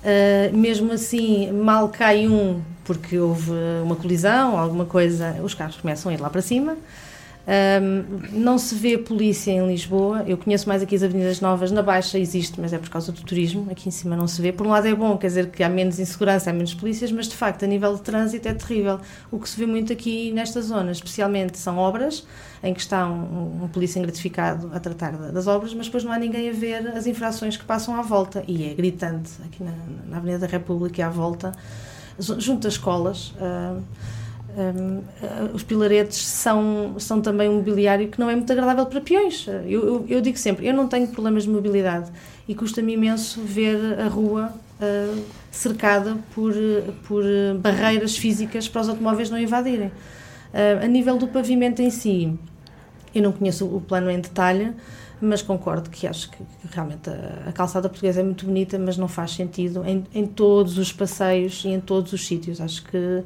Eh, 0.05 0.50
mesmo 0.52 0.92
assim, 0.92 1.50
mal 1.50 1.88
cai 1.88 2.28
um 2.28 2.61
porque 2.84 3.18
houve 3.18 3.52
uma 3.82 3.96
colisão, 3.96 4.59
alguma 4.59 4.84
coisa, 4.84 5.36
os 5.42 5.55
carros 5.55 5.76
começam 5.76 6.11
a 6.11 6.14
ir 6.14 6.20
lá 6.20 6.28
para 6.28 6.42
cima. 6.42 6.76
Ahm, 7.47 8.05
não 8.32 8.57
se 8.57 8.74
vê 8.74 8.97
polícia 8.97 9.51
em 9.53 9.66
Lisboa. 9.66 10.24
Eu 10.26 10.38
conheço 10.38 10.66
mais 10.66 10.82
aqui 10.82 10.95
as 10.97 11.03
Avenidas 11.03 11.40
Novas. 11.42 11.70
Na 11.70 11.82
Baixa 11.82 12.18
existe, 12.18 12.59
mas 12.59 12.72
é 12.72 12.78
por 12.78 12.88
causa 12.88 13.12
do 13.12 13.20
turismo. 13.20 13.66
Aqui 13.70 13.88
em 13.88 13.92
cima 13.92 14.16
não 14.16 14.26
se 14.26 14.40
vê. 14.40 14.51
Por 14.51 14.66
um 14.66 14.70
lado 14.70 14.88
é 14.88 14.95
bom, 14.95 15.16
quer 15.18 15.26
dizer 15.26 15.51
que 15.51 15.62
há 15.62 15.68
menos 15.68 15.99
insegurança, 15.99 16.49
há 16.49 16.53
menos 16.55 16.72
polícias, 16.72 17.12
mas 17.12 17.28
de 17.28 17.36
facto, 17.36 17.62
a 17.64 17.66
nível 17.68 17.95
de 17.95 18.01
trânsito 18.01 18.49
é 18.49 18.55
terrível. 18.55 18.99
O 19.30 19.38
que 19.38 19.47
se 19.49 19.59
vê 19.59 19.66
muito 19.66 19.92
aqui 19.92 20.32
nesta 20.32 20.62
zona, 20.62 20.90
especialmente, 20.90 21.59
são 21.59 21.76
obras 21.76 22.26
em 22.62 22.72
que 22.72 22.80
está 22.80 23.07
um, 23.07 23.64
um 23.64 23.68
polícia 23.68 24.01
gratificado 24.01 24.70
a 24.72 24.80
tratar 24.80 25.12
da- 25.12 25.30
das 25.30 25.47
obras, 25.47 25.74
mas 25.74 25.84
depois 25.86 26.03
não 26.03 26.12
há 26.12 26.18
ninguém 26.18 26.49
a 26.49 26.53
ver 26.53 26.88
as 26.97 27.07
infrações 27.07 27.59
que 27.59 27.64
passam 27.64 27.95
à 27.95 28.01
volta. 28.01 28.42
E 28.49 28.64
é 28.70 28.74
gritante 28.74 29.30
aqui 29.45 29.62
na, 29.62 29.72
na 30.09 30.16
Avenida 30.16 30.38
da 30.38 30.47
República 30.47 30.99
e 31.03 31.05
à 31.05 31.11
volta, 31.11 31.53
ju- 32.18 32.40
junto 32.40 32.66
às 32.66 32.72
escolas. 32.74 33.34
ah, 33.38 33.76
um, 34.57 35.02
os 35.52 35.62
pilaretes 35.62 36.18
são, 36.18 36.94
são 36.98 37.20
também 37.20 37.48
um 37.48 37.57
mobiliário 37.57 38.09
que 38.09 38.18
não 38.20 38.30
é 38.30 38.36
muito 38.36 38.50
agradável 38.52 38.86
para 38.86 39.00
peões. 39.00 39.46
Eu, 39.48 39.86
eu, 39.86 40.07
eu 40.09 40.20
digo 40.20 40.38
sempre, 40.38 40.66
eu 40.66 40.74
não 40.74 40.86
tenho 40.86 41.09
problemas 41.09 41.44
de 41.44 41.50
mobilidade 41.50 42.11
e 42.46 42.55
custa-me 42.55 42.94
imenso 42.94 43.40
ver 43.40 43.98
a 43.98 44.09
rua 44.09 44.52
uh, 44.80 45.22
cercada 45.50 46.16
por, 46.34 46.55
por 47.07 47.24
barreiras 47.61 48.16
físicas 48.16 48.68
para 48.68 48.82
os 48.82 48.88
automóveis 48.88 49.30
não 49.30 49.38
invadirem. 49.38 49.88
Uh, 49.88 50.84
a 50.84 50.86
nível 50.86 51.16
do 51.16 51.26
pavimento 51.26 51.82
em 51.82 51.90
si, 51.90 52.38
eu 53.14 53.22
não 53.22 53.32
conheço 53.32 53.66
o 53.66 53.80
plano 53.80 54.11
em 54.11 54.20
detalhe, 54.20 54.72
mas 55.20 55.42
concordo 55.42 55.88
que 55.90 56.07
acho 56.07 56.30
que, 56.30 56.36
que 56.36 56.68
realmente 56.74 57.09
a, 57.09 57.48
a 57.48 57.52
calçada 57.52 57.88
portuguesa 57.88 58.20
é 58.20 58.24
muito 58.24 58.44
bonita, 58.44 58.78
mas 58.78 58.96
não 58.96 59.09
faz 59.09 59.32
sentido 59.32 59.84
em, 59.84 60.05
em 60.14 60.26
todos 60.26 60.78
os 60.78 60.92
passeios 60.92 61.64
e 61.64 61.68
em 61.68 61.80
todos 61.80 62.12
os 62.12 62.26
sítios. 62.26 62.61
Acho 62.61 62.84
que 62.84 63.24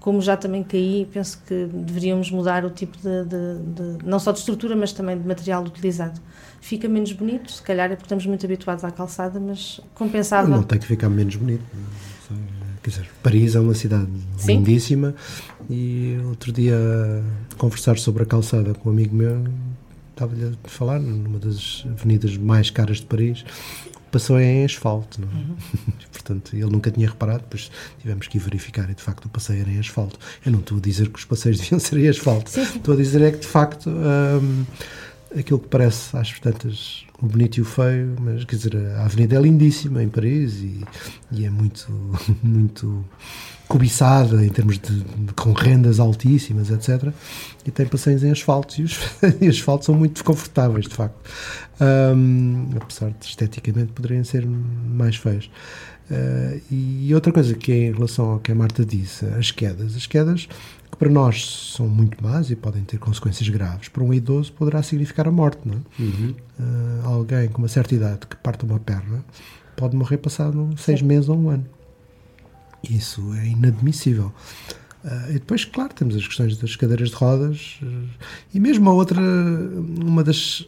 como 0.00 0.20
já 0.22 0.36
também 0.36 0.62
caí, 0.64 1.06
penso 1.12 1.38
que 1.46 1.66
deveríamos 1.66 2.30
mudar 2.30 2.64
o 2.64 2.70
tipo 2.70 2.96
de, 2.96 3.24
de- 3.24 3.98
de- 3.98 4.04
não 4.06 4.18
só 4.18 4.32
de 4.32 4.38
estrutura, 4.38 4.74
mas 4.74 4.92
também 4.92 5.16
de 5.18 5.28
material 5.28 5.62
utilizado. 5.62 6.18
Fica 6.60 6.88
menos 6.88 7.12
bonito, 7.12 7.52
se 7.52 7.62
calhar 7.62 7.86
é 7.86 7.94
porque 7.94 8.06
estamos 8.06 8.24
muito 8.26 8.44
habituados 8.44 8.82
à 8.82 8.90
calçada, 8.90 9.38
mas 9.38 9.78
compensava. 9.94 10.48
Não 10.48 10.62
tem 10.62 10.78
que 10.78 10.86
ficar 10.86 11.08
menos 11.10 11.36
bonito. 11.36 11.62
sei. 12.26 12.36
Quer 12.82 12.90
dizer, 12.90 13.10
Paris 13.22 13.54
é 13.54 13.60
uma 13.60 13.74
cidade 13.74 14.08
Sim. 14.38 14.56
lindíssima 14.56 15.14
e 15.68 16.18
outro 16.28 16.50
dia 16.50 16.76
conversar 17.58 17.98
sobre 17.98 18.22
a 18.22 18.26
calçada 18.26 18.72
com 18.72 18.88
um 18.88 18.92
amigo 18.92 19.14
meu, 19.14 19.44
estava-lhe 20.12 20.44
a 20.64 20.68
falar 20.68 20.98
numa 20.98 21.38
das 21.38 21.84
avenidas 21.90 22.38
mais 22.38 22.70
caras 22.70 22.96
de 22.98 23.04
Paris, 23.06 23.44
passou 24.10 24.40
em 24.40 24.64
asfalto. 24.64 25.20
Não 25.20 25.28
é? 25.28 25.92
Portanto, 26.12 26.54
ele 26.54 26.70
nunca 26.70 26.90
tinha 26.90 27.08
reparado, 27.08 27.40
depois 27.40 27.70
tivemos 28.00 28.26
que 28.26 28.38
ir 28.38 28.40
verificar 28.40 28.88
e 28.90 28.94
de 28.94 29.02
facto 29.02 29.24
o 29.24 29.28
passeio 29.28 29.60
era 29.62 29.70
em 29.70 29.78
asfalto. 29.78 30.18
Eu 30.44 30.52
não 30.52 30.60
estou 30.60 30.78
a 30.78 30.80
dizer 30.80 31.08
que 31.08 31.18
os 31.18 31.24
passeios 31.24 31.58
deviam 31.60 31.78
ser 31.78 31.98
em 31.98 32.08
asfalto, 32.08 32.50
Sim, 32.50 32.64
sim. 32.64 32.78
estou 32.78 32.94
a 32.94 32.96
dizer 32.96 33.22
é 33.22 33.30
que 33.32 33.38
de 33.38 33.46
facto 33.46 33.88
hum, 33.90 34.64
aquilo 35.36 35.58
que 35.58 35.68
parece 35.68 36.16
às 36.16 36.38
tantas 36.40 37.04
o 37.22 37.26
bonito 37.26 37.58
e 37.58 37.60
o 37.60 37.64
feio, 37.64 38.16
mas 38.18 38.44
quer 38.44 38.56
dizer, 38.56 38.76
a 38.96 39.04
avenida 39.04 39.36
é 39.36 39.40
lindíssima 39.40 40.02
em 40.02 40.08
Paris 40.08 40.54
e, 40.54 40.80
e 41.30 41.44
é 41.44 41.50
muito, 41.50 41.86
muito 42.42 43.04
cobiçada 43.70 44.44
em 44.44 44.48
termos 44.48 44.78
de, 44.80 45.00
de- 45.00 45.32
com 45.34 45.52
rendas 45.52 46.00
altíssimas, 46.00 46.70
etc. 46.70 47.12
E 47.64 47.70
tem 47.70 47.86
passeios 47.86 48.24
em 48.24 48.30
asfalto 48.32 48.80
e 48.80 48.84
os 48.84 48.98
e 49.40 49.48
os 49.48 49.56
asfaltos 49.56 49.86
são 49.86 49.94
muito 49.94 50.24
confortáveis, 50.24 50.86
de 50.86 50.94
facto. 50.94 51.16
Hum, 51.80 52.68
apesar 52.80 53.10
de 53.10 53.24
esteticamente 53.26 53.92
poderem 53.92 54.24
ser 54.24 54.44
mais 54.46 55.14
feios. 55.16 55.48
Uh, 56.10 56.60
e 56.68 57.14
outra 57.14 57.32
coisa 57.32 57.54
que 57.54 57.70
é 57.70 57.76
em 57.86 57.92
relação 57.92 58.32
ao 58.32 58.40
que 58.40 58.50
a 58.50 58.54
Marta 58.56 58.84
disse, 58.84 59.24
as 59.26 59.52
quedas. 59.52 59.94
As 59.94 60.06
quedas 60.06 60.48
que 60.90 60.96
para 60.98 61.08
nós 61.08 61.72
são 61.76 61.86
muito 61.88 62.20
más 62.22 62.50
e 62.50 62.56
podem 62.56 62.82
ter 62.82 62.98
consequências 62.98 63.48
graves. 63.48 63.88
Para 63.88 64.02
um 64.02 64.12
idoso 64.12 64.52
poderá 64.52 64.82
significar 64.82 65.28
a 65.28 65.30
morte, 65.30 65.60
não 65.64 65.74
é? 65.74 66.02
Uh, 66.58 67.06
alguém 67.06 67.48
com 67.48 67.58
uma 67.58 67.68
certa 67.68 67.94
idade 67.94 68.26
que 68.28 68.36
parte 68.36 68.64
uma 68.64 68.80
perna 68.80 69.24
pode 69.76 69.96
morrer 69.96 70.18
passado 70.18 70.68
seis 70.76 71.00
meses 71.00 71.28
ou 71.28 71.38
um 71.38 71.48
ano. 71.50 71.64
Isso 72.88 73.34
é 73.34 73.46
inadmissível. 73.48 74.32
Uh, 75.04 75.30
e 75.30 75.32
depois, 75.34 75.64
claro, 75.64 75.94
temos 75.94 76.14
as 76.14 76.26
questões 76.26 76.56
das 76.58 76.76
cadeiras 76.76 77.08
de 77.08 77.16
rodas 77.16 77.78
uh, 77.82 78.08
e 78.52 78.60
mesmo 78.60 78.88
a 78.90 78.92
outra, 78.92 79.20
uma 79.20 80.22
das, 80.22 80.66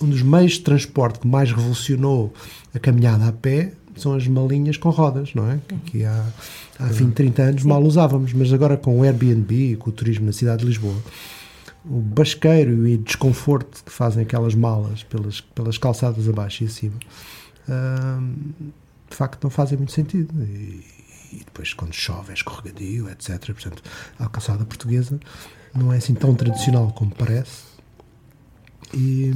um 0.00 0.08
dos 0.08 0.22
meios 0.22 0.54
de 0.54 0.62
transporte 0.62 1.20
que 1.20 1.28
mais 1.28 1.52
revolucionou 1.52 2.32
a 2.74 2.78
caminhada 2.80 3.28
a 3.28 3.32
pé 3.32 3.72
são 3.96 4.14
as 4.14 4.26
malinhas 4.26 4.76
com 4.76 4.90
rodas, 4.90 5.34
não 5.34 5.48
é? 5.50 5.60
Que, 5.68 5.76
que 5.76 6.04
há, 6.04 6.26
há 6.78 6.86
20, 6.86 7.14
30 7.14 7.42
anos 7.42 7.62
mal 7.62 7.82
usávamos, 7.82 8.32
mas 8.32 8.52
agora 8.52 8.76
com 8.76 8.98
o 8.98 9.02
Airbnb 9.04 9.72
e 9.72 9.76
com 9.76 9.90
o 9.90 9.92
turismo 9.92 10.26
na 10.26 10.32
cidade 10.32 10.60
de 10.60 10.66
Lisboa, 10.66 10.96
o 11.84 12.00
basqueiro 12.00 12.86
e 12.86 12.94
o 12.94 12.98
desconforto 12.98 13.84
que 13.84 13.92
fazem 13.92 14.22
aquelas 14.22 14.54
malas 14.54 15.02
pelas, 15.04 15.40
pelas 15.40 15.78
calçadas 15.78 16.28
abaixo 16.28 16.64
e 16.64 16.66
acima, 16.66 16.96
hum, 17.68 18.34
de 19.08 19.16
facto 19.16 19.42
não 19.44 19.50
fazem 19.50 19.78
muito 19.78 19.92
sentido. 19.92 20.32
E, 20.42 20.99
e 21.32 21.38
depois 21.38 21.72
quando 21.72 21.92
chove 21.92 22.30
é 22.30 22.34
escorregadio, 22.34 23.08
etc. 23.10 23.38
Portanto, 23.46 23.82
a 24.18 24.28
calçada 24.28 24.64
portuguesa 24.64 25.18
não 25.74 25.92
é 25.92 25.98
assim 25.98 26.14
tão 26.14 26.34
tradicional 26.34 26.92
como 26.92 27.14
parece. 27.14 27.70
E, 28.92 29.32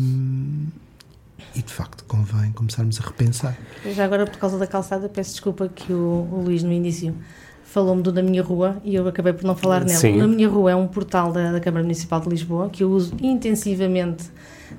e 1.54 1.62
de 1.62 1.72
facto 1.72 2.04
convém 2.04 2.50
começarmos 2.52 3.00
a 3.00 3.04
repensar. 3.04 3.56
Já 3.94 4.04
agora, 4.04 4.26
por 4.26 4.38
causa 4.38 4.58
da 4.58 4.66
calçada, 4.66 5.08
peço 5.08 5.30
desculpa 5.32 5.68
que 5.68 5.92
o, 5.92 6.28
o 6.32 6.42
Luís, 6.44 6.62
no 6.62 6.72
início, 6.72 7.14
falou-me 7.62 8.02
do 8.02 8.12
da 8.12 8.22
minha 8.22 8.42
rua 8.42 8.80
e 8.84 8.94
eu 8.94 9.06
acabei 9.06 9.32
por 9.32 9.44
não 9.44 9.56
falar 9.56 9.84
nele. 9.84 9.98
Sim. 9.98 10.16
Na 10.16 10.26
minha 10.26 10.48
rua 10.48 10.72
é 10.72 10.76
um 10.76 10.86
portal 10.86 11.32
da, 11.32 11.52
da 11.52 11.60
Câmara 11.60 11.82
Municipal 11.82 12.20
de 12.20 12.28
Lisboa 12.28 12.68
que 12.70 12.82
eu 12.82 12.90
uso 12.90 13.14
intensivamente 13.20 14.24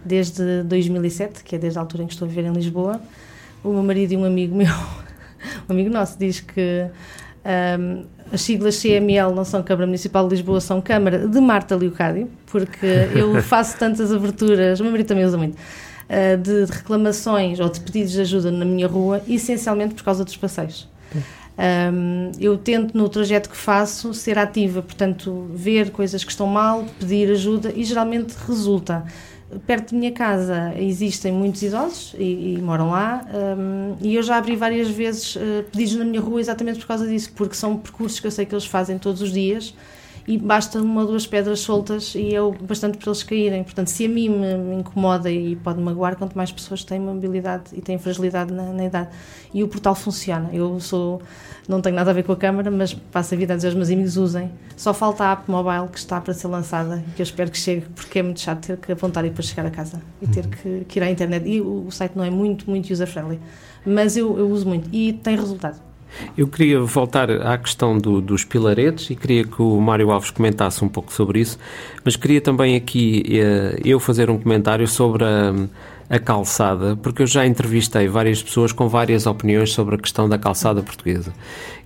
desde 0.03 0.63
2007, 0.63 1.43
que 1.43 1.55
é 1.55 1.59
desde 1.59 1.77
a 1.79 1.81
altura 1.81 2.03
em 2.03 2.07
que 2.07 2.13
estou 2.13 2.25
a 2.25 2.29
viver 2.29 2.45
em 2.45 2.53
Lisboa. 2.53 3.01
O 3.63 3.73
meu 3.73 3.83
marido 3.83 4.13
e 4.13 4.17
um 4.17 4.23
amigo 4.23 4.55
meu, 4.55 4.73
um 5.69 5.73
amigo 5.73 5.89
nosso, 5.89 6.17
diz 6.17 6.39
que 6.39 6.87
ahm, 7.43 8.03
as 8.31 8.41
siglas 8.41 8.81
CML 8.81 9.33
não 9.33 9.45
são 9.45 9.61
Câmara 9.61 9.85
Municipal 9.85 10.27
de 10.27 10.35
Lisboa, 10.35 10.59
são 10.59 10.81
Câmara 10.81 11.27
de 11.27 11.39
Marta 11.39 11.75
Leocádio, 11.75 12.29
porque 12.47 12.85
eu 13.15 13.41
faço 13.43 13.77
tantas 13.77 14.11
aberturas, 14.11 14.79
o 14.79 14.83
meu 14.83 14.91
marido 14.91 15.07
também 15.07 15.25
usa 15.25 15.37
muito, 15.37 15.57
ah, 16.09 16.35
de 16.35 16.65
reclamações 16.65 17.59
ou 17.59 17.69
de 17.69 17.79
pedidos 17.79 18.13
de 18.13 18.21
ajuda 18.21 18.51
na 18.51 18.65
minha 18.65 18.87
rua, 18.87 19.21
essencialmente 19.27 19.95
por 19.95 20.03
causa 20.03 20.23
dos 20.23 20.35
passeios. 20.37 20.87
Um, 21.57 22.31
eu 22.37 22.57
tento 22.57 22.97
no 22.97 23.07
trajeto 23.07 23.49
que 23.49 23.55
faço 23.55 24.13
ser 24.13 24.37
ativa, 24.37 24.81
portanto, 24.81 25.49
ver 25.53 25.89
coisas 25.89 26.23
que 26.23 26.29
estão 26.31 26.47
mal, 26.47 26.83
pedir 26.99 27.31
ajuda 27.31 27.71
e 27.73 27.83
geralmente 27.83 28.35
resulta. 28.45 29.05
Perto 29.65 29.89
de 29.89 29.95
minha 29.95 30.11
casa 30.11 30.73
existem 30.77 31.31
muitos 31.31 31.61
idosos 31.61 32.15
e, 32.17 32.55
e 32.55 32.61
moram 32.61 32.89
lá 32.89 33.25
um, 33.57 33.95
e 34.01 34.15
eu 34.15 34.23
já 34.23 34.37
abri 34.37 34.55
várias 34.55 34.89
vezes 34.89 35.35
uh, 35.35 35.63
pedidos 35.71 35.95
na 35.95 36.05
minha 36.05 36.21
rua 36.21 36.39
exatamente 36.39 36.79
por 36.79 36.87
causa 36.87 37.07
disso, 37.07 37.31
porque 37.35 37.55
são 37.55 37.77
percursos 37.77 38.19
que 38.19 38.27
eu 38.27 38.31
sei 38.31 38.45
que 38.45 38.53
eles 38.53 38.65
fazem 38.65 38.97
todos 38.97 39.21
os 39.21 39.31
dias 39.31 39.73
e 40.27 40.37
basta 40.39 40.81
uma 40.81 41.01
ou 41.01 41.07
duas 41.07 41.27
pedras 41.27 41.59
soltas 41.59 42.15
e 42.15 42.33
é 42.33 42.39
bastante 42.61 42.97
para 42.97 43.09
eles 43.09 43.21
caírem. 43.21 43.63
Portanto, 43.63 43.87
se 43.89 44.05
a 44.05 44.09
mim 44.09 44.29
me, 44.29 44.75
incomoda 44.75 45.29
e 45.29 45.55
pode 45.55 45.79
magoar, 45.79 46.15
quanto 46.15 46.35
mais 46.35 46.51
pessoas 46.51 46.83
têm 46.83 46.99
mobilidade 46.99 47.65
e 47.73 47.81
têm 47.81 47.99
fragilidade 47.99 48.51
na, 48.51 48.73
na, 48.73 48.85
idade. 48.85 49.09
E 49.53 49.63
o 49.63 49.67
portal 49.67 49.93
funciona. 49.93 50.49
Eu 50.51 50.79
sou, 50.79 51.21
não 51.67 51.79
tenho 51.79 51.95
nada 51.95 52.09
a 52.09 52.13
ver 52.13 52.23
com 52.23 52.31
a 52.31 52.35
câmara, 52.35 52.71
mas 52.71 52.93
passo 52.93 53.35
a 53.35 53.37
vida 53.37 53.53
a 53.53 53.55
dizer 53.55 53.67
aos 53.67 53.75
meus 53.75 53.89
amigos 53.91 54.17
usem. 54.17 54.49
Só 54.75 54.95
falta 54.95 55.25
a 55.25 55.31
app 55.33 55.49
mobile 55.49 55.87
que 55.91 55.99
está 55.99 56.19
para 56.19 56.33
ser 56.33 56.47
lançada, 56.47 57.03
que 57.15 57.21
eu 57.21 57.23
espero 57.23 57.51
que 57.51 57.57
chegue, 57.59 57.85
porque 57.93 58.17
é 58.17 58.23
muito 58.23 58.39
chato 58.39 58.65
ter 58.65 58.77
que 58.77 58.91
apontar 58.91 59.23
e 59.25 59.29
depois 59.29 59.47
chegar 59.47 59.67
a 59.67 59.71
casa 59.71 60.01
e 60.19 60.27
ter 60.27 60.47
que, 60.47 60.85
que 60.85 60.99
ir 60.99 61.03
à 61.03 61.11
internet. 61.11 61.47
E 61.47 61.61
o, 61.61 61.85
o 61.85 61.91
site 61.91 62.13
não 62.15 62.23
é 62.23 62.31
muito, 62.31 62.67
muito 62.67 62.91
user-friendly, 62.91 63.39
mas 63.85 64.17
eu, 64.17 64.39
eu 64.39 64.49
uso 64.49 64.67
muito 64.67 64.89
e 64.91 65.13
tem 65.13 65.35
resultado. 65.35 65.79
Eu 66.37 66.47
queria 66.47 66.79
voltar 66.79 67.29
à 67.29 67.57
questão 67.57 67.97
do, 67.97 68.21
dos 68.21 68.43
pilaretes 68.43 69.09
e 69.09 69.15
queria 69.15 69.43
que 69.43 69.61
o 69.61 69.79
Mário 69.79 70.11
Alves 70.11 70.31
comentasse 70.31 70.83
um 70.83 70.89
pouco 70.89 71.13
sobre 71.13 71.39
isso, 71.39 71.57
mas 72.03 72.15
queria 72.15 72.41
também 72.41 72.75
aqui 72.75 73.23
eh, 73.29 73.79
eu 73.83 73.99
fazer 73.99 74.29
um 74.29 74.37
comentário 74.37 74.87
sobre 74.87 75.23
a 75.23 75.53
a 76.09 76.19
calçada, 76.19 76.95
porque 76.95 77.23
eu 77.23 77.27
já 77.27 77.45
entrevistei 77.45 78.07
várias 78.07 78.41
pessoas 78.41 78.71
com 78.71 78.87
várias 78.87 79.25
opiniões 79.25 79.73
sobre 79.73 79.95
a 79.95 79.97
questão 79.97 80.29
da 80.29 80.37
calçada 80.37 80.81
portuguesa. 80.81 81.33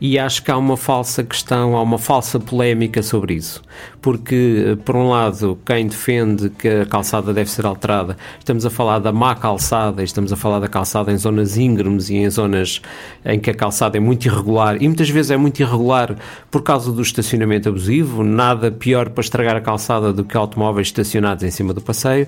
E 0.01 0.17
acho 0.17 0.43
que 0.43 0.51
há 0.51 0.57
uma 0.57 0.77
falsa 0.77 1.23
questão, 1.23 1.75
há 1.75 1.81
uma 1.81 1.97
falsa 1.97 2.39
polémica 2.39 3.03
sobre 3.03 3.33
isso. 3.33 3.61
Porque, 4.01 4.77
por 4.85 4.95
um 4.95 5.09
lado, 5.09 5.59
quem 5.65 5.87
defende 5.87 6.49
que 6.49 6.67
a 6.67 6.85
calçada 6.85 7.33
deve 7.33 7.49
ser 7.49 7.65
alterada, 7.65 8.15
estamos 8.37 8.65
a 8.65 8.69
falar 8.69 8.99
da 8.99 9.11
má 9.11 9.35
calçada, 9.35 10.01
estamos 10.01 10.31
a 10.31 10.37
falar 10.37 10.59
da 10.59 10.67
calçada 10.67 11.11
em 11.11 11.17
zonas 11.17 11.57
íngremes 11.57 12.09
e 12.09 12.15
em 12.15 12.29
zonas 12.29 12.81
em 13.25 13.39
que 13.39 13.49
a 13.49 13.53
calçada 13.53 13.97
é 13.97 13.99
muito 13.99 14.25
irregular, 14.25 14.81
e 14.81 14.87
muitas 14.87 15.09
vezes 15.09 15.31
é 15.31 15.37
muito 15.37 15.59
irregular 15.59 16.15
por 16.49 16.63
causa 16.63 16.91
do 16.91 17.01
estacionamento 17.01 17.67
abusivo, 17.67 18.23
nada 18.23 18.71
pior 18.71 19.09
para 19.09 19.21
estragar 19.21 19.55
a 19.57 19.61
calçada 19.61 20.13
do 20.13 20.23
que 20.23 20.37
automóveis 20.37 20.87
estacionados 20.87 21.43
em 21.43 21.51
cima 21.51 21.73
do 21.73 21.81
passeio. 21.81 22.27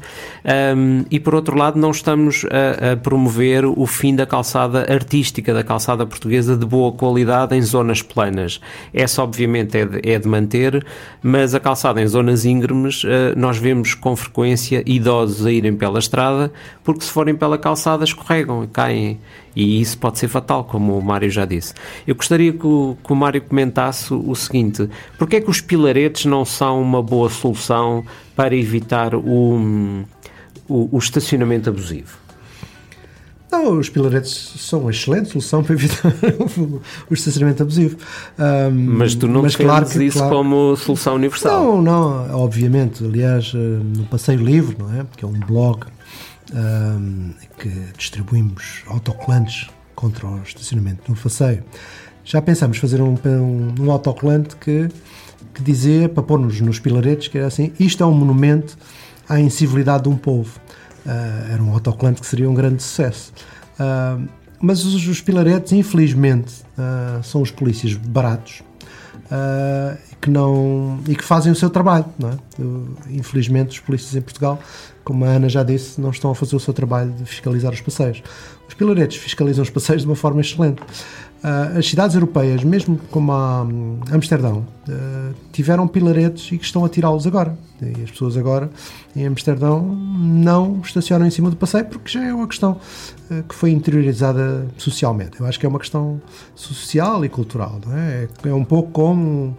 Um, 0.75 1.05
e 1.09 1.19
por 1.19 1.35
outro 1.35 1.57
lado, 1.57 1.79
não 1.82 1.91
estamos 1.91 2.45
a, 2.45 2.91
a, 2.91 2.97
promover 2.97 3.65
o 3.65 3.86
fim 3.88 4.15
da 4.15 4.25
calçada 4.25 4.86
artística, 4.93 5.53
da 5.53 5.63
calçada 5.63 6.05
portuguesa 6.05 6.55
de 6.55 6.65
boa 6.65 6.91
qualidade 6.91 7.55
em 7.55 7.61
zonas 7.61 8.01
planas. 8.01 8.61
Essa, 8.93 9.23
obviamente, 9.23 9.77
é 9.77 9.86
de, 9.86 10.09
é 10.09 10.19
de 10.19 10.27
manter, 10.27 10.86
mas 11.21 11.55
a 11.55 11.59
calçada 11.59 12.01
em 12.01 12.07
zonas 12.07 12.45
íngremes, 12.45 13.03
eh, 13.03 13.34
nós 13.36 13.57
vemos 13.57 13.95
com 13.95 14.15
frequência 14.15 14.84
idosos 14.86 15.45
a 15.45 15.51
irem 15.51 15.75
pela 15.75 15.97
estrada, 15.97 16.53
porque 16.84 17.03
se 17.03 17.11
forem 17.11 17.36
pela 17.36 17.57
calçada 17.57 18.03
escorregam 18.03 18.63
e 18.63 18.67
caem. 18.67 19.19
E 19.55 19.82
isso 19.82 19.97
pode 19.97 20.17
ser 20.17 20.27
fatal, 20.27 20.63
como 20.63 20.97
o 20.97 21.01
Mário 21.01 21.29
já 21.29 21.45
disse. 21.45 21.73
Eu 22.07 22.15
gostaria 22.15 22.53
que 22.53 22.65
o, 22.65 22.95
que 23.03 23.11
o 23.11 23.15
Mário 23.15 23.41
comentasse 23.41 24.13
o 24.13 24.34
seguinte: 24.36 24.88
porque 25.17 25.38
é 25.38 25.41
que 25.41 25.49
os 25.49 25.59
pilaretes 25.59 26.25
não 26.25 26.45
são 26.45 26.82
uma 26.82 27.01
boa 27.01 27.29
solução 27.29 28.05
para 28.36 28.55
evitar 28.55 29.13
o 29.13 30.05
o, 30.72 30.89
o 30.91 30.97
estacionamento 30.97 31.69
abusivo? 31.69 32.17
Não, 33.51 33.78
os 33.78 33.89
pilaretes 33.89 34.53
são 34.59 34.80
uma 34.80 34.91
excelente 34.91 35.30
solução 35.30 35.61
para 35.61 35.74
evitar 35.74 36.13
o, 37.09 37.13
estacionamento 37.13 37.61
abusivo. 37.61 37.97
Um, 38.39 38.95
mas 38.95 39.13
tu 39.13 39.28
não 39.28 39.41
mas 39.41 39.57
claro 39.57 39.86
que, 39.86 40.01
isso 40.01 40.19
claro, 40.19 40.36
como 40.36 40.76
solução 40.78 41.15
universal? 41.15 41.61
Não, 41.61 41.82
não, 41.82 42.41
obviamente. 42.41 43.03
Aliás, 43.03 43.51
eh, 43.53 43.57
no 43.57 44.05
Passeio 44.05 44.39
Livre, 44.39 44.78
não 44.80 44.93
é? 44.97 45.05
Que 45.17 45.26
é 45.26 45.28
um 45.28 45.34
blog 45.34 45.86
um, 46.53 47.34
que 47.59 47.69
distribuímos 47.97 48.84
autocolantes 48.88 49.69
contra 49.95 50.26
o 50.28 50.41
estacionamento 50.43 51.11
no 51.11 51.17
passeio. 51.17 51.61
Já 52.24 52.41
pensamos 52.41 52.78
fazer 52.78 53.01
um, 53.01 53.17
um, 53.26 53.76
um 53.82 53.91
autocolante 53.91 54.55
que, 54.55 54.88
que 55.53 55.61
dizia, 55.61 56.07
para 56.07 56.24
pôr-nos 56.24 56.61
nos 56.61 56.80
pilaretes, 56.80 57.28
que 57.28 57.38
era 57.38 57.47
assim, 57.47 57.74
isto 57.78 58.01
é 58.01 58.05
um 58.05 58.13
monumento 58.13 58.78
à 59.32 59.39
incivilidade 59.39 60.03
de 60.03 60.09
um 60.09 60.17
povo. 60.17 60.59
Uh, 61.05 61.53
era 61.53 61.63
um 61.63 61.71
autocolante 61.71 62.19
que 62.19 62.27
seria 62.27 62.49
um 62.49 62.53
grande 62.53 62.84
sucesso. 62.84 63.32
Uh, 63.79 64.27
mas 64.59 64.86
os, 64.86 65.07
os, 65.07 65.21
pilaretes, 65.21 65.71
infelizmente, 65.71 66.53
uh, 66.77 67.23
são 67.23 67.41
os 67.41 67.49
polícias 67.49 67.93
baratos 67.95 68.61
que 70.19 70.29
não, 70.29 70.99
e 71.07 71.15
que 71.15 71.23
fazem 71.23 71.53
o 71.53 71.55
seu 71.55 71.69
trabalho. 71.69 72.05
É? 72.21 72.38
infelizmente, 73.09 73.69
os 73.69 73.79
polícias 73.79 74.13
em 74.13 74.21
Portugal, 74.21 74.59
como 75.05 75.23
a 75.23 75.29
Ana 75.29 75.47
já 75.47 75.63
disse, 75.63 76.01
não 76.01 76.09
estão 76.09 76.32
a 76.32 76.36
fazer 76.36 76.57
o 76.57 76.59
seu 76.59 76.73
trabalho 76.73 77.11
de 77.13 77.23
fiscalizar 77.23 77.71
os 77.71 77.79
passeios. 77.79 78.21
Os 78.67 78.73
pilaretes 78.73 79.15
fiscalizam 79.17 79.63
os 79.63 79.69
passeios 79.69 80.01
de 80.01 80.07
uma 80.09 80.17
forma 80.17 80.41
excelente. 80.41 80.82
Uh, 81.43 81.79
as 81.79 81.87
cidades 81.87 82.13
europeias, 82.13 82.63
mesmo 82.63 82.99
como 83.09 83.31
a 83.31 83.63
um, 83.63 83.99
Amsterdão, 84.11 84.63
uh, 84.87 85.33
tiveram 85.51 85.87
pilaretes 85.87 86.51
e 86.51 86.57
que 86.59 86.63
estão 86.63 86.85
a 86.85 86.89
tirá-los 86.89 87.25
agora. 87.25 87.57
E 87.81 88.03
as 88.03 88.11
pessoas 88.11 88.37
agora 88.37 88.69
em 89.15 89.25
Amsterdão 89.25 89.83
não 89.83 90.81
estacionam 90.81 91.25
em 91.25 91.31
cima 91.31 91.49
do 91.49 91.55
passeio 91.55 91.85
porque 91.85 92.11
já 92.11 92.23
é 92.23 92.31
uma 92.31 92.47
questão 92.47 92.79
uh, 93.31 93.41
que 93.41 93.55
foi 93.55 93.71
interiorizada 93.71 94.67
socialmente. 94.77 95.39
Eu 95.39 95.47
acho 95.47 95.59
que 95.59 95.65
é 95.65 95.69
uma 95.69 95.79
questão 95.79 96.21
social 96.53 97.25
e 97.25 97.29
cultural. 97.29 97.81
É? 97.91 98.27
é? 98.47 98.53
um 98.53 98.63
pouco 98.63 98.91
como 98.91 99.57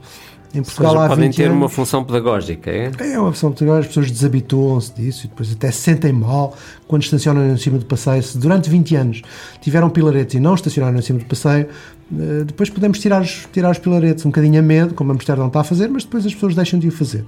em 0.55 0.63
Portugal 0.63 0.93
seja, 0.93 1.09
podem 1.09 1.31
ter 1.31 1.45
anos, 1.45 1.57
uma 1.57 1.69
função 1.69 2.05
pedagógica, 2.05 2.71
é? 2.71 2.91
É 3.01 3.19
uma 3.19 3.33
função 3.33 3.53
pedagógica, 3.53 3.81
as 3.81 3.87
pessoas 3.89 4.11
desabituam-se 4.11 4.93
disso 4.95 5.27
e 5.27 5.29
depois 5.29 5.53
até 5.53 5.71
se 5.71 5.81
sentem 5.81 6.13
mal 6.13 6.57
quando 6.87 7.03
estacionam 7.03 7.53
em 7.53 7.57
cima 7.57 7.79
do 7.79 7.87
passeio. 7.87 8.23
Se 8.23 8.37
durante 8.37 8.69
20 8.69 8.97
anos 8.97 9.23
tiveram 9.61 9.89
pilaretes 9.89 10.35
e 10.35 10.41
não 10.41 10.55
estacionaram 10.55 10.99
em 10.99 11.03
cima 11.03 11.19
do 11.19 11.25
passeio, 11.25 11.69
eh, 12.13 12.45
depois 12.45 12.69
podemos 12.69 12.99
tirar 12.99 13.23
os, 13.23 13.49
tirar 13.53 13.71
os 13.71 13.79
pilaretes 13.79 14.27
um 14.27 14.29
bocadinho 14.29 14.59
a 14.59 14.63
medo, 14.63 14.95
como 14.95 15.11
a 15.11 15.15
Amsterdão 15.15 15.47
está 15.47 15.61
a 15.61 15.65
fazer, 15.65 15.89
mas 15.89 16.05
depois 16.05 16.27
as 16.27 16.35
pessoas 16.35 16.55
deixam 16.55 16.79
de 16.79 16.89
o 16.89 16.93
fazer. 16.93 17.25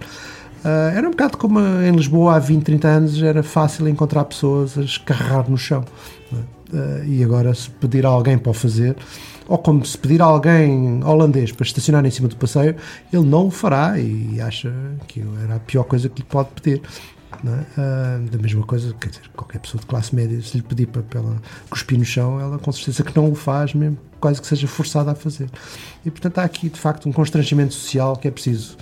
Uh, 0.64 0.96
era 0.96 1.06
um 1.06 1.10
bocado 1.10 1.36
como 1.36 1.60
em 1.60 1.92
Lisboa 1.92 2.36
há 2.36 2.38
20, 2.38 2.62
30 2.62 2.88
anos, 2.88 3.22
era 3.22 3.42
fácil 3.42 3.86
encontrar 3.86 4.24
pessoas 4.24 4.78
a 4.78 4.80
escarrar 4.80 5.48
no 5.50 5.58
chão. 5.58 5.84
Uh, 6.32 7.04
e 7.06 7.22
agora, 7.22 7.52
se 7.54 7.68
pedir 7.68 8.06
a 8.06 8.08
alguém 8.08 8.38
para 8.38 8.50
o 8.50 8.54
fazer, 8.54 8.96
ou 9.48 9.58
como 9.58 9.84
se 9.84 9.96
pedir 9.96 10.22
a 10.22 10.24
alguém 10.24 11.02
holandês 11.04 11.52
para 11.52 11.64
estacionar 11.64 12.04
em 12.04 12.10
cima 12.10 12.28
do 12.28 12.36
passeio, 12.36 12.76
ele 13.12 13.24
não 13.24 13.46
o 13.46 13.50
fará 13.50 13.98
e 13.98 14.40
acha 14.40 14.72
que 15.06 15.22
era 15.42 15.56
a 15.56 15.60
pior 15.60 15.84
coisa 15.84 16.08
que 16.08 16.22
lhe 16.22 16.28
pode 16.28 16.48
pedir. 16.50 16.82
É? 17.34 17.46
Uh, 17.46 18.30
da 18.30 18.38
mesma 18.38 18.64
coisa, 18.64 18.94
quer 18.94 19.08
dizer, 19.08 19.22
qualquer 19.36 19.58
pessoa 19.58 19.80
de 19.80 19.86
classe 19.86 20.14
média, 20.14 20.40
se 20.40 20.56
lhe 20.56 20.62
pedir 20.62 20.86
para, 20.86 21.02
para 21.02 21.20
ela 21.20 21.36
cuspir 21.68 21.98
no 21.98 22.04
chão, 22.04 22.40
ela 22.40 22.58
com 22.58 22.70
certeza 22.72 23.02
que 23.02 23.14
não 23.14 23.30
o 23.30 23.34
faz, 23.34 23.74
mesmo 23.74 23.98
quase 24.20 24.40
que 24.40 24.46
seja 24.46 24.66
forçada 24.66 25.10
a 25.10 25.14
fazer. 25.14 25.50
E 26.06 26.10
portanto 26.10 26.38
há 26.38 26.44
aqui 26.44 26.68
de 26.68 26.78
facto 26.78 27.08
um 27.08 27.12
constrangimento 27.12 27.74
social 27.74 28.16
que 28.16 28.28
é 28.28 28.30
preciso 28.30 28.76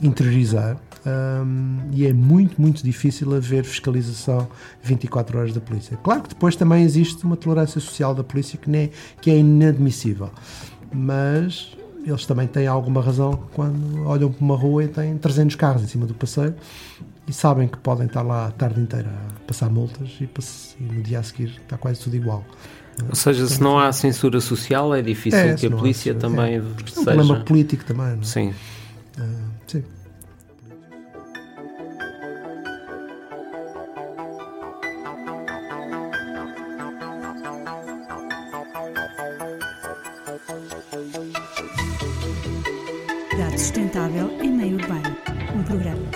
interiorizar 0.00 0.76
um, 1.06 1.78
e 1.92 2.06
é 2.06 2.12
muito, 2.12 2.60
muito 2.60 2.82
difícil 2.82 3.34
haver 3.34 3.64
fiscalização 3.64 4.48
24 4.82 5.38
horas 5.38 5.52
da 5.52 5.60
polícia. 5.60 5.96
Claro 6.02 6.22
que 6.22 6.30
depois 6.30 6.56
também 6.56 6.82
existe 6.82 7.24
uma 7.24 7.36
tolerância 7.36 7.80
social 7.80 8.14
da 8.14 8.24
polícia 8.24 8.58
que, 8.58 8.70
nem, 8.70 8.90
que 9.20 9.30
é 9.30 9.38
inadmissível, 9.38 10.30
mas 10.92 11.76
eles 12.06 12.26
também 12.26 12.46
têm 12.46 12.66
alguma 12.66 13.00
razão 13.00 13.38
quando 13.52 14.06
olham 14.06 14.30
para 14.30 14.44
uma 14.44 14.56
rua 14.56 14.84
e 14.84 14.88
têm 14.88 15.16
300 15.16 15.56
carros 15.56 15.82
em 15.82 15.86
cima 15.86 16.06
do 16.06 16.14
passeio 16.14 16.54
e 17.26 17.32
sabem 17.32 17.66
que 17.66 17.78
podem 17.78 18.06
estar 18.06 18.22
lá 18.22 18.46
a 18.46 18.50
tarde 18.50 18.80
inteira 18.80 19.08
a 19.08 19.40
passar 19.46 19.70
multas 19.70 20.10
e, 20.20 20.28
e 20.80 20.82
no 20.82 21.02
dia 21.02 21.18
a 21.18 21.22
seguir 21.22 21.58
está 21.62 21.78
quase 21.78 22.00
tudo 22.00 22.16
igual. 22.16 22.44
Ou 23.08 23.14
seja, 23.14 23.46
se 23.46 23.60
não 23.60 23.78
há 23.78 23.92
censura 23.92 24.40
social, 24.40 24.94
é 24.94 25.02
difícil 25.02 25.40
é, 25.40 25.54
que 25.54 25.66
a 25.66 25.70
polícia 25.70 26.14
também 26.14 26.56
é, 26.56 26.60
seja... 26.60 26.74
É 26.96 27.00
um 27.00 27.04
problema 27.04 27.40
político 27.40 27.84
também, 27.84 28.06
não 28.06 28.20
é? 28.20 28.24
Sim. 28.24 28.54
Sustentável 43.34 44.30
em 44.40 44.48
Meio 44.48 44.76
Urbano, 44.76 45.16
um 45.56 45.64
programa. 45.64 46.08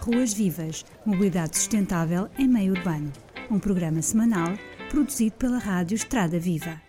Ruas 0.00 0.34
Vivas, 0.34 0.84
Mobilidade 1.06 1.56
Sustentável 1.56 2.28
em 2.36 2.48
Meio 2.48 2.72
Urbano, 2.72 3.12
um 3.48 3.60
programa 3.60 4.02
semanal 4.02 4.48
produzido 4.90 5.36
pela 5.36 5.58
Rádio 5.58 5.94
Estrada 5.94 6.40
Viva. 6.40 6.82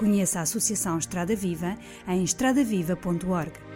Conheça 0.00 0.40
a 0.40 0.42
Associação 0.42 0.98
Estrada 0.98 1.36
Viva 1.36 1.76
em 2.08 2.24
estradaviva.org. 2.24 3.69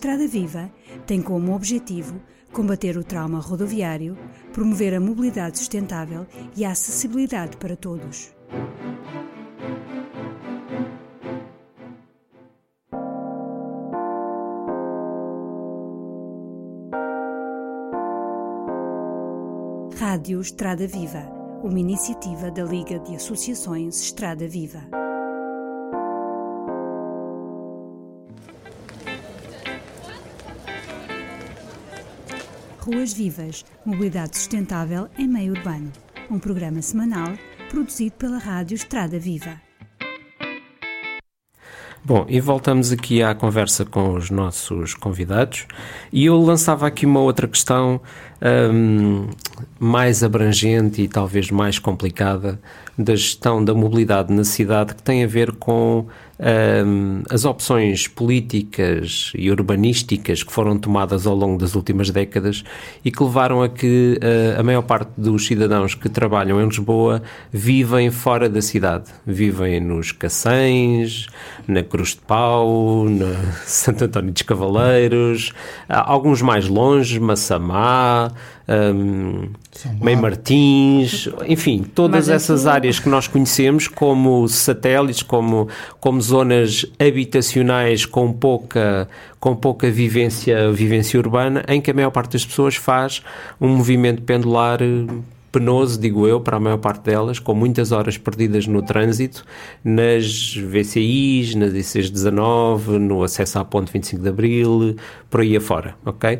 Estrada 0.00 0.26
Viva 0.26 0.72
tem 1.06 1.20
como 1.20 1.54
objetivo 1.54 2.18
combater 2.50 2.96
o 2.96 3.04
trauma 3.04 3.38
rodoviário, 3.38 4.16
promover 4.50 4.94
a 4.94 4.98
mobilidade 4.98 5.58
sustentável 5.58 6.26
e 6.56 6.64
a 6.64 6.70
acessibilidade 6.70 7.58
para 7.58 7.76
todos. 7.76 8.34
Rádio 19.98 20.40
Estrada 20.40 20.86
Viva, 20.86 21.30
uma 21.62 21.78
iniciativa 21.78 22.50
da 22.50 22.64
Liga 22.64 22.98
de 23.00 23.16
Associações 23.16 24.00
Estrada 24.00 24.48
Viva. 24.48 24.99
Ruas 32.92 33.12
Vivas, 33.12 33.64
mobilidade 33.86 34.36
sustentável 34.36 35.06
em 35.16 35.28
meio 35.28 35.52
urbano. 35.52 35.92
Um 36.28 36.40
programa 36.40 36.82
semanal 36.82 37.34
produzido 37.68 38.16
pela 38.16 38.36
Rádio 38.36 38.74
Estrada 38.74 39.16
Viva. 39.16 39.60
Bom, 42.02 42.26
e 42.28 42.40
voltamos 42.40 42.90
aqui 42.90 43.22
à 43.22 43.32
conversa 43.32 43.84
com 43.84 44.14
os 44.14 44.28
nossos 44.28 44.94
convidados 44.94 45.66
e 46.12 46.24
eu 46.24 46.40
lançava 46.40 46.84
aqui 46.84 47.06
uma 47.06 47.20
outra 47.20 47.46
questão 47.46 48.00
um, 48.72 49.28
mais 49.78 50.24
abrangente 50.24 51.02
e 51.02 51.08
talvez 51.08 51.48
mais 51.48 51.78
complicada 51.78 52.58
da 52.98 53.14
gestão 53.14 53.64
da 53.64 53.72
mobilidade 53.72 54.32
na 54.32 54.42
cidade 54.42 54.96
que 54.96 55.02
tem 55.02 55.22
a 55.22 55.28
ver 55.28 55.52
com 55.52 56.06
um, 56.40 57.22
as 57.28 57.44
opções 57.44 58.08
políticas 58.08 59.32
e 59.34 59.50
urbanísticas 59.50 60.42
que 60.42 60.52
foram 60.52 60.78
tomadas 60.78 61.26
ao 61.26 61.34
longo 61.34 61.58
das 61.58 61.74
últimas 61.74 62.10
décadas 62.10 62.64
e 63.04 63.10
que 63.10 63.22
levaram 63.22 63.62
a 63.62 63.68
que 63.68 64.18
uh, 64.18 64.60
a 64.60 64.62
maior 64.62 64.82
parte 64.82 65.10
dos 65.16 65.46
cidadãos 65.46 65.94
que 65.94 66.08
trabalham 66.08 66.60
em 66.60 66.66
Lisboa 66.66 67.22
vivem 67.52 68.10
fora 68.10 68.48
da 68.48 68.62
cidade. 68.62 69.10
Vivem 69.26 69.80
nos 69.80 70.12
Cacém, 70.12 71.06
na 71.68 71.82
Cruz 71.82 72.10
de 72.10 72.20
Pau, 72.22 73.04
na 73.04 73.52
Santo 73.64 74.04
António 74.04 74.32
dos 74.32 74.42
Cavaleiros, 74.42 75.52
alguns 75.88 76.40
mais 76.42 76.66
longe, 76.66 77.20
Massamá, 77.20 78.32
um, 78.70 79.48
Mãe 80.00 80.14
Martins, 80.14 81.28
enfim, 81.46 81.82
todas 81.82 82.28
essas 82.28 82.66
áreas 82.66 83.00
que 83.00 83.08
nós 83.08 83.26
conhecemos 83.26 83.88
como 83.88 84.46
satélites, 84.48 85.22
como, 85.22 85.68
como 85.98 86.20
zonas 86.20 86.86
habitacionais 86.98 88.06
com 88.06 88.32
pouca, 88.32 89.08
com 89.40 89.56
pouca 89.56 89.90
vivência, 89.90 90.70
vivência 90.70 91.18
urbana, 91.18 91.64
em 91.66 91.80
que 91.80 91.90
a 91.90 91.94
maior 91.94 92.10
parte 92.10 92.32
das 92.32 92.44
pessoas 92.44 92.76
faz 92.76 93.22
um 93.60 93.68
movimento 93.68 94.22
pendular 94.22 94.78
penoso, 95.50 96.00
digo 96.00 96.26
eu, 96.26 96.40
para 96.40 96.56
a 96.56 96.60
maior 96.60 96.78
parte 96.78 97.04
delas, 97.04 97.38
com 97.38 97.54
muitas 97.54 97.92
horas 97.92 98.16
perdidas 98.16 98.66
no 98.66 98.82
trânsito, 98.82 99.44
nas 99.84 100.54
VCIs, 100.54 101.54
nas 101.54 101.72
ICs 101.72 102.10
19, 102.10 102.98
no 102.98 103.22
acesso 103.22 103.58
à 103.58 103.64
ponte 103.64 103.92
25 103.92 104.22
de 104.22 104.28
Abril, 104.28 104.96
por 105.28 105.40
aí 105.40 105.56
afora, 105.56 105.94
ok? 106.04 106.38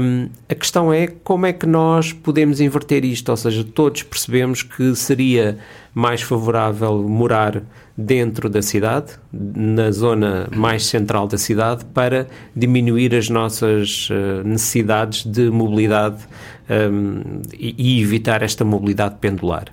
Um, 0.00 0.28
a 0.48 0.54
questão 0.54 0.92
é 0.92 1.06
como 1.06 1.46
é 1.46 1.52
que 1.52 1.66
nós 1.66 2.12
podemos 2.12 2.60
inverter 2.60 3.04
isto, 3.04 3.28
ou 3.28 3.36
seja, 3.36 3.64
todos 3.64 4.02
percebemos 4.02 4.62
que 4.62 4.94
seria 4.94 5.58
mais 5.94 6.22
favorável 6.22 7.02
morar 7.08 7.62
dentro 7.96 8.48
da 8.48 8.62
cidade, 8.62 9.12
na 9.32 9.90
zona 9.90 10.48
mais 10.54 10.86
central 10.86 11.26
da 11.26 11.36
cidade, 11.36 11.84
para 11.86 12.26
diminuir 12.54 13.14
as 13.14 13.28
nossas 13.28 14.08
uh, 14.10 14.46
necessidades 14.46 15.24
de 15.24 15.50
mobilidade 15.50 16.22
um, 16.70 17.42
e, 17.52 17.74
e 17.76 18.02
evitar 18.02 18.42
esta 18.42 18.64
mobilidade 18.64 19.16
pendular. 19.20 19.66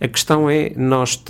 A 0.00 0.08
questão 0.08 0.48
é, 0.48 0.72
nós 0.76 1.22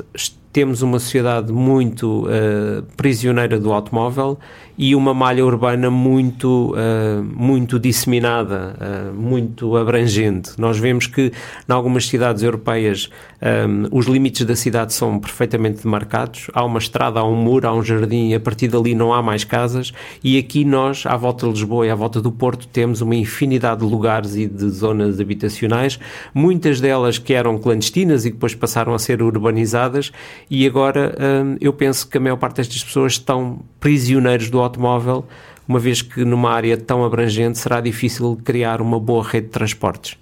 temos 0.53 0.83
uma 0.83 1.01
sociedade 1.01 1.53
muito 1.53 2.27
uh, 2.27 2.83
prisioneira 2.97 3.59
do 3.59 3.73
automóvel 3.73 4.39
e 4.77 4.95
uma 4.95 5.15
malha 5.15 5.45
urbana 5.45 5.91
muito, 5.91 6.75
uh, 6.75 7.23
muito 7.23 7.79
disseminada, 7.79 8.77
uh, 8.81 9.15
muito 9.15 9.77
abrangente. 9.77 10.53
Nós 10.59 10.79
vemos 10.79 11.07
que, 11.07 11.33
em 11.69 11.73
algumas 11.73 12.07
cidades 12.07 12.43
europeias, 12.43 13.09
um, 13.45 13.89
os 13.97 14.07
limites 14.07 14.45
da 14.47 14.57
cidade 14.57 14.93
são 14.93 15.19
perfeitamente 15.19 15.83
demarcados. 15.83 16.51
Há 16.53 16.65
uma 16.65 16.79
estrada, 16.79 17.21
há 17.21 17.25
um 17.25 17.37
muro, 17.37 17.69
há 17.69 17.75
um 17.75 17.83
jardim, 17.83 18.31
e 18.31 18.35
a 18.35 18.41
partir 18.41 18.69
dali 18.69 18.95
não 18.95 19.13
há 19.13 19.23
mais 19.23 19.45
casas. 19.45 19.93
E 20.23 20.39
aqui 20.39 20.65
nós, 20.65 21.05
à 21.07 21.17
volta 21.17 21.47
de 21.47 21.53
Lisboa 21.53 21.87
e 21.87 21.91
à 21.91 21.95
volta 21.95 22.21
do 22.21 22.33
Porto, 22.33 22.67
temos 22.67 23.01
uma 23.01 23.15
infinidade 23.15 23.81
de 23.81 23.87
lugares 23.87 24.35
e 24.35 24.47
de 24.47 24.69
zonas 24.71 25.21
habitacionais, 25.21 25.99
muitas 26.33 26.81
delas 26.81 27.19
que 27.19 27.35
eram 27.35 27.59
clandestinas 27.59 28.25
e 28.25 28.31
depois 28.31 28.55
passaram 28.55 28.95
a 28.95 28.99
ser 28.99 29.23
urbanizadas. 29.23 30.11
E 30.51 30.67
agora 30.67 31.15
um, 31.45 31.57
eu 31.61 31.73
penso 31.73 32.09
que 32.09 32.17
a 32.17 32.21
maior 32.21 32.37
parte 32.37 32.57
destas 32.57 32.83
pessoas 32.83 33.13
estão 33.13 33.61
prisioneiros 33.79 34.49
do 34.49 34.64
automóvel, 34.65 35.25
uma 35.67 35.79
vez 35.79 36.03
que 36.03 36.25
numa 36.25 36.51
área 36.51 36.77
tão 36.77 37.05
abrangente 37.05 37.59
será 37.59 37.81
difícil 37.81 38.39
criar 38.45 38.81
uma 38.81 38.99
boa 38.99 39.23
rede 39.23 39.47
de 39.47 39.53
transportes. 39.53 40.19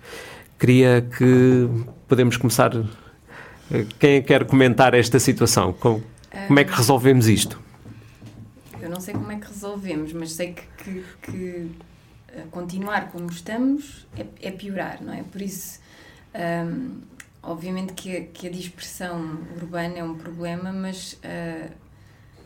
Queria 0.59 1.01
que 1.17 1.69
podemos 2.07 2.37
começar. 2.37 2.71
Quem 3.99 4.17
é 4.17 4.21
quer 4.21 4.45
comentar 4.45 4.95
esta 4.95 5.19
situação? 5.19 5.73
Como, 5.73 6.03
como 6.47 6.59
é 6.59 6.65
que 6.65 6.73
resolvemos 6.73 7.27
isto? 7.27 7.61
Eu 8.81 8.91
não 8.91 9.01
sei 9.01 9.15
como 9.15 9.31
é 9.33 9.37
que 9.37 9.47
resolvemos, 9.47 10.13
mas 10.13 10.33
sei 10.33 10.53
que, 10.53 10.63
que, 10.85 11.05
que 11.23 11.71
continuar 12.51 13.11
como 13.11 13.31
estamos 13.31 14.07
é, 14.17 14.27
é, 14.41 14.51
piorar, 14.51 15.03
não 15.03 15.13
é? 15.13 15.23
Por 15.23 15.43
isso, 15.43 15.81
um, 16.35 17.01
obviamente 17.43 17.93
que 17.93 18.17
a, 18.17 18.25
que 18.25 18.47
a, 18.47 18.51
dispersão 18.51 19.39
urbana 19.57 19.99
é 19.99 20.05
um 20.05 20.15
problema, 20.15 20.73
mas 20.73 21.15
uh, 21.15 21.71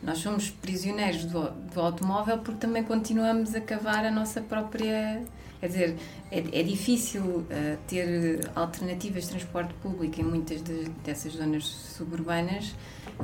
nós 0.03 0.19
somos 0.19 0.49
prisioneiros 0.49 1.25
do, 1.25 1.49
do 1.49 1.81
automóvel 1.81 2.37
porque 2.39 2.59
também 2.59 2.83
continuamos 2.83 3.55
a 3.55 3.61
cavar 3.61 4.05
a 4.05 4.11
nossa 4.11 4.41
própria. 4.41 5.23
Quer 5.59 5.67
dizer, 5.67 5.95
é, 6.31 6.59
é 6.59 6.63
difícil 6.63 7.23
uh, 7.23 7.45
ter 7.87 8.47
alternativas 8.55 9.23
de 9.23 9.29
transporte 9.31 9.73
público 9.75 10.21
em 10.21 10.23
muitas 10.23 10.61
de, 10.61 10.83
dessas 11.03 11.33
zonas 11.33 11.65
suburbanas, 11.65 12.75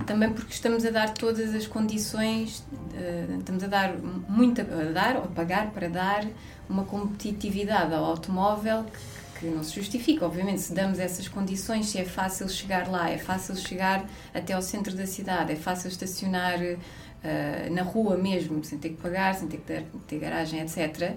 também 0.08 0.34
porque 0.34 0.52
estamos 0.52 0.84
a 0.84 0.90
dar 0.90 1.14
todas 1.14 1.54
as 1.54 1.68
condições, 1.68 2.66
uh, 2.72 3.38
estamos 3.38 3.64
a 3.64 3.68
dar 3.68 3.96
muito 4.28 4.62
a 4.62 4.92
dar, 4.92 5.18
ou 5.18 5.26
a 5.26 5.28
pagar 5.28 5.70
para 5.72 5.88
dar 5.88 6.26
uma 6.68 6.86
competitividade 6.86 7.94
ao 7.94 8.04
automóvel 8.04 8.84
que, 8.86 9.13
que 9.50 9.56
não 9.56 9.64
se 9.64 9.76
justifica. 9.76 10.26
Obviamente, 10.26 10.62
se 10.62 10.74
damos 10.74 11.00
essas 11.00 11.28
condições, 11.28 11.88
se 11.88 11.98
é 11.98 12.06
fácil 12.06 12.48
chegar 12.50 12.90
lá, 12.90 13.10
é 13.10 13.18
fácil 13.18 13.56
chegar 13.56 14.06
até 14.34 14.54
ao 14.54 14.62
centro 14.62 14.96
da 14.96 15.06
cidade, 15.06 15.52
é 15.52 15.56
fácil 15.56 15.90
estacionar 15.90 16.60
uh, 16.60 17.74
na 17.74 17.84
rua 17.84 18.18
mesmo, 18.18 18.64
sem 18.64 18.78
ter 18.78 18.90
que 18.90 18.98
pagar, 18.98 19.36
sem 19.36 19.48
ter 19.48 19.58
que 19.58 19.64
ter, 19.64 19.86
ter 20.08 20.20
garagem, 20.20 20.62
etc. 20.62 21.16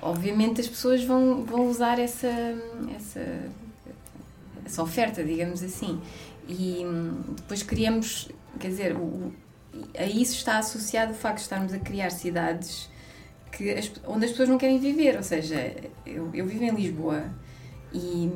Obviamente, 0.00 0.60
as 0.60 0.68
pessoas 0.68 1.02
vão, 1.02 1.44
vão 1.44 1.68
usar 1.68 1.98
essa, 1.98 2.30
essa, 2.94 3.50
essa 4.64 4.82
oferta, 4.82 5.24
digamos 5.24 5.62
assim. 5.62 6.00
E 6.48 6.84
depois 7.36 7.62
criamos, 7.62 8.28
quer 8.60 8.68
dizer, 8.68 8.94
o, 8.94 9.32
a 9.98 10.04
isso 10.04 10.34
está 10.34 10.58
associado 10.58 11.12
o 11.12 11.14
facto 11.14 11.38
de 11.38 11.42
estarmos 11.42 11.72
a 11.72 11.78
criar 11.78 12.10
cidades 12.10 12.88
que 13.50 13.70
as, 13.70 13.90
onde 14.06 14.26
as 14.26 14.30
pessoas 14.30 14.48
não 14.48 14.58
querem 14.58 14.78
viver. 14.78 15.16
Ou 15.16 15.22
seja, 15.22 15.74
eu, 16.04 16.30
eu 16.32 16.46
vivo 16.46 16.62
em 16.62 16.70
Lisboa 16.70 17.24
e 17.92 18.30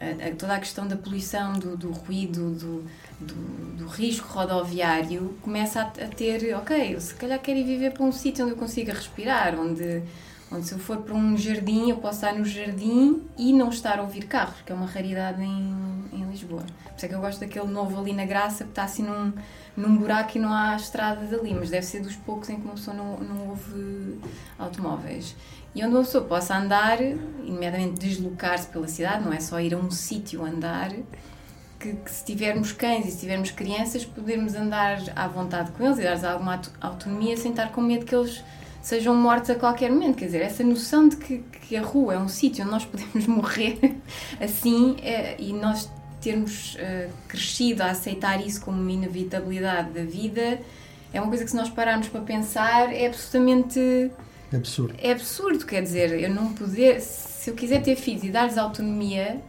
a, 0.00 0.28
a, 0.28 0.34
toda 0.34 0.54
a 0.54 0.58
questão 0.58 0.86
da 0.86 0.96
poluição, 0.96 1.54
do, 1.54 1.76
do 1.76 1.90
ruído, 1.90 2.50
do, 2.50 2.84
do, 3.20 3.76
do, 3.76 3.86
risco 3.86 4.28
rodoviário 4.28 5.36
começa 5.42 5.80
a, 5.80 5.84
a, 5.84 6.08
ter, 6.08 6.54
ok, 6.56 6.94
eu 6.94 7.00
se 7.00 7.14
calhar 7.14 7.38
quero 7.40 7.58
ir 7.58 7.64
viver 7.64 7.92
para 7.92 8.04
um 8.04 8.12
sítio 8.12 8.44
onde 8.44 8.54
eu 8.54 8.58
consiga 8.58 8.92
respirar, 8.92 9.58
onde, 9.58 10.02
onde 10.50 10.66
se 10.66 10.72
eu 10.72 10.78
for 10.78 10.98
para 10.98 11.14
um 11.14 11.36
jardim, 11.36 11.90
eu 11.90 11.96
posso 11.96 12.24
estar 12.24 12.34
no 12.34 12.44
jardim 12.44 13.22
e 13.36 13.52
não 13.52 13.68
estar 13.70 13.98
a 13.98 14.02
ouvir 14.02 14.26
carros, 14.26 14.60
que 14.64 14.72
é 14.72 14.74
uma 14.74 14.86
raridade 14.86 15.42
em, 15.42 16.04
em 16.12 16.24
Lisboa. 16.30 16.62
Por 16.84 16.96
isso 16.96 17.06
é 17.06 17.08
que 17.08 17.14
eu 17.14 17.20
gosto 17.20 17.40
daquele 17.40 17.66
novo 17.66 17.98
ali 17.98 18.12
na 18.12 18.24
Graça, 18.24 18.64
que 18.64 18.70
está 18.70 18.84
assim 18.84 19.02
num, 19.02 19.32
num 19.76 19.96
buraco 19.96 20.38
e 20.38 20.40
não 20.40 20.52
há 20.52 20.76
estrada 20.76 21.24
dali, 21.26 21.52
mas 21.52 21.70
deve 21.70 21.84
ser 21.84 22.00
dos 22.00 22.16
poucos 22.16 22.48
em 22.48 22.56
que 22.56 22.64
uma 22.64 22.74
pessoa 22.74 22.96
não, 22.96 23.18
não 23.18 23.48
ouve 23.48 24.20
automóveis 24.58 25.34
e 25.76 25.84
onde 25.84 25.94
uma 25.94 26.04
pessoa 26.04 26.24
possa 26.24 26.56
andar, 26.56 27.02
imediatamente 27.02 28.00
deslocar-se 28.00 28.66
pela 28.68 28.88
cidade, 28.88 29.22
não 29.22 29.30
é 29.30 29.38
só 29.38 29.60
ir 29.60 29.74
a 29.74 29.76
um 29.76 29.90
sítio 29.90 30.42
andar, 30.42 30.90
que, 31.78 31.92
que, 31.92 32.10
se 32.10 32.24
tivermos 32.24 32.72
cães 32.72 33.06
e 33.06 33.10
se 33.10 33.20
tivermos 33.20 33.50
crianças, 33.50 34.02
podermos 34.02 34.54
andar 34.54 34.96
à 35.14 35.28
vontade 35.28 35.72
com 35.72 35.84
eles 35.84 35.98
e 35.98 36.02
dar-lhes 36.02 36.24
alguma 36.24 36.62
autonomia 36.80 37.36
sem 37.36 37.50
estar 37.50 37.72
com 37.72 37.82
medo 37.82 38.06
que 38.06 38.14
eles 38.14 38.42
sejam 38.86 39.16
mortos 39.16 39.50
a 39.50 39.56
qualquer 39.56 39.90
momento. 39.90 40.18
Quer 40.18 40.26
dizer, 40.26 40.42
essa 40.42 40.62
noção 40.62 41.08
de 41.08 41.16
que, 41.16 41.38
que 41.38 41.76
a 41.76 41.82
rua 41.82 42.14
é 42.14 42.18
um 42.18 42.28
sítio 42.28 42.62
onde 42.62 42.70
nós 42.70 42.84
podemos 42.84 43.26
morrer 43.26 43.96
assim 44.40 44.96
é, 45.02 45.34
e 45.40 45.52
nós 45.52 45.90
termos 46.20 46.76
uh, 46.76 47.10
crescido 47.26 47.82
a 47.82 47.90
aceitar 47.90 48.40
isso 48.46 48.60
como 48.60 48.80
uma 48.80 48.92
inevitabilidade 48.92 49.90
da 49.90 50.04
vida 50.04 50.60
é 51.12 51.20
uma 51.20 51.28
coisa 51.28 51.44
que, 51.44 51.50
se 51.50 51.56
nós 51.56 51.68
pararmos 51.68 52.08
para 52.08 52.20
pensar, 52.20 52.92
é 52.92 53.06
absolutamente 53.06 54.10
absurdo. 54.54 54.94
É 54.98 55.10
absurdo, 55.10 55.66
quer 55.66 55.82
dizer, 55.82 56.12
eu 56.20 56.30
não 56.30 56.52
poder. 56.52 57.00
Se 57.00 57.50
eu 57.50 57.54
quiser 57.54 57.82
ter 57.82 57.96
filhos 57.96 58.22
e 58.22 58.30
dar-lhes 58.30 58.56
autonomia, 58.56 59.40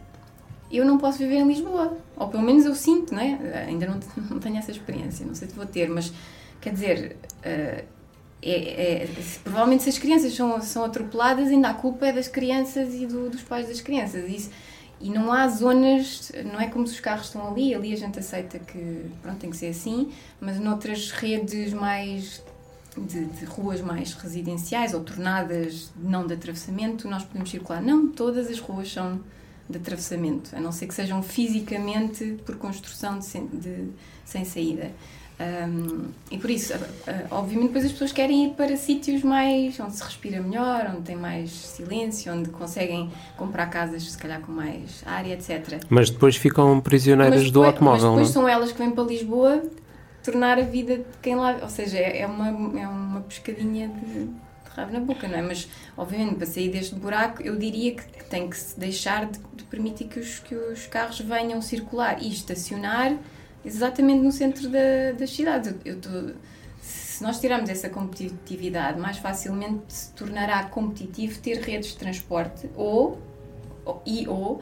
eu 0.70 0.84
não 0.84 0.98
posso 0.98 1.18
viver 1.18 1.36
em 1.36 1.46
Lisboa. 1.46 1.96
Ou 2.16 2.28
pelo 2.28 2.42
menos 2.42 2.64
eu 2.64 2.74
sinto, 2.74 3.14
não 3.14 3.20
é? 3.20 3.64
Ainda 3.66 3.86
não, 3.86 4.00
não 4.30 4.38
tenho 4.40 4.56
essa 4.56 4.70
experiência, 4.70 5.26
não 5.26 5.34
sei 5.34 5.46
se 5.46 5.54
vou 5.54 5.66
ter, 5.66 5.88
mas 5.88 6.12
quer 6.60 6.72
dizer. 6.72 7.16
Uh, 7.44 7.97
é, 8.40 9.02
é, 9.02 9.08
provavelmente 9.42 9.82
se 9.82 9.88
as 9.88 9.98
crianças 9.98 10.34
são, 10.34 10.60
são 10.60 10.84
atropeladas, 10.84 11.48
ainda 11.48 11.68
a 11.68 11.74
culpa 11.74 12.06
é 12.06 12.12
das 12.12 12.28
crianças 12.28 12.94
e 12.94 13.06
do, 13.06 13.30
dos 13.30 13.42
pais 13.42 13.68
das 13.68 13.80
crianças. 13.80 14.28
Isso, 14.28 14.50
e 15.00 15.10
não 15.10 15.32
há 15.32 15.46
zonas, 15.48 16.32
não 16.52 16.60
é 16.60 16.66
como 16.66 16.86
se 16.86 16.94
os 16.94 17.00
carros 17.00 17.26
estão 17.26 17.48
ali, 17.48 17.74
ali 17.74 17.92
a 17.92 17.96
gente 17.96 18.18
aceita 18.18 18.58
que 18.58 19.06
pronto, 19.22 19.38
tem 19.38 19.50
que 19.50 19.56
ser 19.56 19.68
assim, 19.68 20.12
mas 20.40 20.58
noutras 20.58 21.12
redes 21.12 21.72
mais 21.72 22.42
de, 22.96 23.26
de, 23.26 23.44
ruas 23.44 23.80
mais 23.80 24.12
residenciais 24.14 24.94
ou 24.94 25.00
tornadas 25.04 25.92
não 25.96 26.26
de 26.26 26.34
atravessamento, 26.34 27.08
nós 27.08 27.22
podemos 27.22 27.50
circular. 27.50 27.80
Não 27.80 28.08
todas 28.08 28.48
as 28.48 28.58
ruas 28.58 28.92
são 28.92 29.20
de 29.70 29.76
atravessamento, 29.76 30.56
a 30.56 30.60
não 30.60 30.72
ser 30.72 30.86
que 30.86 30.94
sejam 30.94 31.22
fisicamente 31.22 32.36
por 32.44 32.56
construção 32.56 33.18
de, 33.18 33.40
de 33.56 33.88
sem 34.24 34.44
saída. 34.44 34.90
Um, 35.40 36.08
e 36.32 36.38
por 36.38 36.50
isso, 36.50 36.74
obviamente, 37.30 37.68
depois 37.68 37.84
as 37.84 37.92
pessoas 37.92 38.10
querem 38.10 38.46
ir 38.46 38.50
para 38.54 38.76
sítios 38.76 39.22
mais 39.22 39.78
onde 39.78 39.94
se 39.94 40.02
respira 40.02 40.40
melhor, 40.40 40.92
onde 40.92 41.02
tem 41.02 41.14
mais 41.14 41.50
silêncio, 41.50 42.32
onde 42.32 42.50
conseguem 42.50 43.10
comprar 43.36 43.66
casas, 43.66 44.10
se 44.10 44.18
calhar, 44.18 44.40
com 44.40 44.50
mais 44.50 45.02
área, 45.06 45.34
etc. 45.34 45.80
Mas 45.88 46.10
depois 46.10 46.36
ficam 46.36 46.80
prisioneiras 46.80 47.44
depois, 47.44 47.52
do 47.52 47.64
automóvel. 47.64 48.14
Mas 48.14 48.28
depois 48.30 48.34
não? 48.34 48.42
são 48.42 48.48
elas 48.48 48.72
que 48.72 48.78
vêm 48.78 48.90
para 48.90 49.04
Lisboa 49.04 49.62
tornar 50.24 50.58
a 50.58 50.62
vida 50.62 50.98
de 50.98 51.04
quem 51.22 51.36
lá. 51.36 51.58
Ou 51.62 51.68
seja, 51.68 51.98
é 51.98 52.26
uma, 52.26 52.48
é 52.80 52.88
uma 52.88 53.20
pescadinha 53.20 53.88
de, 53.88 54.24
de 54.24 54.30
rabo 54.74 54.92
na 54.92 55.00
boca, 55.00 55.28
não 55.28 55.38
é? 55.38 55.42
Mas, 55.42 55.68
obviamente, 55.96 56.34
para 56.34 56.46
sair 56.46 56.68
deste 56.68 56.96
buraco, 56.96 57.40
eu 57.42 57.56
diria 57.56 57.94
que, 57.94 58.02
que 58.02 58.24
tem 58.24 58.50
que 58.50 58.56
se 58.56 58.78
deixar 58.78 59.26
de, 59.26 59.38
de 59.54 59.62
permitir 59.64 60.08
que 60.08 60.18
os, 60.18 60.40
que 60.40 60.56
os 60.56 60.86
carros 60.86 61.20
venham 61.20 61.62
circular 61.62 62.20
e 62.20 62.28
estacionar 62.28 63.16
exatamente 63.74 64.22
no 64.22 64.32
centro 64.32 64.68
da, 64.68 65.12
das 65.18 65.30
cidades. 65.30 65.74
Eu, 65.84 65.94
eu 65.94 66.00
tô, 66.00 66.10
se 66.80 67.22
nós 67.22 67.40
tirarmos 67.40 67.68
essa 67.68 67.88
competitividade, 67.88 69.00
mais 69.00 69.18
facilmente 69.18 69.92
se 69.92 70.12
tornará 70.12 70.64
competitivo 70.64 71.40
ter 71.40 71.60
redes 71.60 71.90
de 71.90 71.96
transporte 71.96 72.70
ou 72.76 73.18
e 74.04 74.28
ou 74.28 74.56
uh, 74.56 74.60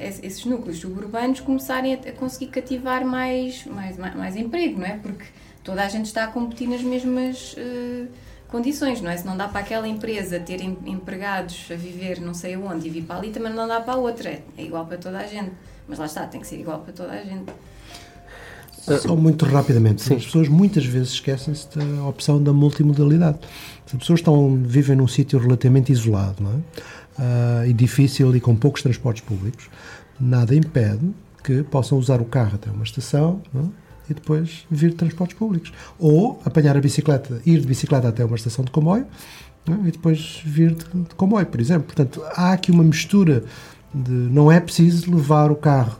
esses 0.00 0.44
núcleos 0.44 0.78
suburbanos 0.78 1.40
começarem 1.40 1.94
a, 1.94 1.96
a, 1.96 2.12
conseguir 2.12 2.46
cativar 2.46 3.04
mais, 3.04 3.64
mais, 3.66 3.96
mais, 3.96 4.36
emprego, 4.36 4.78
não 4.78 4.86
é? 4.86 4.96
Porque 4.96 5.24
toda 5.64 5.82
a 5.82 5.88
gente 5.88 6.06
está 6.06 6.24
a 6.24 6.26
competir 6.28 6.68
nas 6.68 6.82
mesmas 6.82 7.54
uh, 7.54 8.08
condições, 8.48 9.00
não 9.00 9.10
é? 9.10 9.16
Se 9.16 9.26
não 9.26 9.36
dá 9.36 9.48
para 9.48 9.60
aquela 9.60 9.88
empresa 9.88 10.38
ter 10.38 10.62
empregados 10.62 11.68
a 11.70 11.74
viver 11.74 12.20
não 12.20 12.34
sei 12.34 12.54
aonde 12.54 12.86
e 12.86 12.90
vir 12.90 13.02
para 13.02 13.16
ali, 13.16 13.30
também 13.30 13.52
não 13.52 13.66
dá 13.66 13.80
para 13.80 13.94
a 13.94 13.96
outra. 13.96 14.30
É 14.56 14.62
igual 14.62 14.86
para 14.86 14.98
toda 14.98 15.18
a 15.18 15.26
gente. 15.26 15.52
Mas 15.90 15.98
lá 15.98 16.06
está, 16.06 16.24
tem 16.24 16.40
que 16.40 16.46
ser 16.46 16.60
igual 16.60 16.78
para 16.78 16.92
toda 16.92 17.10
a 17.10 17.24
gente. 17.24 17.52
Só 19.02 19.14
muito 19.14 19.44
rapidamente, 19.44 20.02
Sim. 20.02 20.14
as 20.14 20.24
pessoas 20.24 20.48
muitas 20.48 20.86
vezes 20.86 21.10
esquecem-se 21.10 21.68
da 21.76 22.04
opção 22.04 22.42
da 22.42 22.52
multimodalidade. 22.52 23.38
As 23.86 23.92
pessoas 23.98 24.20
estão, 24.20 24.56
vivem 24.64 24.96
num 24.96 25.08
sítio 25.08 25.38
relativamente 25.38 25.92
isolado 25.92 26.42
não 26.42 26.52
é? 26.52 26.54
Uh, 26.54 27.66
e 27.66 27.72
difícil 27.72 28.34
e 28.34 28.40
com 28.40 28.54
poucos 28.56 28.82
transportes 28.82 29.22
públicos, 29.22 29.68
nada 30.18 30.54
impede 30.54 31.10
que 31.42 31.62
possam 31.64 31.98
usar 31.98 32.20
o 32.20 32.24
carro 32.24 32.54
até 32.54 32.70
uma 32.70 32.84
estação 32.84 33.42
é? 33.54 33.58
e 34.10 34.14
depois 34.14 34.64
vir 34.70 34.90
de 34.90 34.96
transportes 34.96 35.36
públicos. 35.36 35.72
Ou 35.98 36.40
apanhar 36.44 36.76
a 36.76 36.80
bicicleta, 36.80 37.42
ir 37.44 37.60
de 37.60 37.66
bicicleta 37.66 38.08
até 38.08 38.24
uma 38.24 38.36
estação 38.36 38.64
de 38.64 38.70
comboio 38.70 39.06
é? 39.68 39.88
e 39.88 39.90
depois 39.90 40.40
vir 40.44 40.74
de, 40.74 40.84
de 40.84 41.14
comboio, 41.16 41.46
por 41.46 41.60
exemplo. 41.60 41.82
Portanto, 41.82 42.22
há 42.34 42.52
aqui 42.52 42.70
uma 42.70 42.84
mistura 42.84 43.44
de, 43.92 44.10
não 44.10 44.50
é 44.50 44.60
preciso 44.60 45.10
levar 45.10 45.50
o 45.50 45.56
carro 45.56 45.96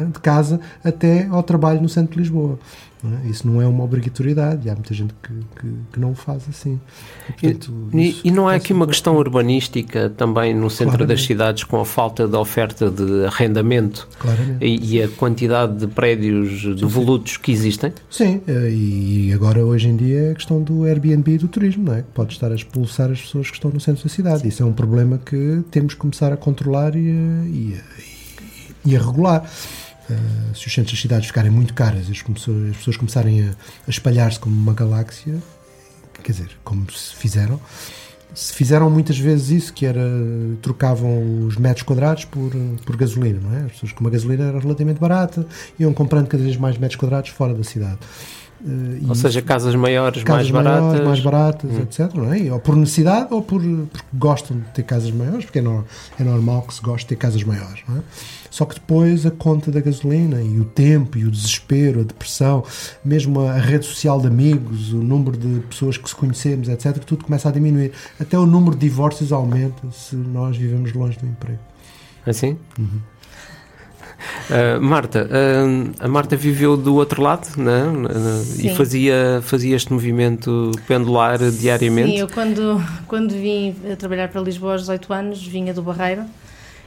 é? 0.00 0.04
de 0.06 0.20
casa 0.20 0.60
até 0.84 1.26
ao 1.26 1.42
trabalho 1.42 1.80
no 1.80 1.88
centro 1.88 2.14
de 2.14 2.20
Lisboa. 2.20 2.58
Não 3.02 3.18
é? 3.18 3.28
Isso 3.28 3.46
não 3.46 3.60
é 3.60 3.66
uma 3.66 3.84
obrigatoriedade 3.84 4.66
e 4.66 4.70
há 4.70 4.74
muita 4.74 4.94
gente 4.94 5.14
que, 5.22 5.32
que, 5.32 5.74
que 5.92 6.00
não 6.00 6.12
o 6.12 6.14
faz 6.14 6.48
assim. 6.48 6.80
E, 7.28 7.32
portanto, 7.32 7.88
e, 7.92 8.20
e 8.24 8.30
não 8.30 8.48
há 8.48 8.54
aqui 8.54 8.72
uma 8.72 8.86
questão 8.86 9.16
urbanística 9.16 10.10
também 10.10 10.54
no 10.54 10.70
centro 10.70 10.96
Claramente. 10.96 11.18
das 11.18 11.26
cidades 11.26 11.64
com 11.64 11.80
a 11.80 11.84
falta 11.84 12.26
de 12.26 12.36
oferta 12.36 12.90
de 12.90 13.26
arrendamento 13.26 14.08
e, 14.60 14.96
e, 14.96 15.02
a 15.02 15.08
quantidade 15.08 15.76
de 15.78 15.86
prédios 15.86 16.62
devolutos 16.76 17.36
que 17.36 17.52
existem? 17.52 17.92
Sim, 18.10 18.40
eh, 18.46 18.70
e 18.70 19.32
agora 19.34 19.64
hoje 19.64 19.88
em 19.88 19.96
dia 19.96 20.28
é 20.28 20.30
a 20.32 20.34
questão 20.34 20.62
do 20.62 20.84
Airbnb 20.84 21.32
e 21.32 21.38
do 21.38 21.48
turismo, 21.48 21.84
não 21.84 21.94
é? 21.94 22.02
que 22.02 22.08
pode 22.14 22.32
estar 22.32 22.50
a 22.50 22.54
expulsar 22.54 23.10
as 23.10 23.20
pessoas 23.20 23.48
que 23.48 23.56
estão 23.56 23.70
no 23.70 23.80
centro 23.80 24.02
da 24.02 24.08
cidade. 24.08 24.46
Isso 24.48 24.62
é 24.62 24.66
um 24.66 24.72
problema 24.72 25.18
que 25.18 25.62
temos 25.70 25.94
que 25.94 26.00
começar 26.00 26.32
a 26.32 26.36
controlar 26.36 26.96
e 26.96 27.10
a, 27.10 27.46
e 27.46 27.76
a, 27.78 28.88
e 28.90 28.96
a 28.96 29.00
regular. 29.00 29.48
Uh, 30.08 30.54
se 30.54 30.66
os 30.66 30.72
centros 30.72 30.92
das 30.92 31.00
cidades 31.00 31.26
ficarem 31.26 31.50
muito 31.50 31.74
caras 31.74 32.08
e 32.08 32.12
as 32.12 32.22
pessoas, 32.22 32.70
as 32.70 32.76
pessoas 32.76 32.96
começarem 32.96 33.48
a, 33.48 33.50
a 33.50 33.90
espalhar-se 33.90 34.38
como 34.38 34.54
uma 34.54 34.72
galáxia, 34.72 35.36
quer 36.22 36.32
dizer, 36.32 36.50
como 36.62 36.90
se 36.92 37.14
fizeram, 37.14 37.60
se 38.34 38.52
fizeram 38.52 38.90
muitas 38.90 39.18
vezes 39.18 39.48
isso, 39.50 39.72
que 39.72 39.86
era 39.86 40.04
trocavam 40.60 41.46
os 41.46 41.56
metros 41.56 41.82
quadrados 41.82 42.24
por, 42.26 42.52
por 42.84 42.96
gasolina, 42.96 43.40
não 43.42 43.56
é? 43.56 43.64
As 43.64 43.72
pessoas, 43.72 43.92
como 43.92 44.08
a 44.08 44.12
gasolina 44.12 44.44
era 44.44 44.60
relativamente 44.60 45.00
barata, 45.00 45.46
iam 45.78 45.92
comprando 45.94 46.28
cada 46.28 46.42
vez 46.42 46.56
mais 46.56 46.76
metros 46.76 47.00
quadrados 47.00 47.30
fora 47.30 47.54
da 47.54 47.64
cidade. 47.64 47.98
Uh, 48.60 49.08
ou 49.08 49.14
seja, 49.14 49.40
casas 49.42 49.74
maiores, 49.74 50.22
casas 50.22 50.50
mais 50.50 50.66
maiores, 50.66 51.00
baratas. 51.00 51.06
mais 51.06 51.20
baratas, 51.20 51.70
hum. 51.70 51.82
etc. 51.82 52.14
Não 52.14 52.32
é? 52.32 52.52
Ou 52.52 52.60
por 52.60 52.76
necessidade 52.76 53.32
ou 53.32 53.42
por, 53.42 53.60
porque 53.60 54.06
gostam 54.14 54.58
de 54.58 54.64
ter 54.70 54.82
casas 54.82 55.10
maiores, 55.10 55.44
porque 55.44 55.58
é, 55.58 55.62
no, 55.62 55.84
é 56.18 56.24
normal 56.24 56.62
que 56.62 56.74
se 56.74 56.82
goste 56.82 57.04
de 57.04 57.08
ter 57.08 57.16
casas 57.16 57.42
maiores. 57.42 57.82
Não 57.88 57.98
é? 57.98 58.00
Só 58.56 58.64
que 58.64 58.76
depois 58.76 59.26
a 59.26 59.30
conta 59.30 59.70
da 59.70 59.82
gasolina 59.82 60.40
e 60.40 60.58
o 60.58 60.64
tempo 60.64 61.18
e 61.18 61.26
o 61.26 61.30
desespero, 61.30 62.00
a 62.00 62.02
depressão, 62.02 62.64
mesmo 63.04 63.42
a 63.42 63.52
rede 63.52 63.84
social 63.84 64.18
de 64.18 64.28
amigos, 64.28 64.94
o 64.94 64.96
número 64.96 65.36
de 65.36 65.60
pessoas 65.66 65.98
que 65.98 66.08
se 66.08 66.16
conhecemos, 66.16 66.66
etc., 66.70 66.96
tudo 67.04 67.22
começa 67.22 67.50
a 67.50 67.52
diminuir. 67.52 67.92
Até 68.18 68.38
o 68.38 68.46
número 68.46 68.74
de 68.74 68.80
divórcios 68.88 69.30
aumenta 69.30 69.90
se 69.92 70.16
nós 70.16 70.56
vivemos 70.56 70.94
longe 70.94 71.18
do 71.18 71.26
emprego. 71.26 71.58
Assim? 72.24 72.56
Uhum. 72.78 72.98
Uh, 74.48 74.80
Marta, 74.80 75.28
uh, 75.28 75.92
a 76.00 76.08
Marta 76.08 76.34
viveu 76.34 76.78
do 76.78 76.94
outro 76.94 77.20
lado 77.20 77.48
né? 77.58 77.84
e 78.58 78.74
fazia, 78.74 79.40
fazia 79.42 79.76
este 79.76 79.92
movimento 79.92 80.72
pendular 80.88 81.38
diariamente? 81.50 82.12
Sim, 82.12 82.20
eu 82.20 82.28
quando, 82.28 82.82
quando 83.06 83.32
vim 83.32 83.76
trabalhar 83.98 84.28
para 84.28 84.40
Lisboa 84.40 84.72
aos 84.72 84.80
18 84.80 85.12
anos, 85.12 85.46
vinha 85.46 85.74
do 85.74 85.82
Barreiro 85.82 86.24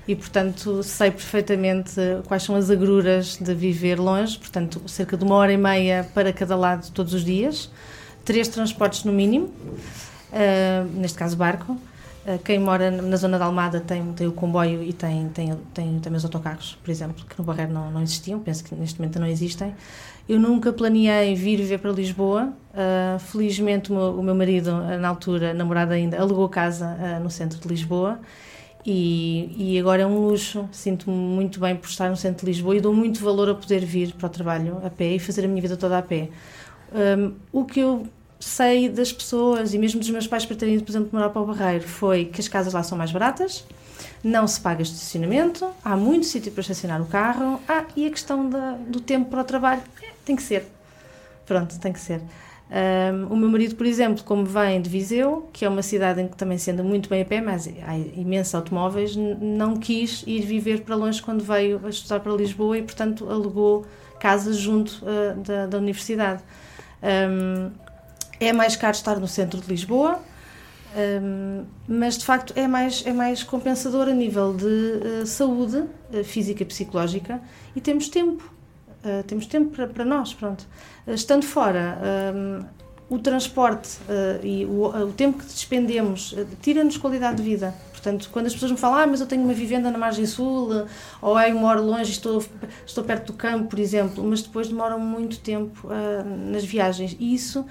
e, 0.09 0.15
portanto, 0.15 0.81
sei 0.81 1.11
perfeitamente 1.11 1.93
quais 2.27 2.41
são 2.41 2.55
as 2.55 2.71
agruras 2.71 3.37
de 3.39 3.53
viver 3.53 3.99
longe, 3.99 4.39
portanto, 4.39 4.81
cerca 4.87 5.15
de 5.15 5.23
uma 5.23 5.35
hora 5.35 5.53
e 5.53 5.57
meia 5.57 6.09
para 6.15 6.33
cada 6.33 6.55
lado 6.55 6.89
todos 6.91 7.13
os 7.13 7.23
dias, 7.23 7.69
três 8.25 8.47
transportes 8.47 9.03
no 9.03 9.13
mínimo, 9.13 9.45
uh, 9.45 10.89
neste 10.95 11.15
caso 11.15 11.37
barco. 11.37 11.73
Uh, 11.73 12.39
quem 12.43 12.57
mora 12.57 12.89
na 12.89 13.17
zona 13.17 13.37
da 13.37 13.45
Almada 13.45 13.79
tem, 13.79 14.03
tem 14.13 14.25
o 14.25 14.31
comboio 14.31 14.81
e 14.81 14.93
tem, 14.93 15.29
tem, 15.29 15.55
tem 15.75 15.99
também 15.99 16.17
os 16.17 16.25
autocarros, 16.25 16.75
por 16.83 16.89
exemplo, 16.89 17.23
que 17.29 17.37
no 17.37 17.43
Barreiro 17.43 17.71
não, 17.71 17.91
não 17.91 18.01
existiam, 18.01 18.39
penso 18.39 18.63
que 18.63 18.73
neste 18.73 18.99
momento 18.99 19.19
não 19.19 19.27
existem. 19.27 19.75
Eu 20.27 20.39
nunca 20.39 20.73
planeei 20.73 21.35
vir 21.35 21.57
viver 21.57 21.77
para 21.77 21.91
Lisboa. 21.91 22.51
Uh, 22.73 23.19
felizmente, 23.19 23.91
o 23.91 23.95
meu, 23.95 24.19
o 24.19 24.23
meu, 24.23 24.33
marido, 24.33 24.71
na 24.99 25.07
altura, 25.07 25.53
namorado 25.53 25.93
ainda, 25.93 26.19
alugou 26.19 26.49
casa 26.49 26.97
no 27.21 27.29
centro 27.29 27.59
de 27.59 27.67
Lisboa 27.67 28.19
e, 28.85 29.73
e, 29.75 29.79
agora 29.79 30.03
é 30.03 30.05
um 30.05 30.27
luxo. 30.27 30.67
Sinto-me 30.71 31.15
muito 31.15 31.59
bem 31.59 31.75
por 31.75 31.89
estar 31.89 32.09
no 32.09 32.15
centro 32.15 32.45
de 32.45 32.51
Lisboa 32.51 32.75
e 32.75 32.81
dou 32.81 32.93
muito 32.93 33.23
valor 33.23 33.49
a 33.49 33.55
poder 33.55 33.83
vir 33.85 34.13
para 34.13 34.27
o 34.27 34.29
trabalho 34.29 34.81
a 34.83 34.89
pé 34.89 35.15
e 35.15 35.19
fazer 35.19 35.45
a 35.45 35.47
minha 35.47 35.61
vida 35.61 35.75
toda 35.75 35.97
a 35.97 36.01
pé. 36.01 36.29
Um, 36.93 37.33
o 37.51 37.65
que 37.65 37.81
eu 37.81 38.07
sei 38.39 38.87
das 38.87 39.11
pessoas 39.11 39.73
e 39.73 39.77
mesmo 39.77 39.99
dos 39.99 40.09
meus 40.09 40.25
pais 40.25 40.45
para 40.45 40.55
terem 40.55 40.79
por 40.79 40.91
exemplo, 40.91 41.09
morar 41.11 41.29
para 41.29 41.41
o 41.41 41.45
Barreiro 41.45 41.85
foi 41.87 42.25
que 42.25 42.39
as 42.39 42.47
casas 42.47 42.73
lá 42.73 42.81
são 42.81 42.97
mais 42.97 43.11
baratas, 43.11 43.65
não 44.23 44.47
se 44.47 44.61
paga 44.61 44.81
estacionamento, 44.81 45.69
há 45.83 45.97
muito 45.97 46.25
sítio 46.25 46.51
para 46.51 46.61
estacionar 46.61 47.01
o 47.01 47.05
carro. 47.05 47.59
Ah, 47.67 47.85
e 47.95 48.07
a 48.07 48.09
questão 48.09 48.49
da, 48.49 48.71
do 48.87 49.01
tempo 49.01 49.29
para 49.29 49.41
o 49.41 49.43
trabalho 49.43 49.81
tem 50.25 50.35
que 50.35 50.43
ser. 50.43 50.65
Pronto, 51.45 51.77
tem 51.79 51.91
que 51.91 51.99
ser. 51.99 52.21
Um, 52.69 53.33
o 53.33 53.35
meu 53.35 53.49
marido, 53.49 53.75
por 53.75 53.85
exemplo, 53.85 54.23
como 54.23 54.45
vem 54.45 54.79
de 54.79 54.89
Viseu, 54.89 55.49
que 55.51 55.65
é 55.65 55.69
uma 55.69 55.81
cidade 55.81 56.21
em 56.21 56.27
que 56.27 56.37
também 56.37 56.57
se 56.57 56.69
anda 56.69 56.83
muito 56.83 57.09
bem 57.09 57.23
a 57.23 57.25
pé, 57.25 57.41
mas 57.41 57.67
há 57.67 57.97
imensos 57.97 58.53
automóveis, 58.53 59.15
não 59.15 59.75
quis 59.75 60.23
ir 60.27 60.41
viver 60.41 60.81
para 60.81 60.95
longe 60.95 61.19
quando 61.21 61.43
veio 61.43 61.81
a 61.83 61.89
estudar 61.89 62.19
para 62.19 62.31
Lisboa 62.33 62.77
e, 62.77 62.83
portanto, 62.83 63.27
alugou 63.27 63.85
casa 64.19 64.53
junto 64.53 65.03
uh, 65.03 65.39
da, 65.41 65.65
da, 65.65 65.77
universidade. 65.79 66.43
Um, 67.01 67.71
é 68.39 68.53
mais 68.53 68.75
caro 68.75 68.95
estar 68.95 69.19
no 69.19 69.27
centro 69.27 69.59
de 69.59 69.67
Lisboa, 69.67 70.19
um, 70.95 71.65
mas 71.87 72.17
de 72.17 72.25
facto 72.25 72.53
é 72.55 72.67
mais, 72.67 73.03
é 73.05 73.13
mais 73.13 73.41
compensador 73.41 74.07
a 74.07 74.13
nível 74.13 74.53
de 74.53 74.65
uh, 74.65 75.25
saúde 75.25 75.77
uh, 75.77 76.23
física 76.23 76.61
e 76.61 76.65
psicológica 76.65 77.41
e 77.75 77.81
temos 77.81 78.09
tempo. 78.09 78.58
Temos 79.27 79.45
tempo 79.45 79.75
para, 79.75 79.87
para 79.87 80.05
nós, 80.05 80.33
pronto. 80.33 80.65
Estando 81.07 81.45
fora, 81.45 81.97
um, 82.35 82.65
o 83.09 83.17
transporte 83.17 83.97
uh, 84.07 84.45
e 84.45 84.65
o, 84.65 84.85
o, 84.85 85.11
tempo 85.13 85.39
que 85.39 85.45
despendemos 85.45 86.35
tira-nos 86.61 86.97
qualidade 86.97 87.37
de 87.37 87.43
vida. 87.43 87.73
Portanto, 87.91 88.29
quando 88.31 88.45
as 88.45 88.53
pessoas 88.53 88.71
me 88.71 88.77
falam, 88.77 88.99
ah, 88.99 89.07
mas 89.07 89.19
eu 89.19 89.27
tenho 89.27 89.43
uma 89.43 89.53
vivenda 89.53 89.89
na 89.91 89.97
margem 89.97 90.25
sul, 90.25 90.69
ou 91.21 91.35
ah, 91.35 91.49
eu 91.49 91.55
moro 91.55 91.83
longe, 91.83 92.11
estou, 92.11 92.43
estou 92.85 93.03
perto 93.03 93.27
do 93.27 93.33
campo, 93.33 93.67
por 93.67 93.79
exemplo, 93.79 94.23
mas 94.23 94.41
depois 94.41 94.69
demoram 94.69 94.99
muito 94.99 95.39
tempo 95.39 95.89
nas 96.49 96.63
viagens. 96.63 97.17
E 97.19 97.33
isso 97.33 97.65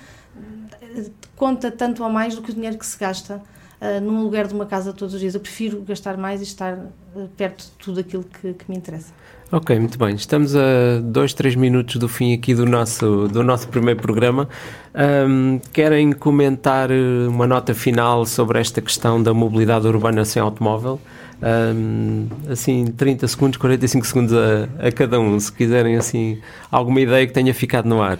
conta 1.34 1.70
tanto 1.70 2.02
ou 2.02 2.10
mais 2.10 2.34
do 2.34 2.42
que 2.42 2.50
o 2.50 2.54
dinheiro 2.54 2.76
que 2.76 2.84
se 2.84 2.98
gasta 2.98 3.40
uh, 3.80 4.00
num 4.00 4.22
lugar 4.22 4.46
de 4.46 4.54
uma 4.54 4.66
casa 4.66 4.92
todos 4.92 5.14
os 5.14 5.20
dias. 5.20 5.34
Eu 5.34 5.40
prefiro 5.40 5.82
gastar 5.82 6.16
mais 6.16 6.40
e 6.40 6.44
estar 6.44 6.74
uh, 6.74 7.28
perto 7.36 7.64
de 7.64 7.70
tudo 7.72 8.00
aquilo 8.00 8.24
que, 8.24 8.54
que 8.54 8.64
me 8.68 8.76
interessa. 8.76 9.12
Ok, 9.50 9.78
muito 9.78 9.98
bem. 9.98 10.14
Estamos 10.14 10.54
a 10.54 11.00
dois, 11.02 11.32
três 11.32 11.54
minutos 11.54 11.96
do 11.96 12.06
fim 12.06 12.34
aqui 12.34 12.54
do 12.54 12.66
nosso, 12.66 13.28
do 13.28 13.42
nosso 13.42 13.66
primeiro 13.68 13.98
programa. 13.98 14.46
Um, 14.94 15.58
querem 15.72 16.12
comentar 16.12 16.90
eh, 16.90 17.26
uma 17.26 17.46
nota 17.46 17.72
final 17.72 18.26
sobre 18.26 18.60
esta 18.60 18.82
questão 18.82 19.22
da 19.22 19.32
mobilidade 19.32 19.86
urbana 19.86 20.22
sem 20.26 20.42
automóvel? 20.42 21.00
Um, 21.40 22.26
assim, 22.50 22.88
30 22.88 23.26
segundos, 23.26 23.56
45 23.56 24.06
segundos 24.06 24.34
a, 24.34 24.86
a 24.86 24.92
cada 24.92 25.18
um, 25.18 25.40
se 25.40 25.50
quiserem 25.50 25.96
assim 25.96 26.42
alguma 26.70 27.00
ideia 27.00 27.26
que 27.26 27.32
tenha 27.32 27.54
ficado 27.54 27.88
no 27.88 28.02
ar. 28.02 28.18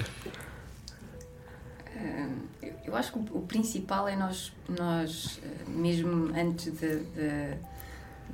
Eu 2.86 2.96
acho 2.96 3.12
que 3.12 3.18
principal 3.48 4.06
é 4.06 4.14
nós, 4.14 4.52
nós 4.68 5.40
eh, 5.42 5.70
mesmo 5.70 6.32
antes 6.34 6.72
de, 6.72 7.00
de 7.00 7.56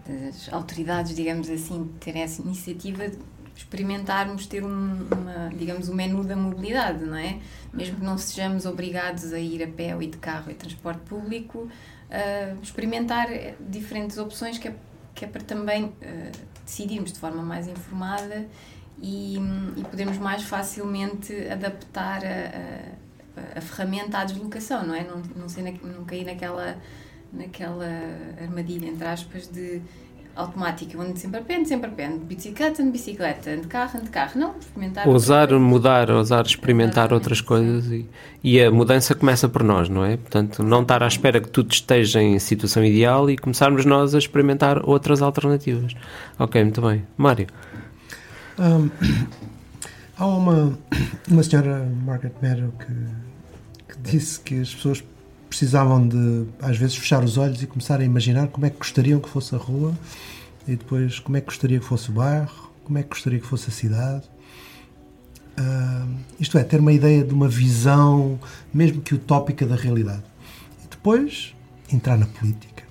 das 0.07 0.53
autoridades, 0.53 1.17
digamos 1.17 1.49
assim, 1.49 1.91
terem 1.99 2.23
essa 2.23 2.43
iniciativa 2.43 3.11
experimentarmos 3.57 4.47
ter 4.47 4.65
um, 4.65 4.69
uma, 4.69 5.51
digamos, 5.57 5.89
um 5.89 5.95
menu 5.95 6.25
da 6.25 6.37
mobilidade, 6.37 7.05
não 7.05 7.17
é? 7.17 7.39
Mesmo 7.73 7.97
que 7.97 8.05
não 8.05 8.19
sejamos 8.19 8.67
obrigados 8.67 9.33
a 9.33 9.39
ir 9.39 9.63
a 9.63 9.69
pé 9.69 9.95
ou 9.95 10.01
de 10.01 10.19
carro 10.19 10.51
e 10.51 10.55
transporte 10.55 11.01
público, 11.03 11.59
uh, 11.61 12.59
experimentar 12.63 13.29
diferentes 13.61 14.19
opções 14.19 14.59
que 14.59 14.69
é, 14.69 14.75
que 15.15 15.25
é 15.25 15.29
para 15.29 15.43
também 15.43 15.85
uh, 15.85 15.93
decidirmos 16.65 17.13
de 17.13 17.19
forma 17.19 17.43
mais 17.43 17.69
informada 17.69 18.47
e, 19.01 19.37
e 19.77 19.85
podermos 19.85 20.19
mais 20.19 20.43
facilmente 20.43 21.33
adaptar 21.49 22.25
a, 22.25 22.29
a, 22.29 23.04
a, 23.57 23.61
ferramenta 23.61 24.19
à 24.19 24.25
deslocação, 24.25 24.87
não 24.87 24.95
é? 24.95 25.05
Não, 25.05 25.23
não, 25.37 25.47
na, 25.47 25.97
não 25.97 26.05
cair 26.05 26.25
naquela 26.25 26.77
naquela 27.33 27.89
armadilha, 28.41 28.87
entre 28.89 29.07
aspas, 29.07 29.49
de 29.49 29.83
automática, 30.37 30.99
onde 30.99 31.19
sempre 31.19 31.41
pé, 31.43 31.65
sempre 31.65 31.89
a 31.89 31.93
pé, 31.93 32.09
de 32.09 32.19
bicicleta, 32.19 32.83
de 32.83 32.91
bicicleta, 32.91 33.57
de 33.57 33.67
carro, 33.69 34.01
de 34.01 34.11
carro. 34.11 34.33
Não, 34.39 34.59
experimentar. 34.59 35.09
Usar, 35.09 35.53
mudar, 35.53 36.11
usar, 36.11 36.45
experimentar 36.45 37.05
Exatamente, 37.07 37.15
outras 37.15 37.41
coisas 37.41 37.87
e, 37.87 38.09
e, 38.43 38.61
a 38.61 38.71
mudança 38.71 39.15
começa 39.15 39.49
por 39.49 39.63
nós, 39.63 39.89
não 39.89 40.05
é? 40.05 40.17
Portanto, 40.17 40.63
não 40.63 40.83
estar 40.83 41.03
à 41.03 41.07
espera 41.07 41.41
que 41.41 41.49
tudo 41.49 41.73
esteja 41.73 42.21
em 42.21 42.39
situação 42.39 42.85
ideal 42.85 43.31
e 43.31 43.37
começarmos 43.37 43.85
nós 43.85 44.15
a 44.15 44.19
experimentar 44.19 44.89
outras 44.89 45.23
alternativas. 45.23 45.95
Ok, 46.39 46.63
muito 46.63 46.83
bem. 46.83 47.07
Mário. 47.17 47.47
Um, 48.59 48.91
há 50.19 50.27
uma, 50.27 50.79
uma 51.31 51.43
senhora, 51.45 51.89
Margaret 52.05 52.35
Meadow, 52.43 52.73
que 52.73 53.24
disse 54.11 54.41
que 54.41 54.61
as 54.61 54.75
pessoas 54.75 55.05
precisavam 55.49 56.07
de, 56.07 56.47
às 56.61 56.77
vezes, 56.77 56.97
fechar 56.97 57.23
os 57.23 57.39
olhos 57.39 57.63
e 57.63 57.67
começar 57.67 58.01
a 58.01 58.05
imaginar 58.05 58.49
como 58.49 58.67
é 58.67 58.71
que 58.71 58.79
gostariam 58.79 59.21
que 59.21 59.29
fosse 59.29 59.55
a 59.55 59.59
rua 59.59 59.95
e 60.67 60.77
depois 60.77 61.19
como 61.19 61.37
é 61.37 61.41
que 61.41 61.47
gostaria 61.47 61.79
que 61.79 61.87
fosse 61.87 62.11
o 62.11 62.15
bairro, 62.15 62.71
como 62.85 62.99
é 62.99 63.03
que 63.03 63.11
gostaria 63.11 63.39
que 63.39 63.47
fosse 63.47 63.69
a 63.69 63.73
cidade. 63.73 64.25
Uh, 65.59 66.15
isto 66.41 66.59
é, 66.59 66.65
ter 66.65 66.81
uma 66.81 66.93
ideia 66.93 67.23
de 67.23 67.33
uma 67.33 67.49
visão, 67.49 68.39
mesmo 68.73 69.01
que 69.01 69.15
utópica, 69.15 69.65
da 69.65 69.77
realidade. 69.77 70.25
E 70.85 70.89
depois 70.89 71.55
entrar 71.93 72.19
na 72.19 72.27
política. 72.27 72.83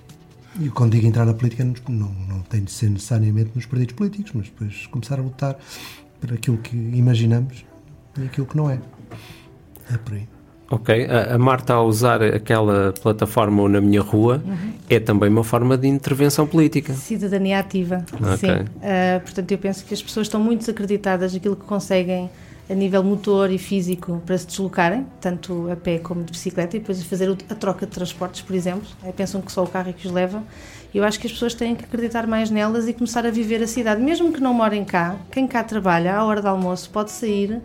E 0.58 0.70
quando 0.70 0.92
digo 0.92 1.06
entrar 1.06 1.26
na 1.26 1.34
política, 1.34 1.64
não, 1.88 2.14
não 2.28 2.40
tem 2.42 2.62
de 2.62 2.70
ser 2.70 2.88
necessariamente 2.88 3.50
nos 3.54 3.66
partidos 3.66 3.94
políticos, 3.94 4.32
mas 4.34 4.46
depois 4.46 4.86
começar 4.86 5.18
a 5.18 5.22
lutar 5.22 5.58
por 6.20 6.32
aquilo 6.32 6.58
que 6.58 6.76
imaginamos 6.76 7.64
e 8.16 8.24
aquilo 8.24 8.46
que 8.46 8.56
não 8.56 8.70
é. 8.70 8.80
É 9.92 9.98
por 9.98 10.14
aí. 10.14 10.33
Ok, 10.70 11.06
a, 11.06 11.34
a 11.34 11.38
Marta 11.38 11.74
a 11.74 11.82
usar 11.82 12.22
aquela 12.22 12.92
plataforma 13.02 13.68
na 13.68 13.80
minha 13.80 14.00
rua 14.00 14.42
uhum. 14.44 14.72
é 14.88 14.98
também 14.98 15.28
uma 15.28 15.44
forma 15.44 15.76
de 15.76 15.86
intervenção 15.86 16.46
política. 16.46 16.94
Cidadania 16.94 17.58
ativa, 17.58 18.04
okay. 18.12 18.36
sim. 18.36 18.62
Uh, 18.62 19.20
portanto, 19.20 19.52
eu 19.52 19.58
penso 19.58 19.84
que 19.84 19.92
as 19.92 20.02
pessoas 20.02 20.26
estão 20.26 20.40
muito 20.40 20.60
desacreditadas 20.60 21.34
naquilo 21.34 21.54
que 21.54 21.64
conseguem 21.64 22.30
a 22.68 22.74
nível 22.74 23.02
motor 23.02 23.50
e 23.50 23.58
físico 23.58 24.22
para 24.24 24.38
se 24.38 24.46
deslocarem, 24.46 25.06
tanto 25.20 25.70
a 25.70 25.76
pé 25.76 25.98
como 25.98 26.24
de 26.24 26.32
bicicleta, 26.32 26.76
e 26.76 26.80
depois 26.80 27.02
fazer 27.02 27.30
a 27.50 27.54
troca 27.54 27.84
de 27.84 27.92
transportes, 27.92 28.40
por 28.40 28.56
exemplo. 28.56 28.88
É, 29.04 29.12
pensam 29.12 29.42
que 29.42 29.52
só 29.52 29.62
o 29.62 29.66
carro 29.66 29.90
é 29.90 29.92
que 29.92 30.06
os 30.06 30.12
leva. 30.12 30.42
Eu 30.94 31.04
acho 31.04 31.20
que 31.20 31.26
as 31.26 31.32
pessoas 31.32 31.54
têm 31.54 31.74
que 31.74 31.84
acreditar 31.84 32.26
mais 32.26 32.50
nelas 32.50 32.88
e 32.88 32.94
começar 32.94 33.26
a 33.26 33.30
viver 33.30 33.62
a 33.62 33.66
cidade. 33.66 34.00
Mesmo 34.00 34.32
que 34.32 34.40
não 34.40 34.54
morem 34.54 34.84
cá, 34.84 35.16
quem 35.30 35.46
cá 35.46 35.62
trabalha, 35.62 36.16
à 36.16 36.24
hora 36.24 36.40
do 36.40 36.48
almoço, 36.48 36.88
pode 36.90 37.10
sair 37.10 37.60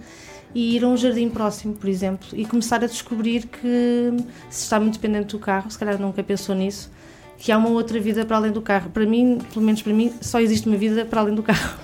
e 0.54 0.76
ir 0.76 0.84
a 0.84 0.88
um 0.88 0.98
jardim 0.98 1.30
próximo, 1.30 1.74
por 1.74 1.90
exemplo, 1.90 2.28
e 2.34 2.46
começar 2.46 2.84
a 2.84 2.88
descobrir 2.88 3.48
que 3.48 4.14
se 4.50 4.64
está 4.64 4.80
muito 4.80 4.94
dependente 4.94 5.36
do 5.36 5.40
carro, 5.40 5.70
se 5.70 5.78
calhar 5.78 6.00
nunca 6.00 6.24
pensou 6.24 6.56
nisso, 6.56 6.92
que 7.38 7.52
há 7.52 7.58
uma 7.58 7.70
outra 7.70 8.00
vida 8.00 8.26
para 8.26 8.38
além 8.38 8.52
do 8.52 8.62
carro. 8.62 8.90
Para 8.90 9.06
mim, 9.06 9.40
pelo 9.54 9.66
menos 9.66 9.82
para 9.82 9.94
mim, 9.94 10.14
só 10.22 10.40
existe 10.40 10.68
uma 10.68 10.78
vida 10.78 11.06
para 11.06 11.22
além 11.22 11.36
do 11.36 11.44
carro. 11.44 11.78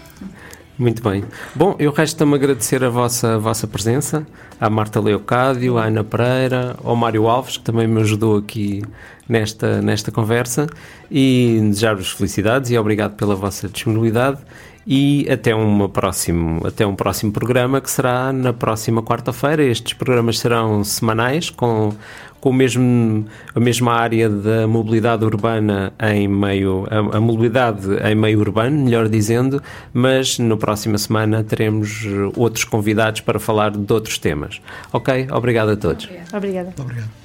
Muito 0.78 1.02
bem. 1.02 1.24
Bom, 1.56 1.74
eu 1.80 1.90
resta-me 1.90 2.36
agradecer 2.36 2.84
a 2.84 2.90
vossa, 2.90 3.36
a 3.36 3.38
vossa 3.38 3.66
presença, 3.66 4.28
à 4.60 4.70
Marta 4.70 5.00
Leocádio, 5.00 5.78
à 5.78 5.86
Ana 5.86 6.04
Pereira, 6.04 6.76
ao 6.84 6.98
Mário 6.98 7.28
Alves, 7.28 7.56
que 7.56 7.64
também 7.64 7.88
me 7.88 8.02
ajudou 8.02 8.38
aqui 8.38 8.84
nesta, 9.28 9.82
nesta 9.82 10.12
conversa, 10.12 10.68
e 11.10 11.60
desejar-vos 11.62 12.12
felicidades 12.12 12.72
e 12.72 12.78
obrigado 12.78 13.16
pela 13.16 13.36
vossa 13.36 13.70
disponibilidade 13.70 14.40
e 14.88 15.28
até, 15.30 15.56
uma 15.56 15.90
próximo, 15.90 16.66
até 16.66 16.86
um 16.86 16.96
próximo 16.96 17.32
programa 17.32 17.82
que 17.82 17.90
será 17.90 18.32
na 18.32 18.54
próxima 18.54 19.02
quarta-feira. 19.02 19.64
Estes 19.64 19.94
programas 19.94 20.40
serão 20.40 20.84
semanais 20.84 21.50
com, 21.50 21.94
com 22.40 22.50
o 22.50 22.54
mesmo, 22.54 23.26
a 23.56 23.60
mesma 23.60 23.94
área 23.94 24.30
da 24.30 24.68
mobilidade 24.68 25.26
urbana 25.26 25.92
em 26.00 26.28
meio 26.28 26.86
a, 26.92 27.18
a 27.18 27.20
mobilidade 27.20 27.88
em 28.04 28.16
meio 28.16 28.40
urbano, 28.40 28.84
melhor 28.84 29.10
dizendo, 29.10 29.62
mas 29.92 30.38
na 30.38 30.56
próxima 30.56 30.98
semana 30.98 31.44
teremos 31.44 32.06
outros 32.36 32.64
convidados 32.64 33.22
para 33.22 33.40
falar 33.40 33.72
de 33.72 33.92
outros 33.92 34.20
temas. 34.20 34.62
Ok? 34.94 35.28
Obrigado 35.32 35.72
a 35.72 35.76
todos. 35.78 36.06
Obrigada. 36.32 36.74
Obrigado. 36.80 37.25